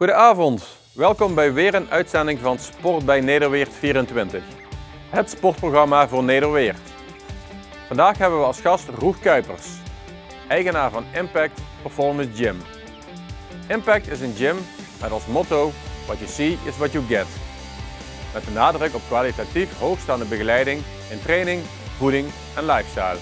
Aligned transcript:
Goedenavond, 0.00 0.66
welkom 0.92 1.34
bij 1.34 1.52
weer 1.52 1.74
een 1.74 1.90
uitzending 1.90 2.38
van 2.38 2.58
Sport 2.58 3.04
bij 3.04 3.20
Nederweert 3.20 3.68
24. 3.78 4.42
Het 5.08 5.30
sportprogramma 5.30 6.08
voor 6.08 6.24
Nederweert. 6.24 6.80
Vandaag 7.86 8.18
hebben 8.18 8.38
we 8.38 8.44
als 8.44 8.60
gast 8.60 8.88
Roeg 8.88 9.18
Kuipers, 9.18 9.66
eigenaar 10.48 10.90
van 10.90 11.04
Impact 11.12 11.60
Performance 11.82 12.30
Gym. 12.34 12.62
Impact 13.68 14.08
is 14.08 14.20
een 14.20 14.34
gym 14.36 14.56
met 15.00 15.10
als 15.10 15.26
motto: 15.26 15.70
What 16.06 16.18
you 16.18 16.30
see 16.30 16.58
is 16.64 16.76
what 16.76 16.92
you 16.92 17.04
get. 17.04 17.26
Met 18.32 18.44
de 18.44 18.50
nadruk 18.50 18.94
op 18.94 19.02
kwalitatief 19.06 19.78
hoogstaande 19.78 20.24
begeleiding 20.24 20.82
in 21.10 21.22
training, 21.22 21.62
voeding 21.96 22.28
en 22.56 22.66
lifestyle. 22.66 23.18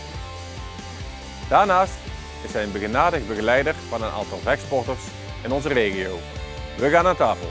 Daarnaast 1.48 1.98
is 2.44 2.52
hij 2.52 2.62
een 2.62 2.72
begenadigd 2.72 3.28
begeleider 3.28 3.74
van 3.88 4.02
een 4.02 4.10
aantal 4.10 4.38
vechtsporters 4.38 5.02
in 5.44 5.52
onze 5.52 5.68
regio. 5.68 6.18
We 6.78 6.88
gaan 6.90 7.06
aan 7.06 7.16
tafel. 7.16 7.48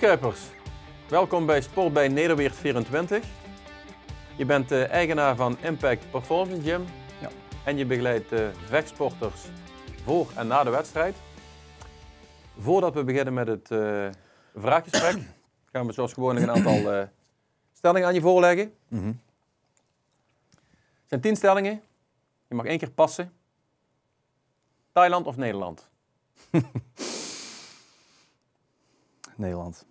Kuipers, 0.00 0.40
welkom 1.08 1.46
bij 1.46 1.60
Sport 1.60 1.92
bij 1.92 2.08
Nederweert 2.08 2.56
24. 2.56 3.24
Je 4.36 4.44
bent 4.44 4.68
de 4.68 4.84
eigenaar 4.84 5.36
van 5.36 5.56
Impact 5.60 6.10
Performance 6.10 6.62
Gym 6.62 6.84
Ja. 7.20 7.28
en 7.64 7.76
je 7.76 7.86
begeleidt 7.86 8.28
de 8.28 8.50
vechtsporters 8.66 9.40
voor 10.04 10.26
en 10.36 10.46
na 10.46 10.64
de 10.64 10.70
wedstrijd. 10.70 11.16
Voordat 12.58 12.94
we 12.94 13.04
beginnen 13.04 13.34
met 13.34 13.46
het 13.46 13.70
eh 13.70 14.08
vraaggesprek, 14.54 15.16
gaan 15.72 15.86
we 15.86 15.92
zoals 15.92 16.12
gewoonlijk 16.12 16.46
een 16.46 16.54
aantal 16.54 16.92
eh, 16.92 17.06
stellingen 17.72 18.08
aan 18.08 18.14
je 18.14 18.20
voorleggen. 18.20 18.74
Mhm. 18.88 19.06
Het 19.06 19.16
zijn 21.06 21.20
tien 21.20 21.36
stellingen. 21.36 21.82
Je 22.48 22.54
mag 22.54 22.64
één 22.64 22.78
keer 22.78 22.90
passen. 22.90 23.32
Thailand 24.92 25.26
of 25.26 25.36
Nederland? 25.36 25.88
Nederland. 29.36 29.86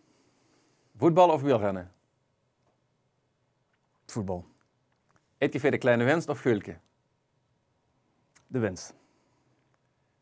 Voetbal 0.98 1.30
of 1.30 1.42
wielrennen? 1.42 1.92
Voetbal. 4.06 4.46
ETV 5.38 5.72
de 5.72 5.78
Kleine 5.78 6.04
Winst 6.04 6.30
of 6.30 6.40
Gulke? 6.40 6.78
De 8.48 8.60
winst. 8.60 8.94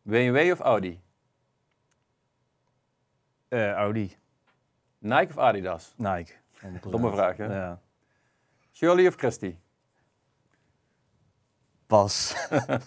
BMW 0.01 0.51
of 0.51 0.59
Audi? 0.59 0.99
Eh, 3.47 3.71
Audi. 3.71 4.17
Nike 4.99 5.29
of 5.29 5.37
Adidas? 5.37 5.93
Nike. 5.97 6.33
100%. 6.61 6.89
Domme 6.89 7.11
vraag, 7.11 7.37
hè? 7.37 7.45
Ja. 7.45 7.81
Shirley 8.73 9.07
of 9.07 9.15
Christy? 9.15 9.59
Pas. 11.85 12.35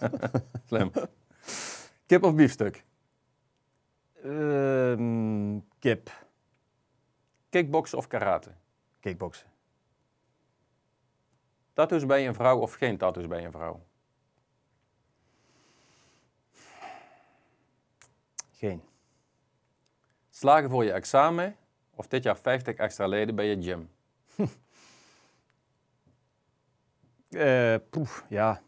Slim. 0.67 0.91
Kip 2.05 2.23
of 2.23 2.35
biefstuk? 2.35 2.83
Ehm, 4.23 5.59
kip. 5.79 6.09
Kickboksen 7.49 7.97
of 7.97 8.07
karate? 8.07 8.51
Kickboksen. 8.99 9.47
Tattoos 11.73 12.05
bij 12.05 12.27
een 12.27 12.33
vrouw 12.33 12.59
of 12.59 12.73
geen 12.73 12.97
tattoos 12.97 13.27
bij 13.27 13.45
een 13.45 13.51
vrouw? 13.51 13.85
Geen. 18.51 18.83
Slagen 20.29 20.69
voor 20.69 20.83
je 20.83 20.91
examen 20.91 21.55
of 22.01 22.07
dit 22.07 22.23
jaar 22.23 22.37
50 22.37 22.75
extra 22.75 23.07
leden 23.07 23.35
bij 23.35 23.45
je 23.45 23.61
gym? 23.63 23.89
Eh, 27.31 27.75
poef, 27.89 28.25
ja. 28.29 28.61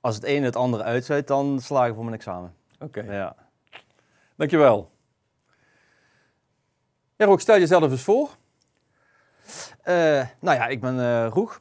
Als 0.00 0.14
het 0.14 0.24
een 0.24 0.42
het 0.42 0.56
andere 0.56 0.82
uitsluit, 0.82 1.26
dan 1.26 1.60
slagen 1.60 1.94
voor 1.94 2.04
mijn 2.04 2.16
examen. 2.16 2.54
Oké, 2.78 3.00
Ja. 3.00 3.36
dankjewel. 4.36 4.90
Ja, 7.16 7.26
Roek, 7.26 7.40
stel 7.40 7.58
jezelf 7.58 7.90
eens 7.90 8.02
voor. 8.02 8.36
Eh, 9.82 10.26
nou 10.40 10.56
ja, 10.58 10.66
ik 10.66 10.80
ben 10.80 10.98
eh 11.00 11.26
Roeg. 11.30 11.60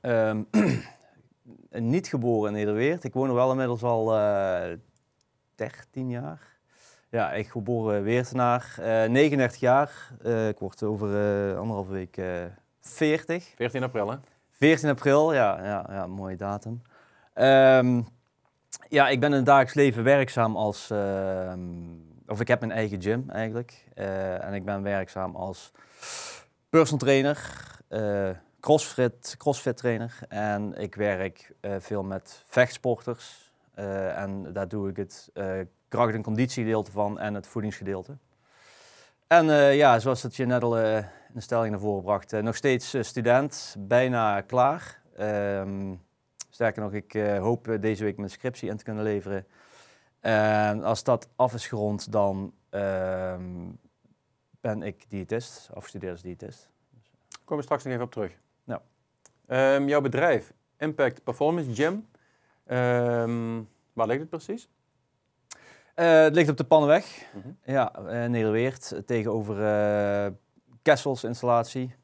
Ehm, 0.00 0.42
niet 1.70 2.06
geboren 2.06 2.48
in 2.50 2.56
Nederweert. 2.56 3.04
Ik 3.04 3.12
woon 3.14 3.28
er 3.28 3.34
wel 3.34 3.50
inmiddels 3.50 3.82
al 3.82 4.16
eh 4.16 4.76
13 5.54 6.10
jaar. 6.10 6.57
Ja, 7.10 7.32
ik 7.32 7.48
geboren 7.48 8.02
Weertenaar. 8.02 8.74
eh 8.78 9.08
39 9.08 9.60
jaar. 9.60 9.92
Eh, 10.22 10.48
ik 10.48 10.58
word 10.58 10.82
over 10.82 11.08
eh, 11.08 11.58
anderhalve 11.58 11.92
week 11.92 12.16
eh 12.16 12.44
40. 12.80 13.52
14 13.56 13.82
april, 13.82 14.10
hè? 14.10 14.16
14 14.50 14.88
april, 14.88 15.32
ja, 15.34 15.64
ja, 15.64 15.86
ja 15.90 16.06
mooie 16.06 16.36
datum. 16.36 16.82
Ehm, 17.34 18.02
ja, 18.88 19.08
ik 19.08 19.20
ben 19.20 19.30
in 19.30 19.36
het 19.36 19.46
dagelijks 19.46 19.74
leven 19.74 20.04
werkzaam 20.04 20.56
als... 20.56 20.90
ehm, 20.90 21.60
of 22.26 22.40
ik 22.40 22.48
heb 22.48 22.60
mijn 22.60 22.72
eigen 22.72 23.02
gym 23.02 23.30
eigenlijk. 23.30 23.84
En 24.40 24.54
ik 24.54 24.64
ben 24.64 24.82
werkzaam 24.82 25.36
als 25.36 25.72
personal 26.70 26.98
trainer, 26.98 27.38
crossfit, 28.60 29.34
crossfit 29.38 29.76
trainer. 29.76 30.18
En 30.28 30.74
ik 30.78 30.94
werk 30.94 31.52
veel 31.78 32.02
met 32.02 32.42
vechtsporters. 32.46 33.52
En 34.14 34.52
daar 34.52 34.68
doe 34.68 34.88
ik 34.88 34.96
het 34.96 35.30
kracht- 35.88 36.14
en 36.14 36.22
conditiegedeelte 36.22 36.90
van 36.90 37.18
en 37.18 37.34
het 37.34 37.46
voedingsgedeelte. 37.46 38.16
En 39.26 39.50
eh, 39.50 39.76
ja, 39.76 39.98
zoals 39.98 40.22
dat 40.22 40.36
je 40.36 40.46
net 40.46 40.62
al 40.62 40.78
eh, 40.78 40.96
in 40.96 41.34
de 41.34 41.40
stelling 41.40 41.70
naar 41.70 41.80
voren 41.80 42.02
bracht, 42.02 42.32
eh, 42.32 42.42
nog 42.42 42.56
steeds 42.56 42.94
eh, 42.94 43.02
student, 43.02 43.76
bijna 43.78 44.40
klaar. 44.40 45.02
Ehm, 45.16 45.94
sterker 46.50 46.82
nog, 46.82 46.92
ik 46.92 47.14
eh, 47.14 47.38
hoop 47.38 47.68
eh, 47.68 47.80
deze 47.80 48.04
week 48.04 48.16
mijn 48.16 48.30
scriptie 48.30 48.68
in 48.68 48.76
te 48.76 48.84
kunnen 48.84 49.04
leveren. 49.04 49.46
En 50.20 50.82
als 50.82 51.04
dat 51.04 51.28
af 51.36 51.54
is 51.54 51.66
gerond, 51.66 52.12
dan 52.12 52.52
ehm, 52.70 53.66
ben 54.60 54.82
ik 54.82 55.10
diëtist, 55.10 55.70
afgestudeerd 55.74 56.12
als 56.12 56.22
diëtist. 56.22 56.70
Daar 57.28 57.40
komen 57.44 57.56
we 57.56 57.62
straks 57.62 57.84
nog 57.84 57.92
even 57.92 58.04
op 58.04 58.12
terug. 58.12 58.38
Ehm, 59.48 59.88
jouw 59.88 60.00
bedrijf, 60.00 60.52
Impact 60.76 61.22
Performance 61.22 61.74
Gym. 61.74 62.08
Ehm, 62.64 63.62
waar 63.92 64.06
ligt 64.06 64.20
het 64.20 64.28
precies? 64.28 64.68
Eh, 65.98 66.22
het 66.22 66.34
ligt 66.34 66.48
op 66.50 66.56
de 66.56 66.64
Pannenweg, 66.64 67.26
Mhm. 67.34 67.48
ja, 67.64 67.92
eh 67.94 68.28
Nederweert, 68.28 69.02
tegenover 69.06 69.62
eh 69.64 70.32
Kessels 70.82 71.24
installatie. 71.24 71.94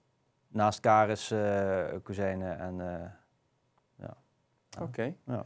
Naast 0.48 0.80
Karis, 0.80 1.34
kozijnen 2.02 2.58
en 2.58 2.76
ja. 3.98 4.16
Oké. 4.80 5.14
Ja. 5.26 5.44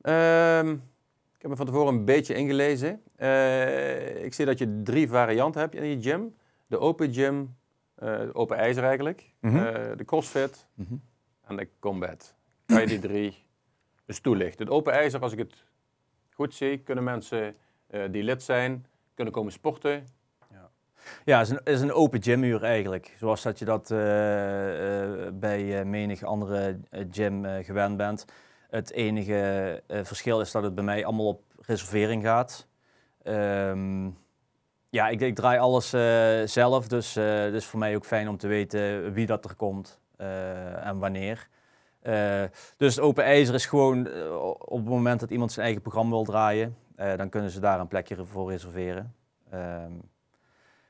Ehm, 0.00 0.70
ik 1.34 1.42
heb 1.42 1.50
me 1.50 1.56
van 1.56 1.66
tevoren 1.66 1.94
een 1.94 2.04
beetje 2.04 2.34
ingelezen. 2.34 2.92
Ik 4.24 4.34
zie 4.34 4.44
dat 4.46 4.58
je 4.58 4.80
drie 4.82 5.08
varianten 5.08 5.60
hebt 5.60 5.74
in 5.74 5.84
je 5.84 6.00
gym. 6.02 6.36
De 6.66 6.78
open 6.78 7.12
gym, 7.12 7.56
de 7.94 8.30
open 8.32 8.56
ijzer 8.56 8.84
eigenlijk, 8.84 9.34
Mhm. 9.40 9.96
de 9.96 10.04
crossfit 10.04 10.66
Mhm. 10.74 10.94
en 11.46 11.56
de 11.56 11.68
combat. 11.78 12.34
Kan 12.66 12.80
je 12.80 12.86
die 12.86 12.98
drie 12.98 13.46
dus 14.06 14.20
toelichten? 14.20 14.64
Het 14.66 14.74
open 14.74 14.92
ijzer, 14.92 15.20
als 15.20 15.32
ik 15.32 15.38
het 15.38 15.64
goed 16.30 16.54
zie, 16.54 16.78
kunnen 16.78 17.04
mensen 17.04 17.56
die 18.10 18.22
lid 18.22 18.42
zijn, 18.42 18.86
kunnen 19.14 19.34
komen 19.34 19.52
sporten. 19.52 20.06
Ja, 21.24 21.38
het 21.38 21.48
is 21.48 21.54
een, 21.54 21.60
is 21.64 21.80
een 21.80 21.92
open 21.92 22.22
gymuur 22.22 22.62
eigenlijk. 22.62 23.14
Zoals 23.18 23.42
dat 23.42 23.58
je 23.58 23.64
dat 23.64 23.90
eh, 23.90 25.02
eh, 25.26 25.32
bij 25.34 25.78
eh, 25.78 25.84
menig 25.84 26.22
andere 26.22 26.78
eh, 26.90 27.04
gym 27.10 27.44
eh, 27.44 27.64
gewend 27.64 27.96
bent. 27.96 28.24
Het 28.70 28.92
enige 28.92 29.82
eh, 29.86 30.04
verschil 30.04 30.40
is 30.40 30.50
dat 30.50 30.62
het 30.62 30.74
bij 30.74 30.84
mij 30.84 31.04
allemaal 31.04 31.26
op 31.26 31.42
reservering 31.60 32.22
gaat. 32.22 32.66
Ehm, 33.22 34.10
ja, 34.90 35.08
ik, 35.08 35.20
ik 35.20 35.34
draai 35.34 35.58
alles 35.58 35.92
eh, 35.92 36.42
zelf, 36.44 36.88
dus 36.88 37.16
eh, 37.16 37.24
het 37.40 37.54
is 37.54 37.66
voor 37.66 37.78
mij 37.78 37.96
ook 37.96 38.04
fijn 38.06 38.28
om 38.28 38.36
te 38.36 38.48
weten 38.48 39.12
wie 39.12 39.26
dat 39.26 39.44
er 39.44 39.54
komt 39.54 40.00
eh, 40.16 40.86
en 40.86 40.98
wanneer. 40.98 41.48
Eh, 42.00 42.42
dus 42.76 42.94
het 42.94 43.04
open 43.04 43.24
ijzer 43.24 43.54
is 43.54 43.66
gewoon 43.66 44.06
eh, 44.06 44.42
op 44.58 44.78
het 44.78 44.88
moment 44.88 45.20
dat 45.20 45.30
iemand 45.30 45.52
zijn 45.52 45.64
eigen 45.64 45.82
programma 45.82 46.10
wil 46.10 46.24
draaien, 46.24 46.76
eh, 46.98 47.16
dan 47.16 47.28
kunnen 47.28 47.50
ze 47.50 47.60
daar 47.60 47.80
een 47.80 47.88
plekje 47.88 48.24
voor 48.24 48.50
reserveren. 48.50 49.14
Ehm, 49.50 49.92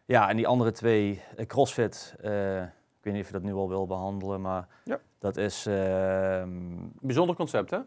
ja, 0.04 0.28
en 0.28 0.36
die 0.36 0.46
andere 0.46 0.72
twee, 0.72 1.22
eh, 1.36 1.46
CrossFit, 1.46 2.14
eh, 2.20 2.62
ik 2.62 2.68
weet 3.04 3.12
niet 3.12 3.22
of 3.22 3.26
je 3.28 3.32
dat 3.32 3.42
nu 3.42 3.52
al 3.52 3.68
wil 3.68 3.86
behandelen, 3.86 4.40
maar 4.40 4.66
Ja. 4.84 4.98
dat 5.18 5.36
is... 5.36 5.66
ehm, 5.66 6.50
Bijzonder 7.00 7.36
concept, 7.36 7.70
hè? 7.70 7.78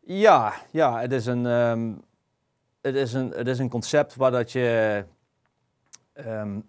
ja, 0.00 0.52
ja, 0.70 1.00
het 1.00 1.12
is 1.12 1.26
een, 1.26 1.46
ehm, 1.46 1.92
het 2.80 2.94
is 2.94 3.12
een, 3.12 3.30
het 3.30 3.46
is 3.46 3.58
een 3.58 3.68
concept 3.68 4.14
waar 4.16 4.30
dat 4.30 4.52
je 4.52 5.04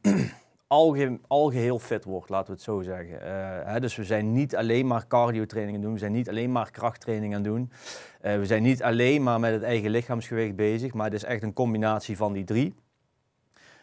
alge, 0.72 1.20
algeheel 1.28 1.80
fit 1.80 2.04
wordt, 2.04 2.30
laten 2.30 2.48
we 2.48 2.54
het 2.54 2.62
zo 2.62 2.82
zeggen. 2.82 3.22
Eh, 3.22 3.74
hè, 3.74 3.80
dus 3.80 3.96
we 3.96 4.04
zijn 4.04 4.34
niet 4.34 4.56
alleen 4.56 4.88
maar 4.88 5.08
cardio 5.08 5.46
trainingen 5.46 5.82
doen, 5.82 5.94
we 5.94 6.00
zijn 6.00 6.12
niet 6.12 6.30
alleen 6.30 6.52
maar 6.52 6.72
krachttraining 6.72 7.36
aan 7.36 7.44
doen. 7.44 7.72
Eh, 8.22 8.36
we 8.36 8.46
zijn 8.46 8.64
niet 8.64 8.84
alleen 8.84 9.24
maar 9.24 9.40
met 9.40 9.54
het 9.54 9.64
eigen 9.64 9.90
lichaamsgewicht 9.90 10.56
bezig, 10.56 10.94
maar 10.94 11.06
het 11.06 11.14
is 11.14 11.24
echt 11.24 11.44
een 11.44 11.54
combinatie 11.54 12.18
van 12.18 12.34
die 12.34 12.44
drie. 12.44 12.76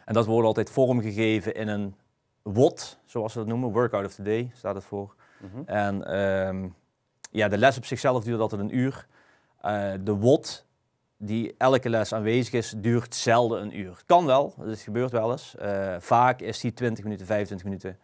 En 0.05 0.13
dat 0.13 0.25
wordt 0.25 0.47
altijd 0.47 0.69
vormgegeven 0.69 1.55
in 1.55 1.67
een 1.67 1.95
WOD, 2.41 2.99
zoals 3.05 3.31
ze 3.31 3.37
dat 3.37 3.47
noemen. 3.47 3.71
Workout 3.71 4.05
of 4.05 4.13
the 4.13 4.23
Day 4.23 4.51
staat 4.53 4.75
het 4.75 4.83
voor. 4.83 5.15
Mhm. 5.37 5.61
En 5.65 6.03
ehm, 6.03 6.67
ja, 7.31 7.47
de 7.47 7.57
les 7.57 7.77
op 7.77 7.85
zichzelf 7.85 8.23
duurt 8.23 8.39
altijd 8.39 8.61
een 8.61 8.77
uur. 8.77 9.07
Eh, 9.61 9.91
de 10.01 10.15
WOD, 10.15 10.65
die 11.21 11.55
elke 11.57 11.89
les 11.89 12.13
aanwezig 12.13 12.53
is, 12.53 12.73
duurt 12.77 13.15
zelden 13.15 13.61
een 13.61 13.79
uur. 13.79 14.01
Kan 14.05 14.25
wel, 14.25 14.53
het 14.59 14.79
gebeurt 14.79 15.11
wel 15.11 15.31
eens. 15.31 15.55
Eh, 15.55 15.95
vaak 15.99 16.41
is 16.41 16.59
die 16.59 16.73
20 16.73 17.03
minuten, 17.03 17.25
25 17.25 17.67
minuten. 17.67 17.99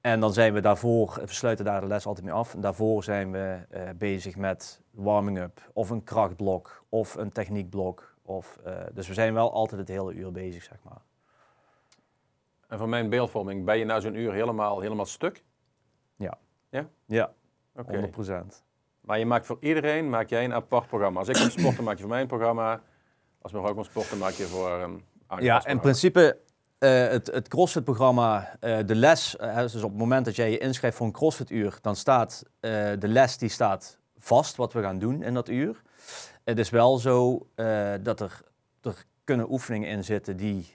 En 0.00 0.20
dan 0.20 0.32
zijn 0.32 0.52
we 0.52 0.60
daarvoor, 0.60 1.20
we 1.24 1.32
sluiten 1.32 1.64
daar 1.64 1.80
de 1.80 1.86
les 1.86 2.06
altijd 2.06 2.26
mee 2.26 2.34
af. 2.34 2.54
En 2.54 2.60
daarvoor 2.60 3.04
zijn 3.04 3.32
we 3.32 3.58
eh, 3.70 3.88
bezig 3.98 4.36
met 4.36 4.80
warming-up, 4.90 5.70
of 5.72 5.90
een 5.90 6.04
krachtblok, 6.04 6.84
of 6.88 7.14
een 7.14 7.32
techniekblok. 7.32 8.14
Of, 8.22 8.58
eh, 8.64 8.72
dus 8.92 9.08
we 9.08 9.14
zijn 9.14 9.34
wel 9.34 9.52
altijd 9.52 9.80
het 9.80 9.88
hele 9.88 10.12
uur 10.12 10.32
bezig, 10.32 10.62
zeg 10.62 10.78
maar. 10.82 11.00
En 12.68 12.78
voor 12.78 12.88
mijn 12.88 13.08
beeldvorming, 13.08 13.64
ben 13.64 13.78
je 13.78 13.84
na 13.84 14.00
zo'n 14.00 14.14
uur 14.14 14.32
helemaal, 14.32 14.80
helemaal 14.80 15.06
stuk? 15.06 15.44
Ja, 16.16 16.38
Oké. 17.74 17.90
100 17.90 18.10
procent. 18.10 18.65
Maar 19.06 19.18
je 19.18 19.26
maakt 19.26 19.46
voor 19.46 19.56
iedereen 19.60 20.10
maak 20.10 20.28
jij 20.28 20.44
een 20.44 20.54
apart 20.54 20.86
programma. 20.86 21.18
Als 21.18 21.28
ik 21.28 21.34
kom 21.34 21.50
sporten, 21.50 21.84
maak 21.84 21.94
je 21.94 22.00
voor 22.00 22.10
mij 22.10 22.20
een 22.20 22.26
programma. 22.26 22.80
Als 23.40 23.52
mevrouw 23.52 23.74
komt 23.74 23.86
sporten, 23.86 24.18
maak 24.18 24.32
je 24.32 24.44
voor 24.44 24.70
een 24.70 25.02
aangepast 25.26 25.64
Ja, 25.64 25.70
in 25.70 25.80
principe 25.80 26.38
eh, 26.78 27.08
het, 27.08 27.26
het 27.26 27.48
CrossFit-programma, 27.48 28.56
eh, 28.60 28.78
de 28.86 28.94
les, 28.94 29.36
eh, 29.36 29.58
dus 29.58 29.82
op 29.82 29.90
het 29.90 29.98
moment 29.98 30.24
dat 30.24 30.36
jij 30.36 30.50
je 30.50 30.58
inschrijft 30.58 30.96
voor 30.96 31.06
een 31.06 31.12
CrossFit-uur, 31.12 31.78
dan 31.82 31.96
staat 31.96 32.42
de 32.60 33.08
les 33.08 33.38
die 33.38 33.48
staat 33.48 33.98
vast 34.18 34.56
wat 34.56 34.72
we 34.72 34.82
gaan 34.82 34.98
doen 34.98 35.22
in 35.22 35.34
dat 35.34 35.48
uur. 35.48 35.82
Het 36.44 36.58
is 36.58 36.70
wel 36.70 36.98
zo 36.98 37.46
dat 38.02 38.20
er, 38.20 38.42
er 38.82 39.04
kunnen 39.24 39.50
oefeningen 39.50 39.88
in 39.88 40.04
zitten 40.04 40.36
die, 40.36 40.74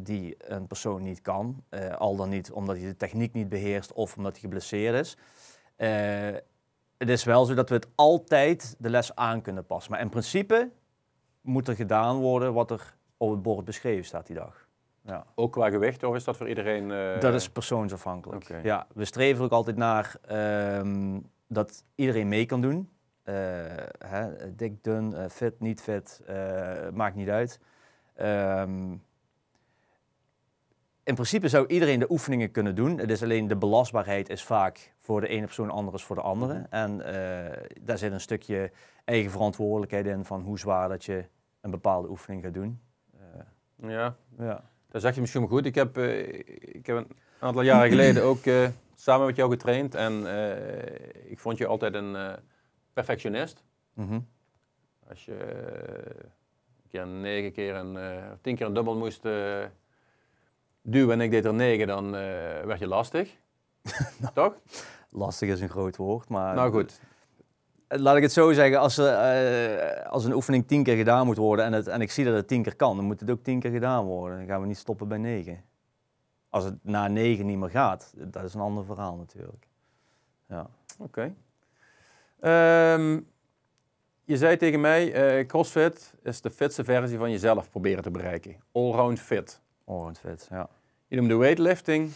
die 0.00 0.36
een 0.38 0.66
persoon 0.66 1.02
niet 1.02 1.20
kan. 1.20 1.64
Al 1.98 2.16
dan 2.16 2.28
niet 2.28 2.52
omdat 2.52 2.76
hij 2.76 2.86
de 2.86 2.96
techniek 2.96 3.32
niet 3.32 3.48
beheerst 3.48 3.92
of 3.92 4.16
omdat 4.16 4.32
hij 4.32 4.40
geblesseerd 4.40 4.94
is. 4.94 5.16
Het 6.98 7.08
is 7.08 7.24
wel 7.24 7.44
zo 7.44 7.54
dat 7.54 7.68
we 7.68 7.74
het 7.74 7.88
altijd 7.94 8.76
de 8.78 8.90
les 8.90 9.14
aan 9.14 9.42
kunnen 9.42 9.66
passen. 9.66 9.92
Maar 9.92 10.00
in 10.00 10.08
principe 10.08 10.70
moet 11.40 11.68
er 11.68 11.74
gedaan 11.74 12.16
worden 12.16 12.52
wat 12.54 12.70
er 12.70 12.94
op 13.16 13.30
het 13.30 13.42
bord 13.42 13.64
beschreven 13.64 14.04
staat 14.04 14.26
die 14.26 14.36
dag. 14.36 14.66
Ja. 15.00 15.26
Ook 15.34 15.52
qua 15.52 15.70
gewicht, 15.70 16.02
of 16.02 16.14
is 16.14 16.24
dat 16.24 16.36
voor 16.36 16.48
iedereen? 16.48 16.90
eh, 16.90 17.20
Dat 17.20 17.34
is 17.34 17.50
persoonsafhankelijk. 17.50 18.62
Ja, 18.62 18.86
we 18.94 19.04
streven 19.04 19.44
ook 19.44 19.50
altijd 19.50 19.76
naar 19.76 20.16
ehm, 20.26 21.20
dat 21.48 21.84
iedereen 21.94 22.28
mee 22.28 22.46
kan 22.46 22.60
doen. 22.60 22.90
Eh, 23.22 23.34
hè, 23.98 24.54
dik, 24.54 24.84
dun, 24.84 25.14
eh, 25.14 25.28
fit, 25.28 25.60
niet 25.60 25.80
fit, 25.80 26.20
maakt 26.92 27.14
niet 27.16 27.28
uit. 27.28 27.60
Ehm, 28.14 28.94
in 31.06 31.14
principe 31.14 31.48
zou 31.48 31.66
iedereen 31.66 31.98
de 31.98 32.10
oefeningen 32.10 32.50
kunnen 32.50 32.74
doen. 32.74 32.98
Het 32.98 33.10
is 33.10 33.22
alleen 33.22 33.48
de 33.48 33.56
belastbaarheid 33.56 34.28
is 34.28 34.42
vaak 34.44 34.94
voor 34.98 35.20
de 35.20 35.28
ene 35.28 35.44
persoon 35.44 35.70
anders 35.70 36.04
voor 36.04 36.16
de 36.16 36.22
andere. 36.22 36.54
Mhm. 36.54 36.66
En 36.70 37.00
eh, 37.00 37.62
daar 37.80 37.98
zit 37.98 38.12
een 38.12 38.20
stukje 38.20 38.70
eigen 39.04 39.30
verantwoordelijkheid 39.30 40.06
in 40.06 40.24
van 40.24 40.42
hoe 40.42 40.58
zwaar 40.58 40.88
dat 40.88 41.04
je 41.04 41.24
een 41.60 41.70
bepaalde 41.70 42.08
oefening 42.08 42.42
gaat 42.42 42.54
doen. 42.54 42.80
Eh, 43.12 43.90
Ja, 43.90 44.16
ja. 44.38 44.70
dat 44.88 45.02
zeg 45.02 45.14
je 45.14 45.20
misschien 45.20 45.48
goed. 45.48 45.66
Ik 45.66 45.74
heb, 45.74 45.96
eh, 45.96 46.28
ik 46.58 46.86
heb 46.86 46.96
een 46.96 47.08
aantal 47.38 47.62
jaren 47.62 47.90
geleden 47.90 48.22
ook 48.22 48.44
samen 48.94 49.26
met 49.26 49.36
jou 49.36 49.50
getraind. 49.50 49.94
En 49.94 50.12
ik 51.28 51.38
vond 51.38 51.58
je 51.58 51.66
altijd 51.66 51.94
een 51.94 52.36
perfectionist. 52.92 53.64
Mhm. 53.94 54.20
Als 55.08 55.24
je 55.24 55.32
een 56.82 56.88
keer 56.88 57.06
negen 57.06 57.52
keer 57.52 57.74
een, 57.74 57.98
tien 58.40 58.56
keer 58.56 58.66
een 58.66 58.74
dubbel 58.74 58.96
moest 58.96 59.22
duwen 60.86 61.12
en 61.12 61.20
ik 61.20 61.30
deed 61.30 61.44
er 61.44 61.54
negen, 61.54 61.86
dan 61.86 62.06
eh, 62.06 62.20
werd 62.64 62.78
je 62.78 62.86
lastig. 62.86 63.36
Toch? 64.34 64.54
Lastig 65.10 65.48
is 65.48 65.60
een 65.60 65.68
groot 65.68 65.96
woord, 65.96 66.28
maar... 66.28 66.54
nou 66.54 66.72
goed. 66.72 67.00
Eh, 67.88 67.98
Laat 67.98 68.16
ik 68.16 68.22
het 68.22 68.32
zo 68.32 68.52
zeggen, 68.52 68.80
als, 68.80 68.96
er, 68.98 69.14
eh, 69.14 70.10
als 70.10 70.24
een 70.24 70.34
oefening 70.34 70.66
tien 70.66 70.82
keer 70.82 70.96
gedaan 70.96 71.26
moet 71.26 71.36
worden 71.36 71.64
en, 71.64 71.72
het, 71.72 71.86
en 71.86 72.00
ik 72.00 72.10
zie 72.10 72.24
dat 72.24 72.34
het 72.34 72.48
tien 72.48 72.62
keer 72.62 72.76
kan, 72.76 72.96
dan 72.96 73.04
moet 73.04 73.20
het 73.20 73.30
ook 73.30 73.42
tien 73.42 73.60
keer 73.60 73.70
gedaan 73.70 74.04
worden. 74.04 74.38
Dan 74.38 74.46
gaan 74.46 74.60
we 74.60 74.66
niet 74.66 74.78
stoppen 74.78 75.08
bij 75.08 75.18
negen. 75.18 75.64
Als 76.48 76.64
het 76.64 76.74
na 76.82 77.08
negen 77.08 77.46
niet 77.46 77.58
meer 77.58 77.70
gaat, 77.70 78.12
dat 78.16 78.44
is 78.44 78.54
een 78.54 78.60
ander 78.60 78.84
verhaal 78.84 79.16
natuurlijk. 79.16 79.66
Ja. 80.48 80.66
Oké. 80.98 81.34
Ehm, 82.40 83.20
je 84.24 84.36
zei 84.36 84.56
tegen 84.56 84.80
mij, 84.80 85.46
CrossFit 85.46 86.14
is 86.22 86.40
de 86.40 86.50
fitste 86.50 86.84
versie 86.84 87.18
van 87.18 87.30
jezelf 87.30 87.70
proberen 87.70 88.02
te 88.02 88.10
bereiken. 88.10 88.56
Allround 88.72 89.20
fit. 89.20 89.60
Allround 89.86 90.18
fit, 90.18 90.46
ja. 90.50 90.68
Je 91.06 91.16
noemde 91.16 91.36
weightlifting, 91.36 92.10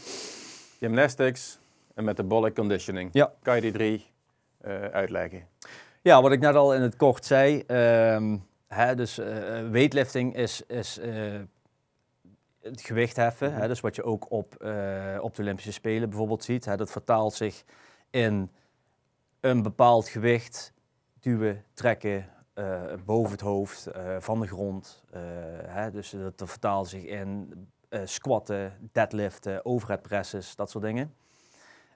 gymnastics 0.79 1.59
en 1.95 2.05
metabolic 2.05 2.55
conditioning. 2.55 3.11
Ja. 3.13 3.33
Kan 3.43 3.55
je 3.55 3.61
die 3.61 3.73
drie 3.73 4.07
eh, 4.61 4.85
uitleggen? 4.85 5.47
Ja, 6.03 6.23
wat 6.23 6.33
ik 6.33 6.41
net 6.41 6.55
al 6.55 6.75
in 6.75 6.83
het 6.83 6.97
kort 6.97 7.25
zei, 7.25 7.63
ehm, 7.67 8.37
hè, 8.67 8.95
dus 8.95 9.19
eh, 9.19 9.71
weightlifting 9.71 10.37
is, 10.37 10.63
is 10.67 10.99
eh, 10.99 11.41
het 12.63 12.81
gewicht 12.81 13.17
heffen. 13.17 13.55
Hè, 13.55 13.69
dus 13.69 13.81
wat 13.81 13.97
je 13.97 14.03
ook 14.03 14.31
op, 14.31 14.55
eh, 14.55 15.19
op 15.21 15.35
de 15.35 15.43
Olympische 15.43 15.73
Spelen 15.73 16.09
bijvoorbeeld 16.09 16.45
ziet. 16.45 16.65
Hè, 16.65 16.77
dat 16.77 16.91
vertaalt 16.91 17.35
zich 17.35 17.65
in 18.11 18.51
een 19.41 19.63
bepaald 19.63 20.09
gewicht 20.09 20.73
duwen, 21.21 21.65
trekken 21.75 22.17
eh, 22.17 22.25
boven 23.05 23.31
het 23.33 23.41
hoofd, 23.41 23.87
eh, 23.87 24.17
van 24.19 24.41
de 24.41 24.47
grond. 24.47 25.03
eh, 25.11 25.21
hè, 25.67 25.91
dus 25.91 26.15
dat, 26.37 26.51
vertaalt 26.51 26.89
zich 26.89 27.03
in 27.03 27.53
eh, 27.89 28.01
squatten, 28.05 28.73
deadliften, 28.93 29.65
overhead 29.65 30.03
presses, 30.03 30.57
dat 30.57 30.71
soort 30.71 30.85
dingen. 30.85 31.15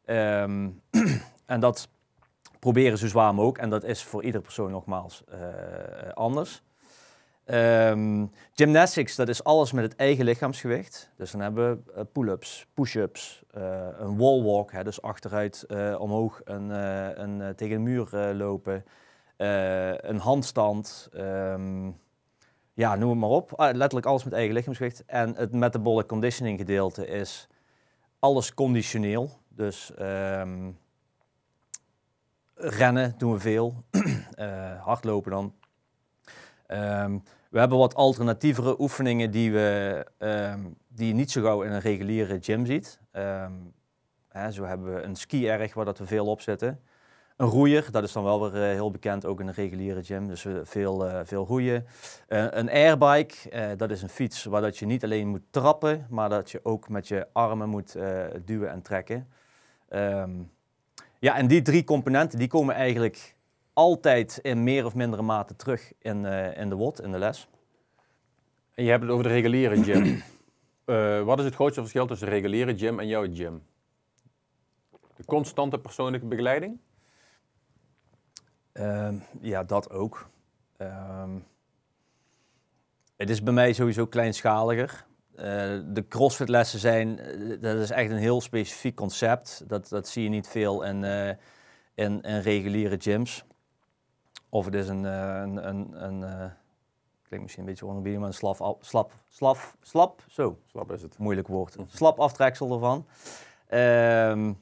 Ehm, 0.04 0.70
en 1.46 1.60
dat 1.60 1.88
proberen 2.58 2.98
zo 2.98 3.06
zwaar 3.06 3.34
mogelijk. 3.34 3.58
En 3.58 3.70
dat 3.70 3.84
is 3.84 4.02
voor 4.04 4.22
iedere 4.24 4.42
persoon 4.42 4.70
nogmaals 4.70 5.24
eh, 5.28 5.38
anders. 6.14 6.62
Ehm, 7.44 8.26
gymnastics, 8.54 9.14
dat 9.16 9.28
is 9.28 9.44
alles 9.44 9.72
met 9.72 9.84
het 9.84 9.96
eigen 9.96 10.24
lichaamsgewicht. 10.24 11.10
Dus 11.16 11.30
dan 11.30 11.40
hebben 11.40 11.70
we 11.84 11.92
eh, 11.92 12.02
pull-ups, 12.12 12.66
push-ups, 12.74 13.42
eh, 13.50 13.86
een 13.98 14.16
wall 14.18 14.42
walk, 14.42 14.72
hè, 14.72 14.84
dus 14.84 15.02
achteruit 15.02 15.62
eh, 15.62 15.94
omhoog 15.98 16.40
een, 16.44 16.70
eh, 16.70 17.22
eh, 17.22 17.54
tegen 17.56 17.76
een 17.76 17.82
muur 17.82 18.08
eh, 18.28 18.36
lopen, 18.36 18.74
eh, 18.74 18.80
een 19.36 20.18
handstand, 20.18 21.08
ehm, 21.12 21.90
ja, 22.74 22.94
noem 22.94 23.10
het 23.10 23.18
maar 23.18 23.28
op. 23.28 23.52
Ah, 23.52 23.74
letterlijk 23.74 24.06
alles 24.06 24.24
met 24.24 24.32
eigen 24.32 24.54
lichaamsgewicht. 24.54 25.04
En 25.04 25.34
het 25.36 25.52
metabolic 25.52 26.06
conditioning 26.06 26.58
gedeelte 26.58 27.06
is 27.06 27.48
alles 28.18 28.54
conditioneel. 28.54 29.30
Dus 29.48 29.94
ehm, 29.94 30.70
rennen 32.54 33.14
doen 33.18 33.32
we 33.32 33.38
veel, 33.38 33.74
Eh, 34.34 34.82
hardlopen 34.82 35.30
dan. 35.30 35.54
Ehm, 36.66 37.18
we 37.50 37.58
hebben 37.58 37.78
wat 37.78 37.94
alternatievere 37.94 38.80
oefeningen 38.80 39.30
die, 39.30 39.52
we, 39.52 40.06
die 40.88 41.06
je 41.06 41.14
niet 41.14 41.30
zo 41.30 41.42
gauw 41.42 41.62
in 41.62 41.72
een 41.72 41.80
reguliere 41.80 42.38
gym 42.40 42.66
ziet. 42.66 43.00
Hè, 44.28 44.50
zo 44.50 44.64
hebben 44.64 44.94
we 44.94 45.02
een 45.02 45.16
ski-erg 45.16 45.74
waar 45.74 45.84
dat 45.84 45.98
we 45.98 46.06
veel 46.06 46.26
op 46.26 46.40
zitten. 46.40 46.80
Een 47.36 47.46
roeier, 47.46 47.88
dat 47.90 48.02
is 48.02 48.12
dan 48.12 48.24
wel 48.24 48.50
weer 48.50 48.62
eh, 48.62 48.74
heel 48.74 48.90
bekend, 48.90 49.26
ook 49.26 49.40
in 49.40 49.46
een 49.46 49.54
reguliere 49.54 50.02
gym. 50.02 50.26
Dus 50.28 50.42
we 50.42 50.60
veel, 50.64 51.06
eh, 51.08 51.20
veel 51.24 51.46
roeien. 51.46 51.86
Eh, 52.28 52.46
een 52.50 52.70
airbike, 52.70 53.50
eh, 53.50 53.70
dat 53.76 53.90
is 53.90 54.02
een 54.02 54.08
fiets 54.08 54.44
waar 54.44 54.60
dat 54.60 54.78
je 54.78 54.86
niet 54.86 55.04
alleen 55.04 55.28
moet 55.28 55.42
trappen, 55.50 56.06
maar 56.10 56.28
dat 56.28 56.50
je 56.50 56.60
ook 56.62 56.88
met 56.88 57.08
je 57.08 57.26
armen 57.32 57.68
moet 57.68 57.94
eh, 57.94 58.24
duwen 58.44 58.70
en 58.70 58.82
trekken. 58.82 59.28
Ehm, 59.88 60.30
ja, 61.18 61.36
en 61.36 61.46
die 61.46 61.62
drie 61.62 61.84
componenten 61.84 62.38
die 62.38 62.48
komen 62.48 62.74
eigenlijk 62.74 63.34
altijd 63.72 64.38
in 64.42 64.62
meer 64.62 64.84
of 64.84 64.94
mindere 64.94 65.22
mate 65.22 65.56
terug 65.56 65.92
in, 65.98 66.26
eh, 66.26 66.60
in 66.60 66.68
de 66.68 66.74
WOD, 66.74 67.00
in 67.00 67.12
de 67.12 67.18
les. 67.18 67.48
En 68.74 68.84
je 68.84 68.90
hebt 68.90 69.02
het 69.02 69.12
over 69.12 69.24
de 69.24 69.30
reguliere 69.30 69.84
gym. 69.84 70.22
Eh, 70.84 71.22
wat 71.22 71.38
is 71.38 71.44
het 71.44 71.54
grootste 71.54 71.80
verschil 71.80 72.06
tussen 72.06 72.26
de 72.28 72.32
reguliere 72.34 72.78
gym 72.78 73.00
en 73.00 73.06
jouw 73.06 73.26
gym? 73.32 73.62
De 75.16 75.24
constante 75.24 75.78
persoonlijke 75.78 76.26
begeleiding? 76.26 76.78
Ehm, 78.74 79.18
ja, 79.40 79.64
dat 79.64 79.90
ook. 79.90 80.28
Ehm, 80.76 81.38
het 83.16 83.30
is 83.30 83.42
bij 83.42 83.52
mij 83.52 83.72
sowieso 83.72 84.06
kleinschaliger. 84.06 85.06
Eh, 85.34 85.44
de 85.84 86.04
CrossFit-lessen 86.08 86.78
zijn, 86.78 87.18
eh, 87.18 87.60
dat 87.60 87.76
is 87.76 87.90
echt 87.90 88.10
een 88.10 88.16
heel 88.16 88.40
specifiek 88.40 88.96
concept. 88.96 89.64
Dat, 89.68 89.88
dat 89.88 90.08
zie 90.08 90.22
je 90.22 90.28
niet 90.28 90.48
veel 90.48 90.82
in, 90.82 91.04
in, 91.94 92.22
in 92.22 92.40
reguliere 92.40 92.96
gyms. 92.98 93.44
Of 94.48 94.64
het 94.64 94.74
is 94.74 94.88
een, 94.88 95.04
een, 95.04 95.68
een, 95.68 96.04
een 96.04 96.52
klinkt 97.22 97.42
misschien 97.42 97.62
een 97.62 97.70
beetje 97.70 97.86
onderbiedig, 97.86 98.20
maar 98.20 98.28
een 98.28 98.34
slap, 98.34 98.56
slap, 98.80 99.12
slap, 99.28 99.58
slap, 99.80 100.22
zo, 100.28 100.58
Slap 100.66 100.92
is 100.92 101.02
het. 101.02 101.18
moeilijk 101.18 101.48
woord. 101.48 101.76
Slap 101.88 102.18
aftreksel 102.20 102.72
ervan. 102.72 103.06
Ehm, 103.66 104.52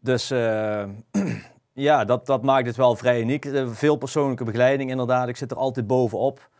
dus 0.00 0.28
ja, 1.74 2.04
dat, 2.04 2.26
dat 2.26 2.42
maakt 2.42 2.66
het 2.66 2.76
wel 2.76 2.96
vrij 2.96 3.20
uniek. 3.20 3.44
Eh, 3.44 3.68
Veel 3.70 3.96
persoonlijke 3.96 4.44
begeleiding 4.44 4.90
inderdaad. 4.90 5.28
Ik 5.28 5.36
zit 5.36 5.50
er 5.50 5.56
altijd 5.56 5.86
bovenop. 5.86 6.50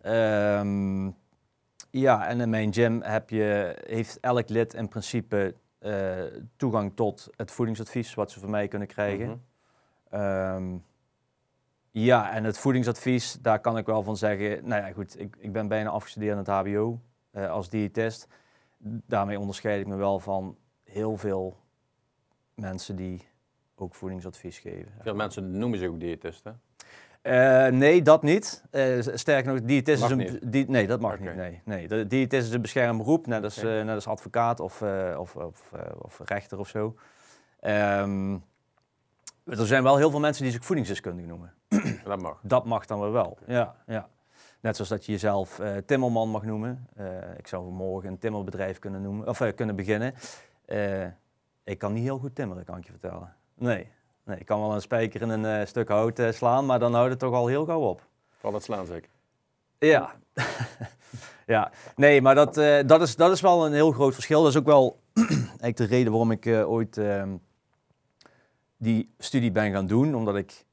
Ehm, 0.00 1.10
Ja, 1.90 2.26
en 2.28 2.40
in 2.40 2.50
mijn 2.50 2.72
gym 2.72 3.02
heb 3.02 3.30
je, 3.30 3.76
heeft 3.86 4.20
elk 4.20 4.48
lid 4.48 4.74
in 4.74 4.88
principe 4.88 5.54
eh, 5.78 6.22
toegang 6.56 6.92
tot 6.94 7.28
het 7.36 7.50
voedingsadvies 7.50 8.14
wat 8.14 8.30
ze 8.30 8.40
van 8.40 8.50
mij 8.50 8.68
kunnen 8.68 8.88
krijgen. 8.88 9.26
Mhm. 9.28 10.20
Ehm, 10.22 10.76
ja, 11.90 12.30
en 12.32 12.44
het 12.44 12.58
voedingsadvies, 12.58 13.38
daar 13.40 13.60
kan 13.60 13.78
ik 13.78 13.86
wel 13.86 14.02
van 14.02 14.16
zeggen. 14.16 14.68
Nou 14.68 14.82
ja, 14.86 14.92
goed, 14.92 15.20
ik, 15.20 15.36
ik 15.38 15.52
ben 15.52 15.68
bijna 15.68 15.90
afgestudeerd 15.90 16.32
aan 16.32 16.38
het 16.38 16.48
HBO 16.48 17.00
eh, 17.30 17.50
als 17.50 17.68
diëtist. 17.68 18.26
Daarmee 19.06 19.38
onderscheid 19.38 19.80
ik 19.80 19.86
me 19.86 19.96
wel 19.96 20.18
van 20.20 20.56
heel 20.84 21.16
veel 21.16 21.56
mensen 22.54 22.96
die 22.96 23.28
ook 23.76 23.94
voedingsadvies 23.94 24.58
geven. 24.58 24.92
Veel 25.02 25.14
mensen 25.14 25.58
noemen 25.58 25.78
zich 25.78 25.88
ook 25.88 26.00
diëtisten. 26.00 26.60
Eh, 27.22 27.66
nee, 27.66 28.02
dat 28.02 28.22
niet. 28.22 28.64
Eh, 28.70 28.98
sterker 29.00 29.52
nog, 29.52 29.62
diëtist 29.62 30.04
is 30.04 30.10
een... 30.10 30.40
nee, 30.68 30.86
dat 30.86 31.00
mag 31.00 31.18
niet. 31.18 31.34
Nee, 31.34 31.60
nee. 31.64 31.88
De 31.88 32.06
diëtist 32.06 32.46
is 32.46 32.54
een 32.54 32.60
beschermd 32.62 32.98
beroep, 32.98 33.26
net 33.26 33.44
als, 33.44 33.58
Oké. 33.58 33.78
eh, 33.78 33.84
net 33.84 33.94
als 33.94 34.06
advocaat 34.06 34.60
of, 34.60 34.82
eh, 34.82 35.16
of, 35.18 35.36
of, 35.36 35.72
eh, 35.72 35.80
of 35.98 36.20
rechter 36.24 36.58
of 36.58 36.68
zo. 36.68 36.94
Ehm, 37.60 38.32
er 39.44 39.66
zijn 39.66 39.82
wel 39.82 39.96
heel 39.96 40.10
veel 40.10 40.20
mensen 40.20 40.42
die 40.42 40.52
zich 40.52 40.64
voedingsdeskundige 40.64 41.28
noemen. 41.28 41.52
Dat 42.04 42.20
mag. 42.20 42.40
Dat 42.42 42.64
mag 42.64 42.86
dan 42.86 43.12
wel. 43.12 43.38
Ja, 43.46 43.74
ja. 43.86 44.08
Net 44.60 44.74
zoals 44.74 44.90
dat 44.90 45.06
je 45.06 45.12
jezelf 45.12 45.58
eh, 45.58 45.76
timmerman 45.86 46.28
mag 46.28 46.42
noemen. 46.42 46.86
Eh, 46.96 47.06
ik 47.38 47.46
zou 47.46 47.70
morgen 47.70 48.10
een 48.10 48.18
timmerbedrijf 48.18 48.78
kunnen, 48.78 49.02
noemen, 49.02 49.28
of, 49.28 49.40
eh, 49.40 49.54
kunnen 49.54 49.76
beginnen. 49.76 50.14
Eh, 50.64 51.04
ik 51.64 51.78
kan 51.78 51.92
niet 51.92 52.02
heel 52.02 52.18
goed 52.18 52.34
timmeren, 52.34 52.64
kan 52.64 52.78
ik 52.78 52.84
je 52.84 52.90
vertellen. 52.90 53.34
Nee, 53.58 53.88
nee 54.24 54.38
ik 54.38 54.46
kan 54.46 54.60
wel 54.60 54.74
een 54.74 54.80
spijker 54.80 55.22
in 55.22 55.28
een 55.28 55.44
eh, 55.44 55.66
stuk 55.66 55.88
hout 55.88 56.18
eh, 56.18 56.32
slaan, 56.32 56.66
maar 56.66 56.78
dan 56.78 56.94
houdt 56.94 57.10
het 57.10 57.18
toch 57.18 57.34
al 57.34 57.46
heel 57.46 57.64
gauw 57.64 57.80
op. 57.80 58.06
Vooral 58.30 58.52
dat 58.52 58.62
slaan 58.62 58.86
zeker. 58.86 59.10
Ja. 59.78 60.14
ja, 61.46 61.70
nee, 61.94 62.22
maar 62.22 62.34
dat, 62.34 62.56
eh, 62.56 62.78
dat, 62.86 63.02
is, 63.02 63.16
dat 63.16 63.32
is 63.32 63.40
wel 63.40 63.66
een 63.66 63.72
heel 63.72 63.92
groot 63.92 64.14
verschil. 64.14 64.42
Dat 64.42 64.50
is 64.50 64.58
ook 64.58 64.66
wel 64.66 65.00
eigenlijk 65.14 65.76
de 65.76 65.84
reden 65.84 66.12
waarom 66.12 66.30
ik 66.30 66.46
ooit 66.46 66.98
ehm, 66.98 67.36
die 68.76 69.14
studie 69.18 69.52
ben 69.52 69.72
gaan 69.72 69.86
doen. 69.86 70.14
Omdat 70.14 70.36
ik, 70.36 70.64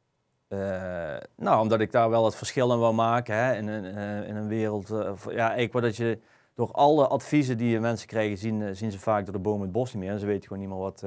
nou, 1.36 1.62
omdat 1.62 1.80
ik 1.80 1.92
daar 1.92 2.10
wel 2.10 2.26
het 2.26 2.36
verschil 2.36 2.72
in 2.72 2.80
wou 2.80 2.94
maken 2.94 3.36
hè, 3.36 3.56
in, 3.56 3.68
een, 3.68 3.86
in 4.26 4.36
een 4.36 4.48
wereld. 4.48 4.88
ja, 5.30 5.38
eigenlijk 5.38 5.74
wat 5.74 5.82
dat 5.82 5.96
je 5.96 6.20
door 6.54 6.72
alle 6.72 7.08
adviezen 7.08 7.58
die 7.58 7.80
mensen 7.80 8.08
krijgen, 8.08 8.38
zien, 8.38 8.76
zien 8.76 8.92
ze 8.92 9.00
vaak 9.00 9.24
door 9.24 9.34
de 9.34 9.40
bomen 9.40 9.62
het 9.62 9.72
bos 9.72 9.94
niet 9.94 10.04
meer. 10.04 10.12
En 10.12 10.20
ze 10.20 10.26
weten 10.26 10.48
gewoon 10.48 10.60
niet 10.60 10.70
meer 10.70 10.78
wat, 10.78 11.04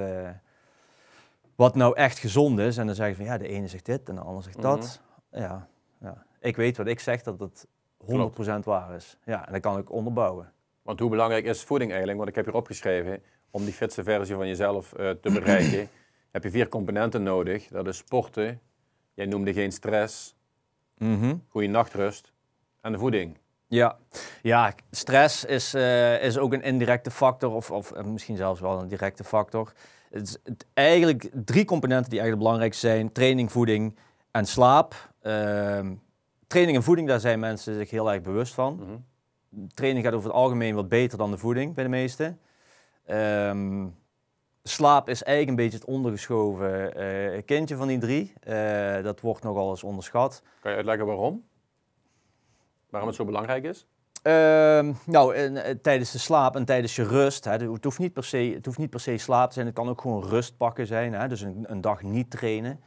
wat 1.57 1.75
nou 1.75 1.97
echt 1.97 2.19
gezond 2.19 2.59
is. 2.59 2.77
En 2.77 2.87
dan 2.87 2.95
zeggen 2.95 3.17
ze 3.17 3.23
van 3.23 3.33
ja, 3.33 3.39
de 3.39 3.49
ene 3.49 3.69
zegt 3.69 3.87
dit 3.87 4.09
en 4.09 4.15
de 4.15 4.21
ander 4.21 4.43
zegt 4.43 4.63
dat. 4.63 5.01
Ja, 5.31 5.69
ja, 6.01 6.25
ik 6.41 6.57
weet 6.57 6.77
wat 6.77 6.87
ik 6.87 7.01
zeg 7.01 7.23
dat 7.23 7.41
het 7.41 7.67
100% 8.05 8.65
waar 8.65 8.95
is. 8.95 9.17
Ja, 9.25 9.47
en 9.47 9.53
dat 9.53 9.61
kan 9.61 9.79
ik 9.79 9.93
onderbouwen. 9.93 10.53
Want 10.83 11.01
hoe 11.01 11.11
belangrijk 11.11 11.45
is 11.45 11.63
voeding 11.63 11.91
eigenlijk? 11.91 12.19
Want 12.19 12.31
ik 12.31 12.37
heb 12.37 12.45
hier 12.45 12.55
opgeschreven, 12.55 13.23
om 13.51 13.65
die 13.65 13.73
fitste 13.73 14.05
versie 14.05 14.35
van 14.35 14.47
jezelf 14.47 14.93
eh, 14.93 15.11
te 15.11 15.33
bereiken, 15.33 15.89
heb 16.33 16.43
je 16.43 16.51
vier 16.51 16.69
componenten 16.69 17.23
nodig. 17.23 17.69
Dat 17.69 17.87
is 17.87 17.97
sporten, 17.97 18.61
jij 19.15 19.27
noemde 19.27 19.53
geen 19.53 19.73
stress, 19.73 20.37
goede 21.49 21.67
nachtrust 21.67 22.33
en 22.81 22.93
de 22.93 22.99
voeding. 22.99 23.39
Ja. 23.69 23.99
ja, 24.43 24.75
stress 24.91 25.45
is, 25.45 25.75
eh, 25.75 26.23
is 26.23 26.39
ook 26.39 26.53
een 26.53 26.63
indirecte 26.63 27.11
factor, 27.11 27.53
of, 27.55 27.71
of 27.71 27.93
eh, 27.93 28.05
misschien 28.05 28.37
zelfs 28.37 28.61
wel 28.61 28.81
een 28.81 28.89
directe 28.89 29.25
factor. 29.25 29.73
Het 30.17 30.29
is 30.29 30.37
het- 30.45 30.67
eigenlijk 30.73 31.31
drie 31.45 31.65
componenten 31.65 32.11
die 32.11 32.19
eigenlijk 32.21 32.49
belangrijk 32.49 32.75
zijn: 32.75 33.13
training, 33.13 33.53
voeding 33.53 33.97
en 34.31 34.47
slaap. 34.47 35.11
Ehm, 35.23 35.95
training 36.47 36.77
en 36.77 36.83
voeding, 36.83 37.09
daar 37.09 37.21
zijn 37.21 37.39
mensen 37.41 37.75
zich 37.75 37.91
heel 37.91 38.13
erg 38.13 38.23
bewust 38.23 38.55
van. 38.55 38.75
Mhm. 38.75 38.97
training 39.75 40.05
gaat 40.05 40.15
over 40.15 40.29
het 40.29 40.37
algemeen 40.39 40.75
wat 40.75 40.89
beter 40.89 41.19
dan 41.19 41.31
de 41.31 41.39
voeding 41.39 41.75
bij 41.75 41.85
de 41.85 41.91
meesten. 41.91 42.41
Ehm, 43.05 43.87
slaap 44.63 45.09
is 45.09 45.23
eigenlijk 45.23 45.59
een 45.59 45.65
beetje 45.65 45.79
het 45.79 45.89
ondergeschoven 45.89 46.95
eh, 46.95 47.43
kindje 47.45 47.77
van 47.77 47.89
die 47.89 47.99
drie. 47.99 48.33
Eh, 48.41 49.03
dat 49.03 49.21
wordt 49.21 49.43
nogal 49.43 49.71
eens 49.71 49.83
onderschat. 49.85 50.43
Kan 50.61 50.71
je 50.71 50.77
uitleggen 50.77 51.07
waarom? 51.07 51.45
Waarom 52.91 53.09
het 53.09 53.19
zo 53.19 53.25
belangrijk 53.25 53.65
is? 53.65 53.87
Ehm, 54.27 54.93
nou, 55.05 55.35
en, 55.35 55.65
eh, 55.65 55.75
tijdens 55.83 56.13
de 56.13 56.19
slaap 56.19 56.57
en 56.57 56.65
tijdens 56.65 56.97
je 56.97 57.05
rust, 57.05 57.45
hè, 57.45 57.51
het, 57.51 57.85
hoeft 57.85 57.99
niet 57.99 58.13
per 58.13 58.25
se, 58.25 58.37
het 58.55 58.67
hoeft 58.67 58.79
niet 58.79 58.91
per 58.91 59.01
se 59.01 59.19
slaap 59.19 59.49
te 59.49 59.55
zijn, 59.55 59.67
het 59.67 59.75
kan 59.75 59.89
ook 59.89 60.01
gewoon 60.01 60.25
rust 60.25 60.57
pakken 60.57 60.87
zijn. 60.87 61.13
Hè, 61.13 61.29
dus 61.29 61.41
een, 61.41 61.65
een 61.69 61.81
dag 61.81 62.03
niet 62.03 62.31
trainen, 62.31 62.81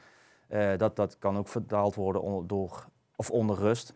Eh, 0.47 0.77
dat, 0.77 0.95
dat 0.95 1.17
kan 1.17 1.37
ook 1.37 1.47
vertaald 1.47 1.95
worden 1.95 2.21
onder, 2.21 2.47
door, 2.47 2.85
of 3.15 3.29
onder 3.29 3.57
rust. 3.57 3.93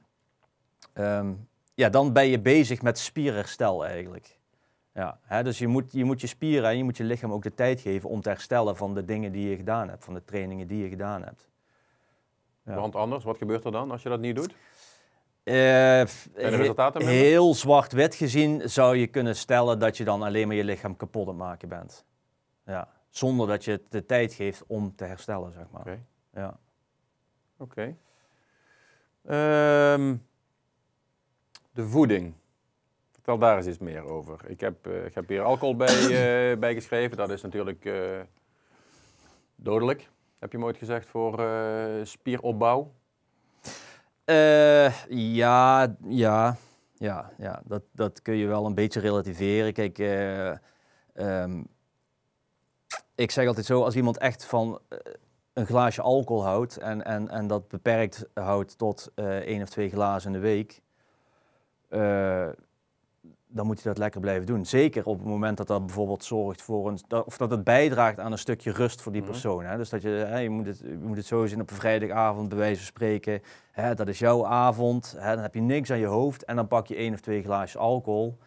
Ehm, 0.94 1.34
ja, 1.74 1.90
dan 1.90 2.14
ben 2.14 2.28
je 2.28 2.40
bezig 2.40 2.82
met 2.82 2.98
spierherstel 2.98 3.86
eigenlijk. 3.86 4.40
Ja, 4.94 5.20
hè, 5.22 5.44
dus 5.44 5.58
je 5.58 5.68
moet, 5.68 5.92
je 5.92 6.04
moet 6.04 6.22
je 6.22 6.28
spieren 6.28 6.70
en 6.70 6.78
je 6.78 6.84
moet 6.84 6.98
je 6.98 7.04
lichaam 7.04 7.32
ook 7.34 7.44
de 7.44 7.54
tijd 7.54 7.82
geven 7.82 8.10
om 8.10 8.22
te 8.22 8.30
herstellen 8.30 8.78
van 8.78 8.94
de 8.94 9.06
dingen 9.06 9.32
die 9.32 9.50
je 9.50 9.56
gedaan 9.56 9.90
hebt, 9.90 10.04
van 10.04 10.14
de 10.14 10.24
trainingen 10.26 10.68
die 10.68 10.84
je 10.84 10.90
gedaan 10.90 11.24
hebt. 11.24 11.48
Ja. 12.66 12.76
Want 12.76 12.96
anders, 12.96 13.24
wat 13.24 13.38
gebeurt 13.38 13.66
er 13.66 13.72
dan 13.72 13.92
als 13.92 14.04
je 14.04 14.10
dat 14.10 14.20
niet 14.20 14.36
doet? 14.36 14.56
He- 15.44 16.04
resultaten? 16.34 17.08
Heel 17.08 17.54
zwart-wit 17.54 18.16
gezien 18.16 18.70
zou 18.70 18.98
je 18.98 19.08
kunnen 19.08 19.36
stellen 19.36 19.80
dat 19.80 19.98
je 19.98 20.04
dan 20.04 20.22
alleen 20.22 20.48
maar 20.48 20.56
je 20.56 20.64
lichaam 20.64 20.96
kapot 20.96 21.22
aan 21.22 21.28
het 21.28 21.38
maken 21.38 21.70
bent. 21.70 22.06
Ja. 22.66 22.90
Zonder 23.10 23.48
dat 23.48 23.64
je 23.64 23.72
het 23.72 23.82
de 23.90 24.06
tijd 24.06 24.34
geeft 24.34 24.64
om 24.68 24.96
te 24.96 25.04
herstellen, 25.04 25.52
zeg 25.52 25.66
maar. 25.72 25.82
Oké. 25.82 26.04
Ja. 26.34 26.60
Oké. 27.58 27.96
Ehm, 29.26 30.16
de 31.72 31.84
voeding. 31.84 32.34
Vertel 33.12 33.38
daar 33.38 33.58
eens 33.58 33.68
iets 33.68 33.78
meer 33.78 34.04
over. 34.04 34.40
Ik 34.48 34.60
heb, 34.60 34.88
eh, 34.88 35.06
ik 35.06 35.16
heb 35.16 35.28
hier 35.28 35.42
alcohol 35.42 35.76
bij, 35.76 35.88
eh, 36.52 36.60
bij 36.60 36.74
geschreven. 36.74 37.18
Dat 37.18 37.30
is 37.30 37.42
natuurlijk 37.42 37.90
dodelijk, 39.56 40.10
heb 40.40 40.52
je 40.52 40.58
mooi 40.58 40.74
gezegd, 40.74 41.08
voor 41.08 41.42
spieropbouw. 42.04 42.92
Eh, 44.26 44.94
ja, 45.10 45.96
ja, 46.08 46.56
ja, 46.94 47.32
ja. 47.38 47.62
Dat, 47.66 47.84
dat 47.92 48.22
kun 48.22 48.36
je 48.36 48.48
wel 48.48 48.66
een 48.66 48.76
beetje 48.76 49.00
relativeren. 49.00 49.74
Kijk, 49.74 50.00
eh, 50.00 50.50
ehm, 51.14 51.64
ik 53.16 53.32
zeg 53.32 53.48
altijd 53.48 53.66
zo, 53.66 53.84
als 53.84 53.96
iemand 53.96 54.18
echt 54.18 54.46
van 54.46 54.80
eh, 54.90 54.98
een 55.54 55.66
glaasje 55.66 56.02
alcohol 56.02 56.44
houdt 56.44 56.78
en, 56.78 57.06
en, 57.06 57.30
en 57.30 57.48
dat 57.48 57.68
beperkt 57.68 58.26
houdt 58.34 58.78
tot 58.78 59.12
eh 59.16 59.38
één 59.38 59.62
of 59.62 59.70
twee 59.70 59.90
glazen 59.90 60.34
in 60.34 60.42
de 60.42 60.48
week, 60.48 60.82
dan 63.54 63.66
moet 63.66 63.78
je 63.82 63.88
dat 63.88 63.98
lekker 63.98 64.22
blijven 64.22 64.46
doen. 64.46 64.66
Zeker 64.66 65.06
op 65.06 65.18
het 65.18 65.28
moment 65.28 65.58
dat 65.58 65.68
dat 65.68 65.86
bijvoorbeeld 65.86 66.24
zorgt 66.24 66.62
voor 66.62 66.88
een, 66.88 67.00
dat- 67.08 67.26
of 67.26 67.38
dat 67.38 67.52
het 67.52 67.64
bijdraagt 67.64 68.20
aan 68.20 68.32
een 68.32 68.38
stukje 68.38 68.72
rust 68.72 69.02
voor 69.02 69.12
die 69.12 69.22
Mhm. 69.22 69.32
persoon. 69.32 69.64
Hè? 69.66 69.78
Dus 69.78 69.90
dat 69.90 70.02
je, 70.02 70.10
hè, 70.10 70.38
je, 70.38 70.50
moet 70.50 70.66
het, 70.66 70.80
je 70.80 70.98
moet 71.02 71.18
het 71.18 71.26
zo 71.26 71.46
zien 71.46 71.62
op 71.62 71.70
een 71.70 71.76
vrijdagavond, 71.76 72.50
bij 72.50 72.58
wijze 72.58 72.76
van 72.78 72.86
spreken. 72.86 73.42
Hè, 73.72 73.96
dat 73.96 74.08
is 74.08 74.20
jouw 74.20 74.46
avond, 74.46 75.16
hè, 75.18 75.34
dan 75.34 75.44
heb 75.44 75.54
je 75.54 75.62
niks 75.62 75.92
aan 75.92 76.00
je 76.00 76.06
hoofd 76.06 76.46
en 76.46 76.56
dan 76.56 76.68
pak 76.68 76.88
je 76.88 76.96
één 76.96 77.14
of 77.14 77.20
twee 77.20 77.44
glaasjes 77.44 77.82
alcohol. 77.82 78.38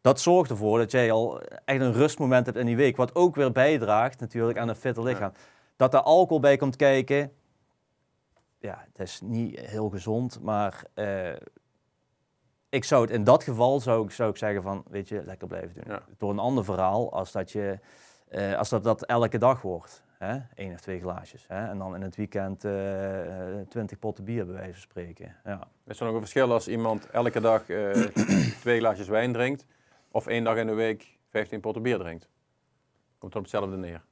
Dat 0.00 0.20
zorgt 0.20 0.50
ervoor 0.50 0.78
dat 0.78 0.90
jij 0.90 1.12
al 1.12 1.40
echt 1.64 1.80
een 1.80 1.92
rustmoment 1.92 2.46
hebt 2.46 2.58
in 2.58 2.66
die 2.66 2.76
week. 2.76 2.96
Wat 2.96 3.14
ook 3.14 3.34
weer 3.34 3.52
bijdraagt 3.52 4.20
natuurlijk 4.20 4.58
aan 4.58 4.68
een 4.68 4.76
fitter 4.76 5.02
lichaam. 5.02 5.32
Dat 5.76 5.94
er 5.94 6.00
alcohol 6.00 6.40
bij 6.40 6.56
komt 6.56 6.76
kijken, 6.76 7.32
ja, 8.58 8.84
het 8.92 8.98
is 8.98 9.20
niet 9.24 9.58
heel 9.60 9.88
gezond, 9.88 10.38
maar 10.42 10.82
eh, 10.94 11.30
ik 12.68 12.84
zou 12.84 13.02
het 13.02 13.10
in 13.10 13.24
dat 13.24 13.44
geval 13.44 13.80
zou 13.80 14.04
ik, 14.04 14.10
zou 14.10 14.30
ik 14.30 14.36
zeggen 14.36 14.62
van, 14.62 14.84
weet 14.90 15.08
je, 15.08 15.22
lekker 15.24 15.48
blijven 15.48 15.74
doen. 15.74 15.84
Ja. 15.86 16.02
Door 16.16 16.30
een 16.30 16.38
ander 16.38 16.64
verhaal 16.64 17.12
als 17.12 17.32
dat 17.32 17.52
je, 17.52 17.78
eh, 18.28 18.56
als 18.56 18.68
dat, 18.68 18.84
dat 18.84 19.04
elke 19.04 19.38
dag 19.38 19.62
wordt. 19.62 20.02
Hè? 20.18 20.38
Eén 20.54 20.72
of 20.72 20.80
twee 20.80 21.00
glaasjes. 21.00 21.44
Hè? 21.48 21.68
En 21.68 21.78
dan 21.78 21.94
in 21.94 22.02
het 22.02 22.16
weekend 22.16 22.64
eh, 22.64 23.60
eh, 23.60 23.66
twintig 23.68 23.98
potten 23.98 24.24
bier 24.24 24.46
bij 24.46 24.54
wijze 24.54 24.72
van 24.72 24.80
spreken. 24.80 25.36
Ja. 25.44 25.68
Is 25.86 25.98
er 25.98 26.04
nog 26.04 26.14
een 26.14 26.20
verschil 26.20 26.52
als 26.52 26.68
iemand 26.68 27.10
elke 27.10 27.40
dag 27.40 27.62
twee 28.60 28.78
glaasjes 28.78 29.08
wijn 29.08 29.32
drinkt 29.32 29.66
of 30.10 30.26
één 30.26 30.44
dag 30.44 30.56
in 30.56 30.66
de 30.66 30.74
week 30.74 31.18
15 31.28 31.60
potten 31.60 31.82
bier 31.82 31.98
drinkt? 31.98 32.28
Komt 33.18 33.32
er 33.32 33.38
op 33.38 33.44
hetzelfde 33.44 33.76
neer. 33.76 34.02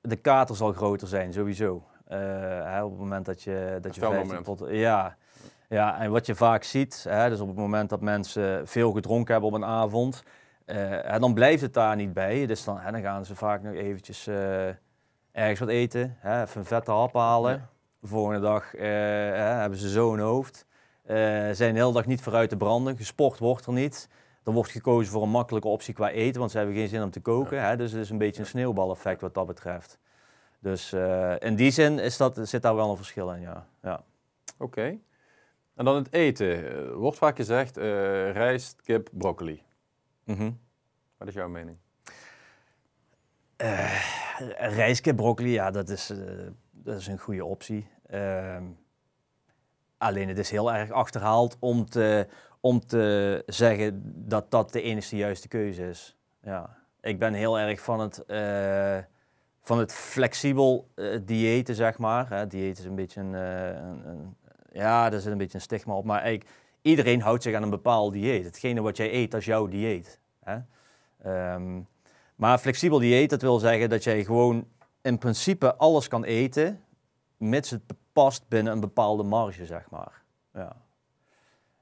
De 0.00 0.16
kater 0.16 0.56
zal 0.56 0.72
groter 0.72 1.08
zijn, 1.08 1.32
sowieso. 1.32 1.87
Eh, 2.08 2.18
hè, 2.72 2.82
op 2.82 2.90
het 2.90 2.98
moment 2.98 3.26
dat 3.26 3.42
je, 3.42 3.78
dat 3.80 3.94
je 3.94 4.00
Herstelmoment. 4.00 4.28
15 4.28 4.42
potten... 4.42 4.76
Ja. 4.76 5.16
ja, 5.68 6.00
en 6.00 6.10
wat 6.10 6.26
je 6.26 6.34
vaak 6.34 6.62
ziet, 6.62 7.06
hè, 7.08 7.28
dus 7.28 7.40
op 7.40 7.48
het 7.48 7.56
moment 7.56 7.90
dat 7.90 8.00
mensen 8.00 8.68
veel 8.68 8.92
gedronken 8.92 9.32
hebben 9.32 9.50
op 9.50 9.56
een 9.56 9.64
avond, 9.64 10.22
eh, 10.64 10.76
hè, 10.90 11.18
dan 11.18 11.34
blijft 11.34 11.62
het 11.62 11.74
daar 11.74 11.96
niet 11.96 12.12
bij. 12.12 12.46
Dus 12.46 12.64
dan, 12.64 12.78
hè, 12.78 12.90
dan 12.92 13.00
gaan 13.00 13.24
ze 13.24 13.34
vaak 13.34 13.62
nog 13.62 13.74
eventjes 13.74 14.26
eh, 14.26 14.66
ergens 15.32 15.60
wat 15.60 15.68
eten, 15.68 16.16
hè, 16.18 16.42
even 16.42 16.60
een 16.60 16.66
vette 16.66 16.90
hap 16.90 17.14
halen. 17.14 17.52
Ja. 17.52 17.68
De 18.00 18.06
volgende 18.06 18.40
dag 18.40 18.72
hè, 18.72 18.86
hebben 18.86 19.78
ze 19.78 19.88
zo'n 19.88 20.18
hoofd. 20.18 20.66
Zijn 21.52 21.74
de 21.74 21.80
hele 21.80 21.92
dag 21.92 22.06
niet 22.06 22.22
vooruit 22.22 22.48
te 22.48 22.56
branden. 22.56 22.96
Gesport 22.96 23.38
wordt 23.38 23.66
er 23.66 23.72
niet. 23.72 24.08
Dan 24.42 24.54
wordt 24.54 24.70
gekozen 24.70 25.12
voor 25.12 25.22
een 25.22 25.30
makkelijke 25.30 25.68
optie 25.68 25.94
qua 25.94 26.10
eten, 26.10 26.38
want 26.38 26.50
ze 26.50 26.56
hebben 26.56 26.76
geen 26.76 26.88
zin 26.88 27.02
om 27.02 27.10
te 27.10 27.20
koken. 27.20 27.62
Hè? 27.62 27.76
Dus 27.76 27.92
het 27.92 28.00
is 28.00 28.10
een 28.10 28.18
beetje 28.18 28.40
een 28.40 28.46
sneeuwbaleffect 28.46 29.20
wat 29.20 29.34
dat 29.34 29.46
betreft. 29.46 29.98
Dus 30.58 30.92
eh, 30.92 31.34
in 31.38 31.56
die 31.56 31.70
zin 31.70 31.98
is 31.98 32.16
dat, 32.16 32.38
zit 32.42 32.62
daar 32.62 32.74
wel 32.74 32.90
een 32.90 32.96
verschil 32.96 33.32
in, 33.32 33.40
ja. 33.40 33.66
ja. 33.82 34.04
Oké. 34.58 34.98
En 35.78 35.84
dan 35.84 35.94
het 35.94 36.12
eten. 36.12 36.68
Eh, 36.68 36.94
wordt 36.94 37.18
vaak 37.18 37.36
gezegd 37.36 37.76
eh, 37.76 37.84
rijst, 38.32 38.82
kip, 38.82 39.08
broccoli. 39.12 39.62
Mhm. 40.24 40.50
Wat 41.16 41.28
is 41.28 41.34
jouw 41.34 41.48
mening? 41.48 41.76
Eh, 43.56 44.02
rijskip, 44.58 45.16
broccoli, 45.16 45.52
ja, 45.52 45.70
dat 45.70 45.88
is, 45.88 46.12
dat 46.70 47.00
is 47.00 47.06
een 47.06 47.18
goede 47.18 47.44
optie. 47.44 47.88
Ehm, 48.06 48.64
alleen 49.98 50.28
het 50.28 50.38
is 50.38 50.50
heel 50.50 50.72
erg 50.72 50.90
achterhaald 50.90 51.56
om 51.58 51.86
te, 51.86 52.26
om 52.60 52.80
te 52.80 53.42
zeggen 53.46 54.02
dat 54.28 54.50
dat 54.50 54.72
de 54.72 54.82
enige 54.82 55.16
juiste 55.16 55.48
keuze 55.48 55.88
is. 55.88 56.16
Ja. 56.42 56.76
Ik 57.00 57.18
ben 57.18 57.34
heel 57.34 57.58
erg 57.58 57.80
van 57.80 58.00
het, 58.00 58.24
van 59.68 59.78
het 59.78 59.92
flexibel 59.92 60.88
diëten, 61.24 61.74
zeg 61.74 61.98
maar. 61.98 62.28
Hè, 62.28 62.46
dieet 62.46 62.78
is 62.78 62.84
een 62.84 62.94
beetje 62.94 63.20
een, 63.20 63.34
eh, 63.34 63.66
een, 63.68 64.08
een- 64.08 64.36
Ja, 64.72 65.10
daar 65.10 65.20
zit 65.20 65.32
een 65.32 65.38
beetje 65.38 65.54
een 65.54 65.60
stigma 65.60 65.94
op. 65.94 66.04
Maar 66.04 66.20
eigenlijk, 66.20 66.50
iedereen 66.82 67.20
houdt 67.20 67.42
zich 67.42 67.54
aan 67.54 67.62
een 67.62 67.70
bepaald 67.70 68.12
dieet. 68.12 68.44
Hetgene 68.44 68.80
wat 68.80 68.96
jij 68.96 69.12
eet, 69.12 69.30
dat 69.30 69.44
jouw 69.44 69.66
dieet. 69.66 70.20
Hè? 70.40 70.58
Ehm, 71.22 71.80
maar 72.36 72.58
flexibel 72.58 72.98
dieet, 72.98 73.30
dat 73.30 73.42
wil 73.42 73.58
zeggen 73.58 73.88
dat 73.88 74.04
jij 74.04 74.24
gewoon 74.24 74.66
in 75.02 75.18
principe 75.18 75.74
alles 75.76 76.08
kan 76.08 76.24
eten, 76.24 76.80
mits 77.36 77.70
het 77.70 77.82
past 78.12 78.48
binnen 78.48 78.72
een 78.72 78.80
bepaalde 78.80 79.22
marge, 79.22 79.66
zeg 79.66 79.90
maar. 79.90 80.22
Ja. 80.54 80.76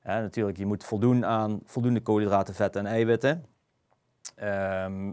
Natuurlijk, 0.03 0.57
je 0.59 0.67
moet 0.67 0.85
voldoen 0.85 1.25
aan 1.25 1.61
voldoende 1.65 2.01
koolhydraten, 2.01 2.55
vetten 2.55 2.87
en 2.87 2.93
eiwitten. 2.93 3.45
Ehm, 4.35 5.13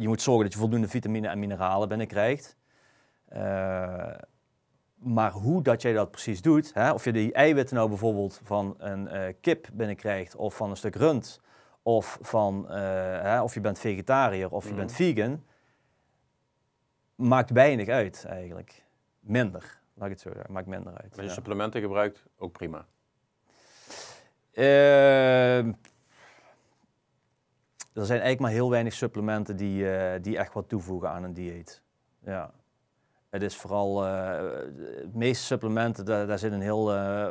je 0.00 0.08
moet 0.08 0.22
zorgen 0.22 0.44
dat 0.44 0.52
je 0.52 0.58
voldoende 0.58 0.88
vitamine 0.88 1.28
en 1.28 1.38
mineralen 1.38 1.88
binnenkrijgt. 1.88 2.56
Eh, 3.28 4.14
maar 4.94 5.32
hoe 5.32 5.62
dat 5.62 5.82
jij 5.82 5.92
dat 5.92 6.10
precies 6.10 6.42
doet, 6.42 6.74
hè, 6.74 6.92
of 6.92 7.04
je 7.04 7.12
die 7.12 7.32
eiwitten 7.32 7.76
nou 7.76 7.88
bijvoorbeeld 7.88 8.40
van 8.42 8.74
een 8.78 9.08
eh, 9.08 9.34
kip 9.40 9.68
binnenkrijgt 9.72 10.36
of 10.36 10.56
van 10.56 10.70
een 10.70 10.76
stuk 10.76 10.94
rund, 10.94 11.40
of, 11.82 12.18
van, 12.20 12.70
eh, 12.70 12.76
hè, 13.22 13.42
of 13.42 13.54
je 13.54 13.60
bent 13.60 13.78
vegetariër 13.78 14.50
of 14.50 14.68
je 14.68 14.74
bent 14.74 14.92
vegan, 14.92 15.44
maakt 17.14 17.50
weinig 17.50 17.88
uit 17.88 18.24
eigenlijk. 18.28 18.84
Minder, 19.20 19.80
laat 19.94 20.06
ik 20.06 20.12
het 20.12 20.20
zo 20.20 20.30
zeggen, 20.32 20.52
maakt 20.52 20.66
minder 20.66 20.92
uit. 20.92 21.10
Als 21.10 21.20
je 21.20 21.22
ja. 21.22 21.32
supplementen 21.32 21.80
gebruikt, 21.80 22.24
ook 22.36 22.52
prima. 22.52 22.86
Ehm, 24.52 25.72
er 27.92 28.06
zijn 28.06 28.20
eigenlijk 28.20 28.40
maar 28.40 28.50
heel 28.50 28.70
weinig 28.70 28.92
supplementen 28.92 29.56
die, 29.56 29.90
eh, 29.90 30.22
die 30.22 30.38
echt 30.38 30.54
wat 30.54 30.68
toevoegen 30.68 31.10
aan 31.10 31.24
een 31.24 31.32
dieet. 31.32 31.82
Ja. 32.24 32.50
Het 33.30 33.42
is 33.42 33.56
vooral, 33.56 34.06
eh, 34.06 34.10
de 34.76 35.10
meeste 35.12 35.44
supplementen, 35.44 36.04
daar, 36.04 36.26
daar 36.26 36.38
zit 36.38 36.52
een 36.52 36.60
heel, 36.60 36.94
eh, 36.94 37.28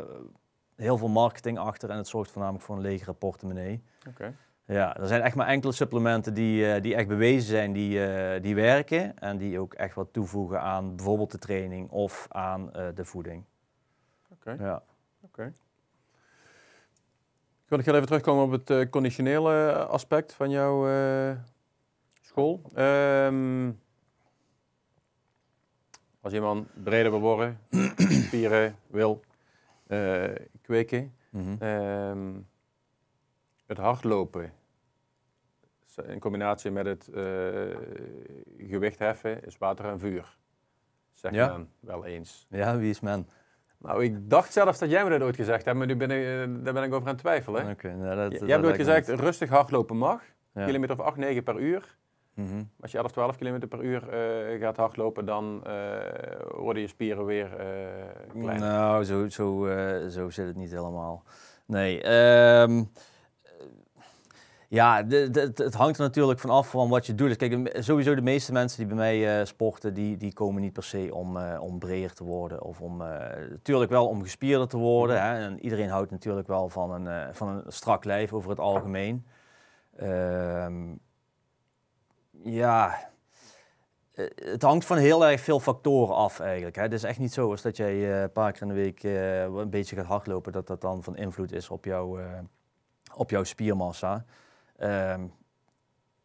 heel 0.75 0.97
veel 0.97 1.07
marketing 1.07 1.57
achter 1.57 1.89
en 1.89 1.97
het 1.97 2.07
zorgt 2.07 2.31
voornamelijk 2.31 2.65
voor 2.65 2.75
een 2.75 2.81
legere 2.81 3.13
portemonnee. 3.13 3.83
Oké. 4.07 4.33
Ja, 4.65 4.97
er 4.97 5.07
zijn 5.07 5.21
echt 5.21 5.35
maar 5.35 5.47
enkele 5.47 5.71
supplementen 5.71 6.33
die, 6.33 6.79
die 6.81 6.95
echt 6.95 7.07
bewezen 7.07 7.49
zijn, 7.49 7.73
die, 7.73 7.99
die 8.39 8.55
werken 8.55 9.17
en 9.17 9.37
die 9.37 9.59
ook 9.59 9.73
echt 9.73 9.95
wat 9.95 10.13
toevoegen 10.13 10.61
aan 10.61 10.95
bijvoorbeeld 10.95 11.31
de 11.31 11.37
training 11.37 11.89
of 11.89 12.25
aan 12.29 12.71
de 12.93 13.05
voeding. 13.05 13.43
Oké. 14.31 14.55
Ja. 14.59 14.83
Ik 17.69 17.75
wil 17.75 17.83
nog 17.85 17.95
even 17.95 18.07
terugkomen 18.07 18.43
op 18.43 18.51
het 18.51 18.69
eh, 18.69 18.89
conditionele 18.89 19.73
aspect 19.85 20.33
van 20.33 20.49
jouw 20.49 20.87
eh, 20.89 21.35
school. 22.21 22.61
Ehm, 22.73 23.71
als 26.21 26.33
iemand 26.33 26.83
breder 26.83 27.11
wil 27.11 27.19
worden, 27.19 27.59
spieren 28.27 28.75
wil 28.87 29.21
eh, 29.87 30.35
kweken, 30.61 31.13
Mhm. 31.29 31.55
ehm, 31.59 32.33
het 33.65 33.77
hardlopen 33.77 34.53
in 36.07 36.19
combinatie 36.19 36.71
met 36.71 36.85
het 36.85 37.09
gewicht 38.57 38.99
heffen 38.99 39.45
is 39.45 39.57
water 39.57 39.85
en 39.85 39.99
vuur. 39.99 40.37
Zeg 41.13 41.31
Ja. 41.33 41.47
men 41.47 41.69
wel 41.79 42.05
eens. 42.05 42.45
ja, 42.49 42.77
wie 42.77 42.89
is 42.89 42.99
men? 42.99 43.27
Nou, 43.79 44.03
ik 44.03 44.29
dacht 44.29 44.53
zelfs 44.53 44.79
dat 44.79 44.89
jij 44.89 45.03
me 45.03 45.09
dat 45.09 45.21
ooit 45.21 45.35
gezegd 45.35 45.65
hebt, 45.65 45.77
maar 45.77 45.87
nu 45.87 45.95
ben 45.95 46.11
ik, 46.11 46.25
eh, 46.25 46.63
daar 46.63 46.73
ben 46.73 46.83
ik 46.83 46.93
over 46.93 47.07
aan 47.07 47.13
het 47.13 47.17
twijfelen. 47.17 47.69
Oké, 47.69 47.95
nou, 47.95 48.15
dat, 48.15 48.39
jij 48.39 48.49
hebt 48.49 48.65
ooit 48.65 48.75
gezegd, 48.75 49.07
niet. 49.07 49.19
rustig 49.19 49.49
hardlopen 49.49 49.97
mag. 49.97 50.21
Ja. 50.53 50.65
Kilometer 50.65 50.99
of 50.99 51.05
8, 51.05 51.17
9 51.17 51.43
per 51.43 51.59
uur. 51.59 51.97
Mhm. 52.33 52.63
Als 52.81 52.91
je 52.91 52.97
11, 52.97 53.11
12 53.11 53.37
kilometer 53.37 53.67
per 53.67 53.83
uur 53.83 54.09
eh, 54.09 54.59
gaat 54.59 54.77
hardlopen, 54.77 55.25
dan 55.25 55.61
eh, 55.65 55.73
worden 56.51 56.81
je 56.81 56.87
spieren 56.87 57.25
weer 57.25 57.49
kleiner. 58.31 58.67
Nou, 58.67 59.03
zo, 59.03 59.29
zo, 59.29 59.67
zo 60.09 60.29
zit 60.29 60.47
het 60.47 60.55
niet 60.55 60.71
helemaal. 60.71 61.23
Nee, 61.65 62.01
ehm, 62.01 62.83
ja, 64.69 65.03
de, 65.03 65.29
de- 65.29 65.51
het- 65.55 65.73
hangt 65.73 65.97
er 65.97 66.03
natuurlijk 66.03 66.39
van 66.39 66.49
af 66.49 66.69
van 66.69 66.89
wat 66.89 67.05
je 67.05 67.15
doet. 67.15 67.27
Dus 67.27 67.37
kijk, 67.49 67.83
sowieso 67.83 68.15
de 68.15 68.21
meeste 68.21 68.51
mensen 68.51 68.77
die 68.77 68.87
bij 68.87 68.95
mij 68.95 69.39
eh, 69.39 69.45
sporten, 69.45 69.93
die, 69.93 70.17
die 70.17 70.33
komen 70.33 70.61
niet 70.61 70.73
per 70.73 70.83
se 70.83 71.09
om, 71.13 71.37
eh, 71.37 71.61
om 71.61 71.79
breder 71.79 72.13
te 72.13 72.23
worden. 72.23 72.61
Of 72.61 72.81
om, 72.81 73.01
eh, 73.01 73.07
natuurlijk 73.49 73.91
wel 73.91 74.07
om 74.07 74.21
gespierder 74.21 74.67
te 74.67 74.77
worden. 74.77 75.21
Hè? 75.21 75.45
En 75.45 75.59
iedereen 75.63 75.89
houdt 75.89 76.11
natuurlijk 76.11 76.47
wel 76.47 76.69
van 76.69 76.91
een, 76.91 77.07
eh, 77.07 77.33
van 77.33 77.47
een 77.47 77.63
strak 77.67 78.03
lijf 78.03 78.33
over 78.33 78.49
het 78.49 78.59
algemeen. 78.59 79.25
Ehm, 79.97 80.95
ja, 82.43 83.09
eh, 84.13 84.25
het 84.35 84.61
hangt 84.61 84.85
van 84.85 84.97
heel 84.97 85.25
erg 85.25 85.41
veel 85.41 85.59
factoren 85.59 86.15
af 86.15 86.39
eigenlijk. 86.39 86.75
Hè. 86.75 86.81
Het 86.81 86.93
is 86.93 87.03
echt 87.03 87.19
niet 87.19 87.33
zo 87.33 87.51
als 87.51 87.61
dat 87.61 87.77
jij 87.77 87.93
eh, 88.13 88.21
een 88.21 88.31
paar 88.31 88.51
keer 88.51 88.61
in 88.61 88.67
de 88.67 88.73
week 88.73 89.03
eh, 89.03 89.41
een 89.43 89.69
beetje 89.69 89.95
gaat 89.95 90.05
hardlopen, 90.05 90.51
dat 90.51 90.67
dat 90.67 90.81
dan 90.81 91.03
van 91.03 91.15
invloed 91.17 91.51
is 91.51 91.69
op, 91.69 91.85
jouw, 91.85 92.19
eh, 92.19 92.25
op 93.15 93.29
jouw 93.29 93.43
spiermassa. 93.43 94.25
Ehm, 94.79 95.27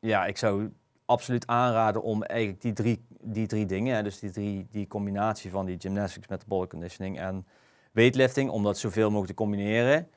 ja, 0.00 0.26
ik 0.26 0.36
zou 0.36 0.72
absoluut 1.04 1.46
aanraden 1.46 2.02
om 2.02 2.22
eigenlijk 2.22 2.62
die 2.62 2.72
drie, 2.72 3.06
die 3.20 3.46
drie 3.46 3.66
dingen, 3.66 3.94
hè, 3.96 4.02
dus 4.02 4.18
die, 4.18 4.30
drie, 4.30 4.66
die 4.70 4.86
combinatie 4.86 5.50
van 5.50 5.66
die 5.66 5.80
gymnastics, 5.80 6.28
metabolic 6.28 6.70
conditioning 6.70 7.18
en 7.18 7.46
weightlifting, 7.92 8.50
om 8.50 8.62
dat 8.62 8.78
zoveel 8.78 9.08
mogelijk 9.08 9.28
te 9.28 9.34
combineren. 9.34 10.08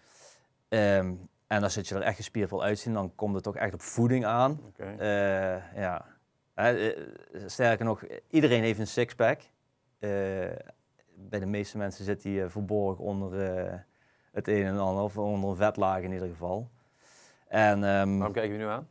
Ehm, 0.69 1.13
en 1.47 1.63
als 1.63 1.76
het 1.76 1.88
je 1.88 1.95
er 1.95 2.02
echt 2.02 2.15
gespierd 2.15 2.50
wil 2.50 2.63
uitzien, 2.63 2.93
dan 2.93 3.15
komt 3.15 3.36
het 3.36 3.43
toch 3.43 3.56
echt 3.56 3.73
op 3.73 3.82
voeding 3.82 4.26
aan. 4.26 4.60
Oké. 4.67 4.84
Eh, 4.84 5.80
ja. 5.82 6.06
Hè, 6.54 6.91
eh, 6.91 7.04
sterker 7.45 7.86
nog, 7.86 8.04
iedereen 8.30 8.63
heeft 8.63 8.80
een 8.80 8.88
sixpack. 8.88 9.41
Eh 10.00 10.10
bij 11.19 11.39
de 11.39 11.45
meeste 11.45 11.78
mensen 11.78 12.06
zit 12.06 12.21
die 12.21 12.45
verborgen 12.45 13.04
onder 13.04 13.32
het 14.32 14.47
een 14.47 14.65
en 14.65 14.78
ander, 14.78 15.04
of 15.04 15.17
onder 15.17 15.50
een 15.50 15.56
vetlaag 15.56 16.02
in 16.02 16.12
ieder 16.12 16.28
geval. 16.28 16.69
En, 17.47 17.83
ehm, 17.83 18.17
Waarom 18.17 18.33
kijk 18.33 18.45
je 18.45 18.51
me 18.51 18.57
nu 18.57 18.65
aan? 18.65 18.88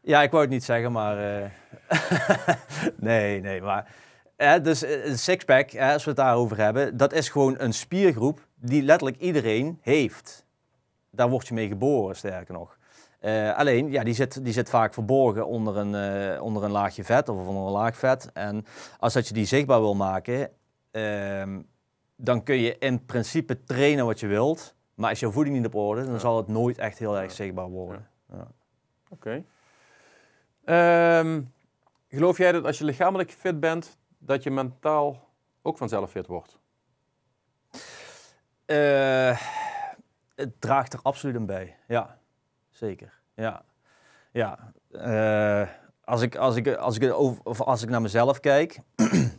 ja, 0.00 0.22
ik 0.22 0.30
wou 0.30 0.42
het 0.42 0.52
niet 0.52 0.64
zeggen, 0.64 0.92
maar. 0.92 1.42
eh, 1.42 1.50
nee, 2.96 3.40
nee, 3.40 3.60
maar. 3.62 3.94
Hè, 4.36 4.60
dus 4.60 4.82
eh, 4.82 5.06
een 5.06 5.18
sixpack, 5.18 5.70
hè, 5.70 5.92
als 5.92 6.04
we 6.04 6.10
het 6.10 6.18
daarover 6.18 6.56
hebben, 6.56 6.96
dat 6.96 7.12
is 7.12 7.28
gewoon 7.28 7.54
een 7.58 7.72
spiergroep 7.74 8.46
die 8.54 8.82
letterlijk 8.82 9.20
iedereen 9.20 9.78
heeft. 9.82 10.46
Daar 11.10 11.28
word 11.28 11.48
je 11.48 11.54
mee 11.54 11.68
geboren, 11.68 12.16
sterker 12.16 12.54
nog. 12.54 12.76
Eh, 13.20 13.56
alleen, 13.56 13.90
ja, 13.90 14.04
die 14.04 14.14
zit, 14.14 14.44
die 14.44 14.52
zit 14.52 14.68
vaak 14.70 14.94
verborgen 14.94 15.46
onder 15.46 15.76
een, 15.76 16.40
onder 16.40 16.64
een 16.64 16.70
laagje 16.70 17.04
vet 17.04 17.28
of 17.28 17.46
onder 17.46 17.62
een 17.64 17.70
laag 17.70 17.96
vet. 17.96 18.30
En 18.32 18.66
als 18.98 19.12
dat 19.12 19.28
je 19.28 19.34
die 19.34 19.46
zichtbaar 19.46 19.80
wil 19.80 19.94
maken, 19.94 20.50
ehm, 20.90 21.60
dan 22.16 22.42
kun 22.42 22.56
je 22.56 22.78
in 22.78 23.04
principe 23.04 23.64
trainen 23.64 24.06
wat 24.06 24.20
je 24.20 24.26
wilt. 24.26 24.74
Maar 24.98 25.10
als 25.10 25.20
je 25.20 25.32
voeding 25.32 25.56
niet 25.56 25.66
op 25.66 25.74
orde, 25.74 26.02
dan 26.04 26.12
Ja. 26.12 26.18
zal 26.18 26.36
het 26.36 26.48
nooit 26.48 26.78
echt 26.78 26.98
heel 26.98 27.16
erg 27.18 27.28
Ja. 27.30 27.34
zichtbaar 27.34 27.68
worden. 27.68 28.08
Oké. 29.08 29.44
Ehm, 30.64 31.42
geloof 32.08 32.38
jij 32.38 32.52
dat 32.52 32.64
als 32.64 32.78
je 32.78 32.84
lichamelijk 32.84 33.30
fit 33.30 33.60
bent, 33.60 33.96
dat 34.18 34.42
je 34.42 34.50
mentaal 34.50 35.28
ook 35.62 35.78
vanzelf 35.78 36.10
fit 36.10 36.26
wordt? 36.26 36.58
Eh, 38.64 39.40
het 40.34 40.60
draagt 40.60 40.92
er 40.92 41.00
absoluut 41.02 41.36
aan 41.36 41.46
bij. 41.46 41.76
Ja, 41.88 42.18
zeker. 42.70 43.20
Ja, 43.34 43.62
ja. 44.32 44.72
Eh, 44.90 45.68
als, 46.04 46.22
ik, 46.22 46.36
als, 46.36 46.56
ik, 46.56 46.74
als, 46.74 46.98
ik, 46.98 47.12
over, 47.12 47.40
of 47.44 47.60
als 47.60 47.82
ik 47.82 47.88
naar 47.88 48.02
mezelf 48.02 48.40
kijk. 48.40 48.78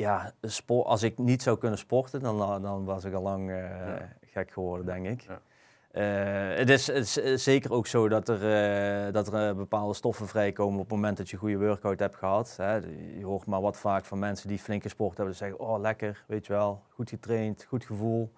ja, 0.00 0.32
sport, 0.42 0.86
als 0.86 1.02
ik 1.02 1.18
niet 1.18 1.42
zou 1.42 1.58
kunnen 1.58 1.78
sporten, 1.78 2.20
dan, 2.20 2.62
dan 2.62 2.84
was 2.84 3.04
ik 3.04 3.14
al 3.14 3.22
lang 3.22 3.50
eh, 3.50 3.56
Ja. 3.56 4.08
gek 4.20 4.50
geworden, 4.50 4.86
denk 4.86 5.06
ik. 5.06 5.20
Ja. 5.22 5.40
Eh, 5.90 6.58
het, 6.58 6.70
is, 6.70 6.86
het 6.86 6.96
is 6.96 7.20
eh, 7.20 7.36
zeker 7.36 7.72
ook 7.72 7.86
zo 7.86 8.08
dat 8.08 8.28
er, 8.28 8.36
eh, 9.06 9.12
dat 9.12 9.32
er 9.32 9.48
eh, 9.48 9.54
bepaalde 9.56 9.94
stoffen 9.94 10.28
vrijkomen 10.28 10.74
op 10.74 10.84
het 10.84 10.94
moment 10.94 11.16
dat 11.16 11.28
je 11.28 11.34
een 11.34 11.40
goede 11.40 11.58
workout 11.58 11.98
hebt 11.98 12.16
gehad. 12.16 12.54
Hè. 12.56 12.74
Je 13.18 13.24
hoort 13.24 13.46
maar 13.46 13.60
wat 13.60 13.76
vaak 13.76 14.04
van 14.04 14.18
mensen 14.18 14.48
die 14.48 14.58
flinke 14.58 14.88
sport 14.88 15.16
hebben, 15.16 15.34
die 15.36 15.44
zeggen, 15.44 15.60
oh 15.66 15.80
lekker, 15.80 16.24
weet 16.26 16.46
je 16.46 16.52
wel, 16.52 16.82
goed 16.88 17.08
getraind, 17.10 17.64
goed 17.68 17.84
gevoel. 17.84 18.32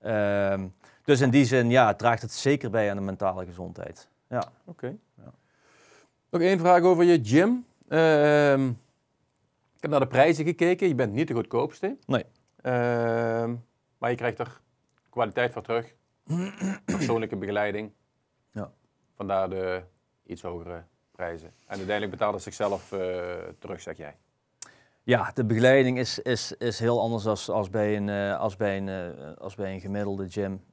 Ehm, 0.00 0.66
dus 1.04 1.20
in 1.20 1.30
die 1.30 1.44
zin, 1.44 1.70
ja, 1.70 1.94
draagt 1.94 2.22
het 2.22 2.32
zeker 2.32 2.70
bij 2.70 2.90
aan 2.90 2.96
de 2.96 3.02
mentale 3.02 3.44
gezondheid. 3.44 4.08
Ja. 4.28 4.42
Oké. 4.64 4.96
Ja. 5.16 5.32
Nog 6.30 6.40
één 6.40 6.58
vraag 6.58 6.82
over 6.82 7.04
je 7.04 7.20
gym. 7.22 7.64
Ik 9.82 9.90
heb 9.90 9.98
naar 9.98 10.08
de 10.08 10.16
prijzen 10.16 10.44
gekeken. 10.44 10.88
Je 10.88 10.94
bent 10.94 11.12
niet 11.12 11.28
de 11.28 11.34
goedkoopste. 11.34 11.96
Nee. 12.06 12.24
Ehm, 12.60 13.54
maar 13.98 14.10
je 14.10 14.16
krijgt 14.16 14.38
er 14.38 14.60
kwaliteit 15.10 15.52
voor 15.52 15.62
terug. 15.62 15.94
Persoonlijke 16.84 17.36
begeleiding. 17.36 17.92
Ja. 18.52 18.72
Vandaar 19.16 19.50
de 19.50 19.82
iets 20.26 20.42
hogere 20.42 20.84
prijzen. 21.10 21.48
En 21.48 21.76
uiteindelijk 21.76 22.10
betaalt 22.10 22.34
het 22.34 22.42
zichzelf 22.42 22.92
eh, 22.92 23.00
terug, 23.58 23.80
zeg 23.80 23.96
jij. 23.96 24.16
Ja, 25.02 25.30
de 25.34 25.44
begeleiding 25.44 25.98
is, 25.98 26.18
is, 26.18 26.52
is 26.52 26.78
heel 26.78 27.00
anders 27.00 27.26
als, 27.26 27.48
als, 27.48 27.70
bij 27.70 27.96
een, 27.96 28.08
eh, 28.08 28.40
als, 28.40 28.56
bij 28.56 28.76
een, 28.76 28.88
eh, 28.88 29.36
als 29.36 29.54
bij 29.54 29.74
een 29.74 29.80
gemiddelde 29.80 30.28
gym. 30.28 30.64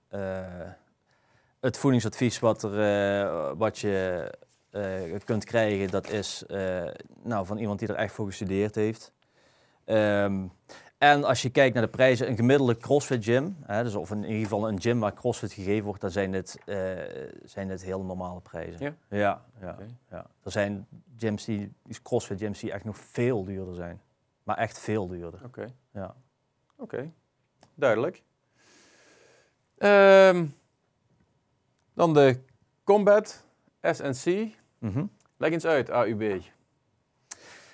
Het 1.59 1.77
voedingsadvies 1.77 2.39
wat, 2.39 2.63
er, 2.63 3.57
wat 3.57 3.79
je 3.79 4.27
kunt 5.23 5.45
krijgen, 5.45 5.89
dat 5.89 6.09
is 6.09 6.45
eh, 6.45 6.87
nou, 7.23 7.45
van 7.45 7.57
iemand 7.57 7.79
die 7.79 7.87
er 7.87 7.95
echt 7.95 8.13
voor 8.13 8.25
gestudeerd 8.25 8.75
heeft. 8.75 9.11
Ehm, 9.85 10.47
en 10.97 11.23
als 11.23 11.41
je 11.41 11.49
kijkt 11.49 11.73
naar 11.73 11.83
de 11.83 11.89
prijzen, 11.89 12.29
een 12.29 12.35
gemiddelde 12.35 12.77
CrossFit 12.77 13.23
gym, 13.23 13.57
hè, 13.65 13.83
dus 13.83 13.95
of 13.95 14.11
in 14.11 14.23
ieder 14.23 14.43
geval 14.43 14.67
een 14.67 14.81
gym 14.81 14.99
waar 14.99 15.13
CrossFit 15.13 15.53
gegeven 15.53 15.85
wordt, 15.85 16.01
dan 16.01 16.11
zijn 16.11 16.31
dit, 16.31 16.59
eh, 16.65 16.77
zijn 17.43 17.67
dit 17.67 17.83
heel 17.83 18.03
normale 18.03 18.41
prijzen. 18.41 18.85
Ja? 18.85 19.17
Ja, 19.17 19.45
ja, 19.61 19.77
ja. 20.09 20.25
Er 20.43 20.51
zijn 20.51 20.87
gyms 21.17 21.45
die, 21.45 21.73
die 21.83 22.01
CrossFit 22.01 22.39
gyms 22.39 22.59
die 22.59 22.71
echt 22.71 22.83
nog 22.83 22.97
veel 22.97 23.43
duurder 23.43 23.75
zijn. 23.75 24.01
Maar 24.43 24.57
echt 24.57 24.79
veel 24.79 25.07
duurder. 25.07 25.41
Oké. 25.45 25.67
Ja. 25.93 26.15
Oké, 26.75 27.11
duidelijk. 27.75 28.23
Ehm, 29.77 30.45
dan 31.93 32.13
de 32.13 32.39
Combat 32.83 33.45
SNC. 33.81 34.51
Mhm. 34.79 35.05
Leg 35.37 35.51
eens 35.51 35.65
uit, 35.65 35.89
AUB. 35.89 36.41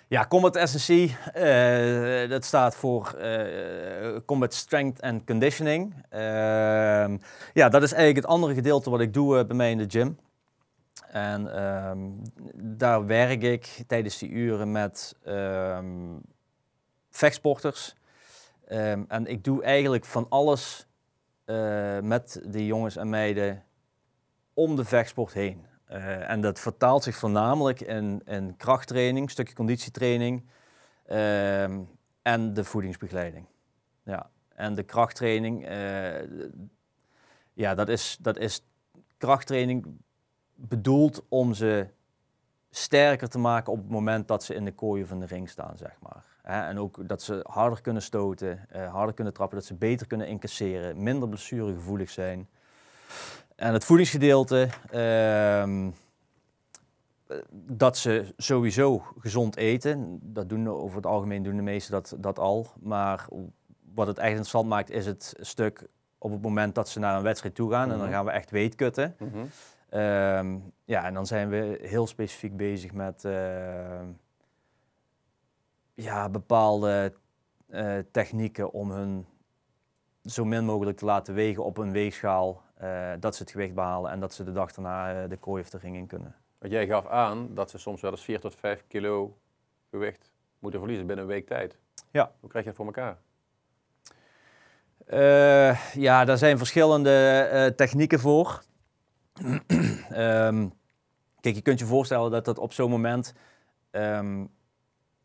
Ja, 0.07 0.25
Combat 0.27 0.69
SNC, 0.69 1.09
eh, 1.33 2.29
dat 2.29 2.45
staat 2.45 2.75
voor 2.75 3.13
eh, 3.13 4.19
Combat 4.25 4.53
Strength 4.53 5.01
and 5.01 5.23
Conditioning. 5.23 5.93
Ehm, 6.09 7.17
ja, 7.53 7.69
dat 7.69 7.83
is 7.83 7.91
eigenlijk 7.91 8.15
het 8.15 8.35
andere 8.35 8.53
gedeelte 8.53 8.89
wat 8.89 8.99
ik 8.99 9.13
doe 9.13 9.39
eh, 9.39 9.45
bij 9.45 9.55
mij 9.55 9.71
in 9.71 9.77
de 9.77 9.89
gym. 9.89 10.17
En 11.07 11.55
ehm, 11.55 11.99
daar 12.55 13.05
werk 13.05 13.41
ik 13.41 13.83
tijdens 13.87 14.17
die 14.17 14.29
uren 14.29 14.71
met 14.71 15.15
ehm, 15.23 16.17
vechtsporters. 17.09 17.95
En 19.07 19.25
ik 19.25 19.43
doe 19.43 19.63
eigenlijk 19.63 20.05
van 20.05 20.25
alles 20.29 20.87
met 22.01 22.41
de 22.45 22.65
jongens 22.65 22.95
en 22.95 23.09
meiden 23.09 23.63
om 24.53 24.75
de 24.75 24.85
vechtsport 24.85 25.33
heen. 25.33 25.65
Eh, 25.85 26.29
en 26.29 26.41
dat 26.41 26.59
vertaalt 26.59 27.03
zich 27.03 27.15
voornamelijk 27.15 27.81
in, 27.81 28.21
in 28.25 28.57
krachttraining, 28.57 29.31
stukje 29.31 29.55
conditietraining 29.55 30.45
ehm, 31.05 31.81
en 32.21 32.53
de 32.53 32.63
voedingsbegeleiding. 32.63 33.45
Ja. 34.03 34.29
En 34.55 34.75
de 34.75 34.83
krachttraining, 34.83 35.65
eh, 35.65 36.27
ja, 37.53 37.75
dat 37.75 37.89
is, 37.89 38.17
dat 38.21 38.37
is 38.37 38.65
krachttraining 39.17 39.85
bedoeld 40.55 41.23
om 41.29 41.53
ze 41.53 41.87
sterker 42.69 43.29
te 43.29 43.39
maken 43.39 43.71
op 43.71 43.77
het 43.77 43.89
moment 43.89 44.27
dat 44.27 44.43
ze 44.43 44.53
in 44.53 44.65
de 44.65 44.73
kooien 44.73 45.07
van 45.07 45.19
de 45.19 45.25
ring 45.25 45.49
staan, 45.49 45.77
zeg 45.77 45.97
maar. 45.99 46.23
En 46.41 46.79
ook 46.79 47.07
dat 47.07 47.21
ze 47.21 47.39
harder 47.43 47.81
kunnen 47.81 48.01
stoten, 48.01 48.69
eh, 48.69 48.93
harder 48.93 49.15
kunnen 49.15 49.33
trappen, 49.33 49.57
dat 49.57 49.67
ze 49.67 49.73
beter 49.73 50.07
kunnen 50.07 50.27
incasseren, 50.27 51.03
minder 51.03 51.29
blessuregevoelig 51.29 52.09
zijn. 52.09 52.49
En 53.55 53.73
het 53.73 53.85
voedingsgedeelte, 53.85 54.69
ehm, 54.91 55.89
eh, 57.27 57.37
dat 57.51 57.97
ze 57.97 58.33
sowieso 58.37 59.03
gezond 59.19 59.55
eten. 59.55 60.19
Dat 60.21 60.49
doen 60.49 60.69
over 60.69 60.95
het 60.97 61.05
algemeen 61.05 61.43
doen 61.43 61.55
de 61.55 61.61
meesten 61.61 61.91
dat, 61.91 62.15
dat 62.17 62.39
al. 62.39 62.67
Maar 62.79 63.25
wat 63.93 64.07
het 64.07 64.17
echt 64.17 64.29
interessant 64.29 64.67
maakt, 64.69 64.89
is 64.89 65.05
het 65.05 65.33
stuk 65.39 65.87
op 66.17 66.31
het 66.31 66.41
moment 66.41 66.75
dat 66.75 66.89
ze 66.89 66.99
naar 66.99 67.17
een 67.17 67.23
wedstrijd 67.23 67.55
toe 67.55 67.71
gaan. 67.71 67.91
En 67.91 67.97
dan 67.97 68.05
Mhm. 68.07 68.11
gaan 68.15 68.25
we 68.25 68.31
echt 68.31 68.51
weetkutten. 68.51 69.15
Ehm, 69.89 70.57
ja, 70.85 71.03
en 71.05 71.13
dan 71.13 71.25
zijn 71.25 71.49
we 71.49 71.79
heel 71.81 72.07
specifiek 72.07 72.57
bezig 72.57 72.93
met 72.93 73.25
ehm, 73.25 74.05
ja, 75.93 76.29
bepaalde 76.29 77.13
eh, 77.69 77.97
technieken 78.11 78.71
om 78.71 78.91
hun 78.91 79.25
zo 80.23 80.45
min 80.45 80.65
mogelijk 80.65 80.97
te 80.97 81.05
laten 81.05 81.33
wegen 81.33 81.63
op 81.63 81.77
een 81.77 81.91
weegschaal. 81.91 82.61
Eh, 82.75 83.11
dat 83.19 83.35
ze 83.35 83.41
het 83.43 83.51
gewicht 83.51 83.73
behalen 83.73 84.11
en 84.11 84.19
dat 84.19 84.33
ze 84.33 84.43
de 84.43 84.51
dag 84.51 84.71
daarna 84.71 85.23
eh, 85.23 85.29
de 85.29 85.37
kooi 85.37 85.61
of 85.61 85.69
de 85.69 85.77
ring 85.77 85.95
in 85.95 86.07
kunnen. 86.07 86.35
Want 86.57 86.73
jij 86.73 86.87
gaf 86.87 87.07
aan 87.07 87.53
dat 87.53 87.69
ze 87.69 87.77
soms 87.77 88.01
wel 88.01 88.11
eens 88.11 88.23
4 88.23 88.39
tot 88.39 88.55
5 88.55 88.83
kilo 88.87 89.37
gewicht 89.89 90.31
moeten 90.59 90.79
verliezen 90.79 91.07
binnen 91.07 91.25
een 91.25 91.31
week 91.31 91.47
tijd. 91.47 91.77
Ja. 92.11 92.31
Hoe 92.39 92.49
krijg 92.49 92.65
je 92.65 92.71
dat 92.71 92.79
voor 92.79 92.85
elkaar? 92.95 93.17
Eh, 95.05 95.93
ja, 95.93 96.25
daar 96.25 96.37
zijn 96.37 96.57
verschillende 96.57 97.73
technieken 97.75 98.19
voor. 98.19 98.63
Ehm, 100.09 100.67
kijk, 101.39 101.55
je 101.55 101.61
kunt 101.61 101.79
je 101.79 101.85
voorstellen 101.85 102.31
dat 102.31 102.45
dat 102.45 102.57
op 102.57 102.73
zo'n 102.73 102.89
moment 102.89 103.33
ehm, 103.91 104.45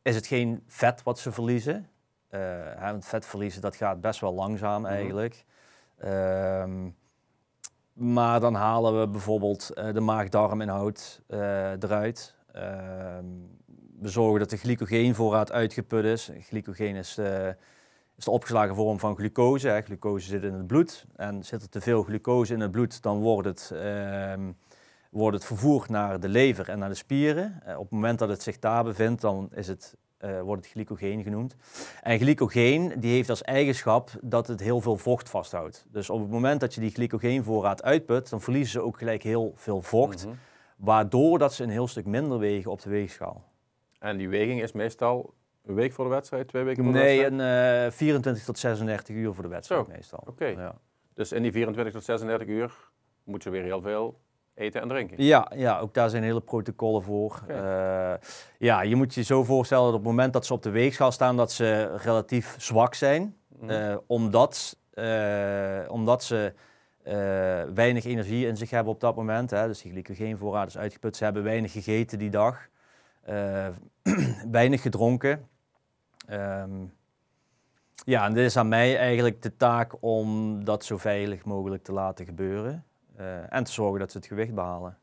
is 0.03 0.15
het 0.15 0.27
geen 0.27 0.63
vet 0.67 1.03
wat 1.03 1.19
ze 1.19 1.33
verliezen. 1.33 1.89
Hè, 2.29 2.91
want 2.91 3.07
vet 3.07 3.27
verliezen 3.27 3.61
dat 3.63 3.77
gaat 3.77 4.01
best 4.01 4.21
wel 4.21 4.35
langzaam 4.35 4.83
Mhm. 4.83 4.91
eigenlijk. 4.91 5.45
Ehm, 5.99 6.89
maar 7.93 8.41
dan 8.41 8.55
halen 8.55 9.01
we 9.01 9.09
bijvoorbeeld 9.09 9.71
eh, 9.71 9.93
de 9.93 10.01
maag-darminhoud 10.01 11.21
eh, 11.27 11.71
eruit. 11.71 12.35
Ehm, 12.53 13.25
we 14.01 14.09
zorgen 14.09 14.39
dat 14.39 14.51
de 14.51 14.57
glycogeenvoorraad 14.57 15.53
uitgeput 15.53 16.05
is. 16.05 16.31
Glycogeen 16.41 16.97
is, 16.97 17.19
eh, 17.19 17.49
is 18.17 18.25
de 18.25 18.31
opgeslagen 18.31 18.75
vorm 18.75 18.99
van 18.99 19.17
glucose. 19.17 19.69
Hè. 19.69 19.83
Glucose 19.83 20.27
zit 20.27 20.43
in 20.43 20.53
het 20.53 20.67
bloed. 20.67 21.07
En 21.17 21.45
zit 21.45 21.63
er 21.63 21.69
te 21.69 21.81
veel 21.81 22.03
glucose 22.03 22.55
in 22.55 22.61
het 22.61 22.71
bloed, 22.71 23.03
dan 23.03 23.21
wordt 23.21 23.49
het, 23.49 23.71
ehm, 23.75 24.53
wordt 25.11 25.37
het 25.37 25.47
vervoerd 25.47 25.89
naar 25.89 26.21
de 26.21 26.29
lever 26.29 26.69
en 26.69 26.79
naar 26.79 26.89
de 26.89 26.95
spieren. 26.95 27.63
Op 27.67 27.83
het 27.83 27.91
moment 27.91 28.19
dat 28.19 28.29
het 28.29 28.43
zich 28.43 28.59
daar 28.59 28.85
bevindt, 28.85 29.21
dan 29.21 29.49
is 29.55 29.69
het, 29.69 29.97
eh, 30.21 30.41
wordt 30.41 30.63
het 30.65 30.73
glycogeen 30.73 31.23
genoemd. 31.23 31.57
En 32.03 32.19
glycogeen 32.19 32.93
die 33.01 33.13
heeft 33.13 33.31
als 33.31 33.43
eigenschap 33.43 34.11
dat 34.23 34.47
het 34.47 34.61
heel 34.61 34.81
veel 34.81 34.97
vocht 34.97 35.29
vasthoudt. 35.29 35.87
Dus 35.89 36.11
op 36.11 36.21
het 36.21 36.31
moment 36.31 36.61
dat 36.61 36.75
je 36.75 36.81
die 36.81 36.91
glycogeenvoorraad 36.91 37.83
uitput, 37.83 38.31
dan 38.31 38.41
verliezen 38.41 38.71
ze 38.73 38.81
ook 38.87 38.99
gelijk 38.99 39.23
heel 39.23 39.53
veel 39.57 39.83
vocht. 39.83 40.27
Mhm. 40.27 40.35
Waardoor 40.77 41.39
dat 41.39 41.55
ze 41.55 41.63
een 41.63 41.71
heel 41.71 41.89
stuk 41.89 42.07
minder 42.07 42.39
wegen 42.39 42.71
op 42.71 42.81
de 42.83 42.91
weegschaal. 42.91 43.45
En 43.99 44.17
die 44.17 44.29
weging 44.29 44.63
is 44.63 44.73
meestal 44.73 45.35
een 45.65 45.75
week 45.75 45.93
voor 45.93 46.05
de 46.05 46.11
wedstrijd, 46.11 46.49
twee 46.49 46.63
weken 46.63 46.85
voor 46.85 46.93
de 46.93 46.99
Nee, 46.99 47.17
wedstrijd? 47.21 47.41
een 47.83 47.87
eh, 47.87 47.93
24 47.93 48.45
tot 48.45 48.59
36 48.59 49.15
uur 49.17 49.35
voor 49.35 49.43
de 49.43 49.49
wedstrijd 49.49 49.87
Zo, 49.87 49.93
meestal. 49.93 50.23
oké. 50.27 50.47
Ja. 50.47 50.75
Dus 51.15 51.33
in 51.33 51.43
die 51.43 51.53
24 51.53 51.95
tot 51.95 52.05
36 52.05 52.49
uur 52.49 52.91
moet 53.25 53.43
ze 53.43 53.51
weer 53.51 53.63
heel 53.63 53.81
veel 53.83 54.21
eten 54.61 54.81
en 54.81 54.89
drinken. 54.89 55.25
Ja, 55.25 55.53
ja, 55.55 55.79
ook 55.79 55.95
daar 55.95 56.11
zijn 56.11 56.23
hele 56.23 56.41
protocollen 56.41 57.03
voor. 57.03 57.43
Eh, 57.47 58.13
ja, 58.59 58.83
je 58.83 58.97
moet 58.97 59.15
je 59.15 59.23
zo 59.23 59.45
voorstellen 59.45 59.85
dat 59.85 59.95
op 59.95 60.01
het 60.01 60.09
moment 60.09 60.33
dat 60.33 60.47
ze 60.47 60.53
op 60.53 60.63
de 60.63 60.71
weegschaal 60.71 61.13
staan, 61.13 61.37
dat 61.37 61.53
ze 61.53 61.97
relatief 61.97 62.55
zwak 62.59 62.95
zijn. 62.95 63.37
Mhm. 63.49 63.71
Eh, 63.71 63.97
omdat, 64.07 64.77
eh, 64.91 65.81
omdat 65.89 66.25
ze 66.25 66.53
weinig 67.75 68.05
energie 68.05 68.47
in 68.47 68.57
zich 68.57 68.71
hebben 68.71 68.93
op 68.93 69.01
dat 69.01 69.17
moment. 69.17 69.51
Hè. 69.51 69.67
Dus 69.67 69.83
die 69.83 69.93
glycogeenvoorraad 69.93 70.69
is 70.69 70.79
uitgeput. 70.79 71.17
Ze 71.17 71.25
hebben 71.25 71.43
weinig 71.43 71.73
gegeten 71.73 72.19
die 72.19 72.31
dag. 72.31 72.69
Weinig 74.51 74.83
gedronken. 74.83 75.49
Ehm, 76.27 76.71
ja, 78.05 78.25
en 78.25 78.33
dit 78.33 78.45
is 78.45 78.57
aan 78.57 78.69
mij 78.69 78.99
eigenlijk 78.99 79.43
de 79.43 79.57
taak 79.57 79.93
om 80.01 80.65
dat 80.65 80.85
zo 80.85 80.97
veilig 80.97 81.45
mogelijk 81.45 81.83
te 81.83 81.93
laten 81.93 82.25
gebeuren. 82.25 82.85
Eh, 83.21 83.53
en 83.53 83.65
te 83.65 83.73
zorgen 83.73 83.99
dat 83.99 84.11
ze 84.11 84.19
het 84.19 84.27
gewicht 84.27 84.55
behalen. 84.55 84.99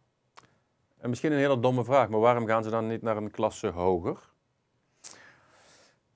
En 0.98 1.10
misschien 1.10 1.32
een 1.32 1.38
hele 1.38 1.60
domme 1.60 1.84
vraag, 1.84 2.10
maar 2.10 2.20
waarom 2.20 2.48
gaan 2.48 2.64
ze 2.64 2.70
dan 2.70 2.88
niet 2.88 3.02
naar 3.02 3.18
een 3.18 3.32
klasse 3.32 3.68
hoger? 3.68 4.18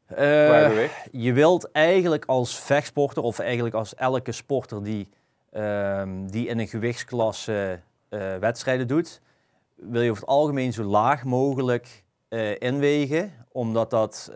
Eh, 0.06 0.90
je 1.12 1.34
wilt 1.34 1.72
eigenlijk 1.72 2.26
als 2.26 2.60
vechtsporter, 2.60 3.24
of 3.24 3.40
eigenlijk 3.40 3.76
als 3.76 3.96
elke 3.96 4.32
sporter 4.32 4.84
die, 4.84 5.10
ehm, 5.52 6.26
die 6.26 6.48
in 6.48 6.60
een 6.60 6.68
gewichtsklasse 6.68 7.80
eh, 8.10 8.36
wedstrijden 8.36 8.88
doet, 8.88 9.22
wil 9.76 10.02
je 10.02 10.10
over 10.10 10.22
het 10.22 10.32
algemeen 10.32 10.74
zo 10.74 10.84
laag 10.84 11.24
mogelijk 11.24 12.04
inwegen, 12.58 13.46
omdat 13.52 13.90
dat, 13.90 14.32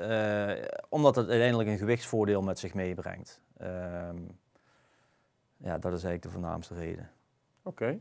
omdat 0.89 1.15
het 1.15 1.29
uiteindelijk 1.29 1.69
een 1.69 1.77
gewichtsvoordeel 1.77 2.41
met 2.41 2.59
zich 2.59 2.73
meebrengt. 2.73 3.41
Ehm, 3.57 4.17
ja, 5.57 5.77
dat 5.77 5.93
is 5.93 6.03
eigenlijk 6.03 6.21
de 6.21 6.29
voornaamste 6.29 6.73
reden. 6.73 7.09
Oké. 7.67 7.99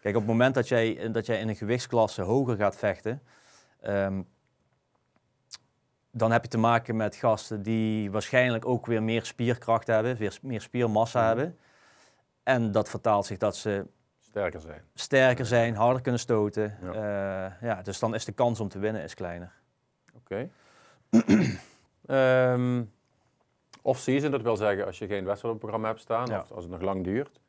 Kijk, 0.00 0.14
op 0.14 0.20
het 0.22 0.30
moment 0.30 0.54
dat 0.54 0.68
jij, 0.68 1.10
dat 1.12 1.26
jij 1.26 1.40
in 1.40 1.48
een 1.48 1.56
gewichtsklasse 1.56 2.22
hoger 2.22 2.56
gaat 2.56 2.76
vechten, 2.76 3.22
ehm, 3.80 4.22
dan 6.10 6.32
heb 6.32 6.42
je 6.42 6.48
te 6.48 6.58
maken 6.58 6.96
met 6.96 7.16
gasten 7.16 7.62
die 7.62 8.10
waarschijnlijk 8.10 8.66
ook 8.66 8.86
weer 8.86 9.02
meer 9.02 9.24
spierkracht 9.24 9.86
hebben, 9.86 10.16
weer 10.16 10.38
meer 10.42 10.60
spiermassa 10.60 11.18
Mhm. 11.18 11.28
hebben. 11.28 11.58
En 12.42 12.72
dat 12.72 12.88
vertaalt 12.88 13.26
zich 13.26 13.38
dat 13.38 13.56
ze 13.56 13.86
Sterker 14.20 14.60
zijn. 14.60 14.82
sterker 14.94 15.46
zijn, 15.46 15.74
harder 15.74 16.02
kunnen 16.02 16.20
stoten. 16.20 16.78
Ja. 16.82 16.92
Ja. 16.94 17.56
ja, 17.60 17.82
dus 17.82 17.98
dan 17.98 18.14
is 18.14 18.24
de 18.24 18.32
kans 18.32 18.60
om 18.60 18.68
te 18.68 18.78
winnen 18.78 19.02
is 19.02 19.14
kleiner. 19.14 19.52
Oké. 20.16 20.48
Ehm 22.06 22.82
Off-season, 23.84 24.30
dat 24.30 24.42
wil 24.42 24.56
zeggen 24.56 24.86
als 24.86 24.98
je 24.98 25.06
geen 25.06 25.24
wedstrijd 25.24 25.54
op 25.54 25.60
het 25.60 25.60
programma 25.60 25.88
hebt 25.88 26.00
staan, 26.00 26.26
Ja. 26.26 26.40
of 26.40 26.50
als 26.52 26.62
het 26.64 26.72
nog 26.72 26.80
lang 26.80 27.04
duurt. 27.04 27.40